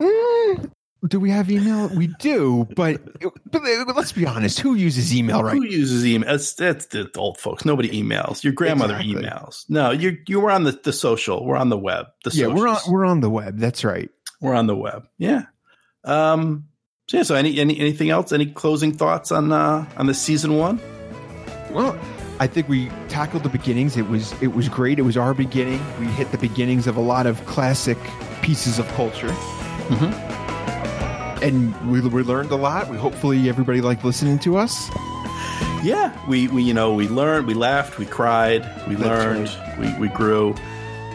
Mm, 0.00 0.70
do 1.08 1.20
we 1.20 1.30
have 1.30 1.50
email? 1.50 1.88
We 1.88 2.08
do, 2.18 2.66
but, 2.74 3.00
but 3.50 3.62
let's 3.96 4.12
be 4.12 4.26
honest. 4.26 4.60
Who 4.60 4.74
uses 4.74 5.14
email 5.14 5.42
right 5.42 5.54
Who 5.54 5.64
uses 5.64 6.04
email? 6.06 6.28
That's 6.30 6.54
that's 6.54 6.86
the 6.86 7.10
old 7.16 7.38
folks. 7.38 7.64
Nobody 7.64 7.90
emails. 8.02 8.42
Your 8.42 8.52
grandmother 8.52 8.96
Exactly. 8.96 9.22
emails. 9.28 9.64
No, 9.68 9.90
you 9.92 10.18
you 10.26 10.40
were 10.40 10.50
on 10.50 10.64
the, 10.64 10.72
the 10.72 10.92
social. 10.92 11.44
We're 11.46 11.56
on 11.56 11.68
the 11.68 11.78
web. 11.78 12.06
The 12.24 12.30
Yeah, 12.34 12.46
we're 12.48 12.68
on 12.68 12.78
we're 12.88 13.04
on 13.04 13.20
the 13.20 13.30
web. 13.30 13.58
That's 13.58 13.84
right. 13.84 14.10
we're 14.40 14.54
on 14.54 14.66
the 14.66 14.76
web. 14.76 15.06
Yeah. 15.18 15.44
Um. 16.04 16.66
So 17.10 17.16
yeah. 17.16 17.24
So 17.24 17.34
any 17.34 17.58
any 17.58 17.76
anything 17.80 18.10
else? 18.10 18.30
Any 18.30 18.46
closing 18.46 18.92
thoughts 18.92 19.32
on 19.32 19.50
uh 19.50 19.84
on 19.96 20.06
the 20.06 20.14
season 20.14 20.56
one? 20.56 20.80
Well, 21.72 21.98
I 22.38 22.46
think 22.46 22.68
we 22.68 22.88
tackled 23.08 23.42
the 23.42 23.48
beginnings. 23.48 23.96
It 23.96 24.06
was 24.08 24.32
it 24.40 24.54
was 24.54 24.68
great. 24.68 25.00
It 25.00 25.02
was 25.02 25.16
our 25.16 25.34
beginning. 25.34 25.80
We 25.98 26.06
hit 26.06 26.30
the 26.30 26.38
beginnings 26.38 26.86
of 26.86 26.96
a 26.96 27.00
lot 27.00 27.26
of 27.26 27.44
classic 27.46 27.98
pieces 28.42 28.78
of 28.78 28.86
culture. 28.90 29.26
Mm-hmm. 29.26 30.12
And 31.42 31.90
we, 31.90 32.00
we 32.00 32.22
learned 32.22 32.52
a 32.52 32.56
lot. 32.56 32.88
We 32.88 32.96
hopefully 32.96 33.48
everybody 33.48 33.80
liked 33.80 34.04
listening 34.04 34.38
to 34.40 34.56
us. 34.56 34.88
Yeah, 35.82 36.16
we, 36.28 36.46
we 36.46 36.62
you 36.62 36.74
know 36.74 36.94
we 36.94 37.08
learned, 37.08 37.48
we 37.48 37.54
laughed, 37.54 37.98
we 37.98 38.06
cried, 38.06 38.62
we 38.86 38.94
That's 38.94 39.08
learned, 39.08 39.48
right. 39.48 39.98
we, 39.98 40.06
we 40.06 40.14
grew. 40.14 40.54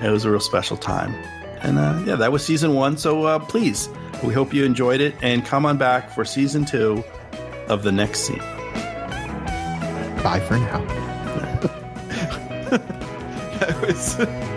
It 0.03 0.11
was 0.11 0.25
a 0.25 0.29
real 0.29 0.41
special 0.41 0.75
time. 0.75 1.15
And 1.61 1.79
uh, 1.79 2.03
yeah, 2.05 2.15
that 2.17 2.33
was 2.33 2.43
season 2.45 2.73
one. 2.73 2.97
So 2.97 3.23
uh, 3.23 3.39
please, 3.39 3.87
we 4.26 4.34
hope 4.34 4.53
you 4.53 4.65
enjoyed 4.65 5.01
it 5.01 5.15
and 5.21 5.45
come 5.45 5.65
on 5.65 5.78
back 5.78 6.09
for 6.09 6.26
season 6.26 6.65
two 6.65 7.03
of 7.67 7.84
the 7.84 7.91
next 7.91 8.21
scene. 8.21 8.39
Bye 10.23 10.43
for 10.47 10.57
now. 10.57 10.84
that 13.59 13.82
was. 13.82 14.55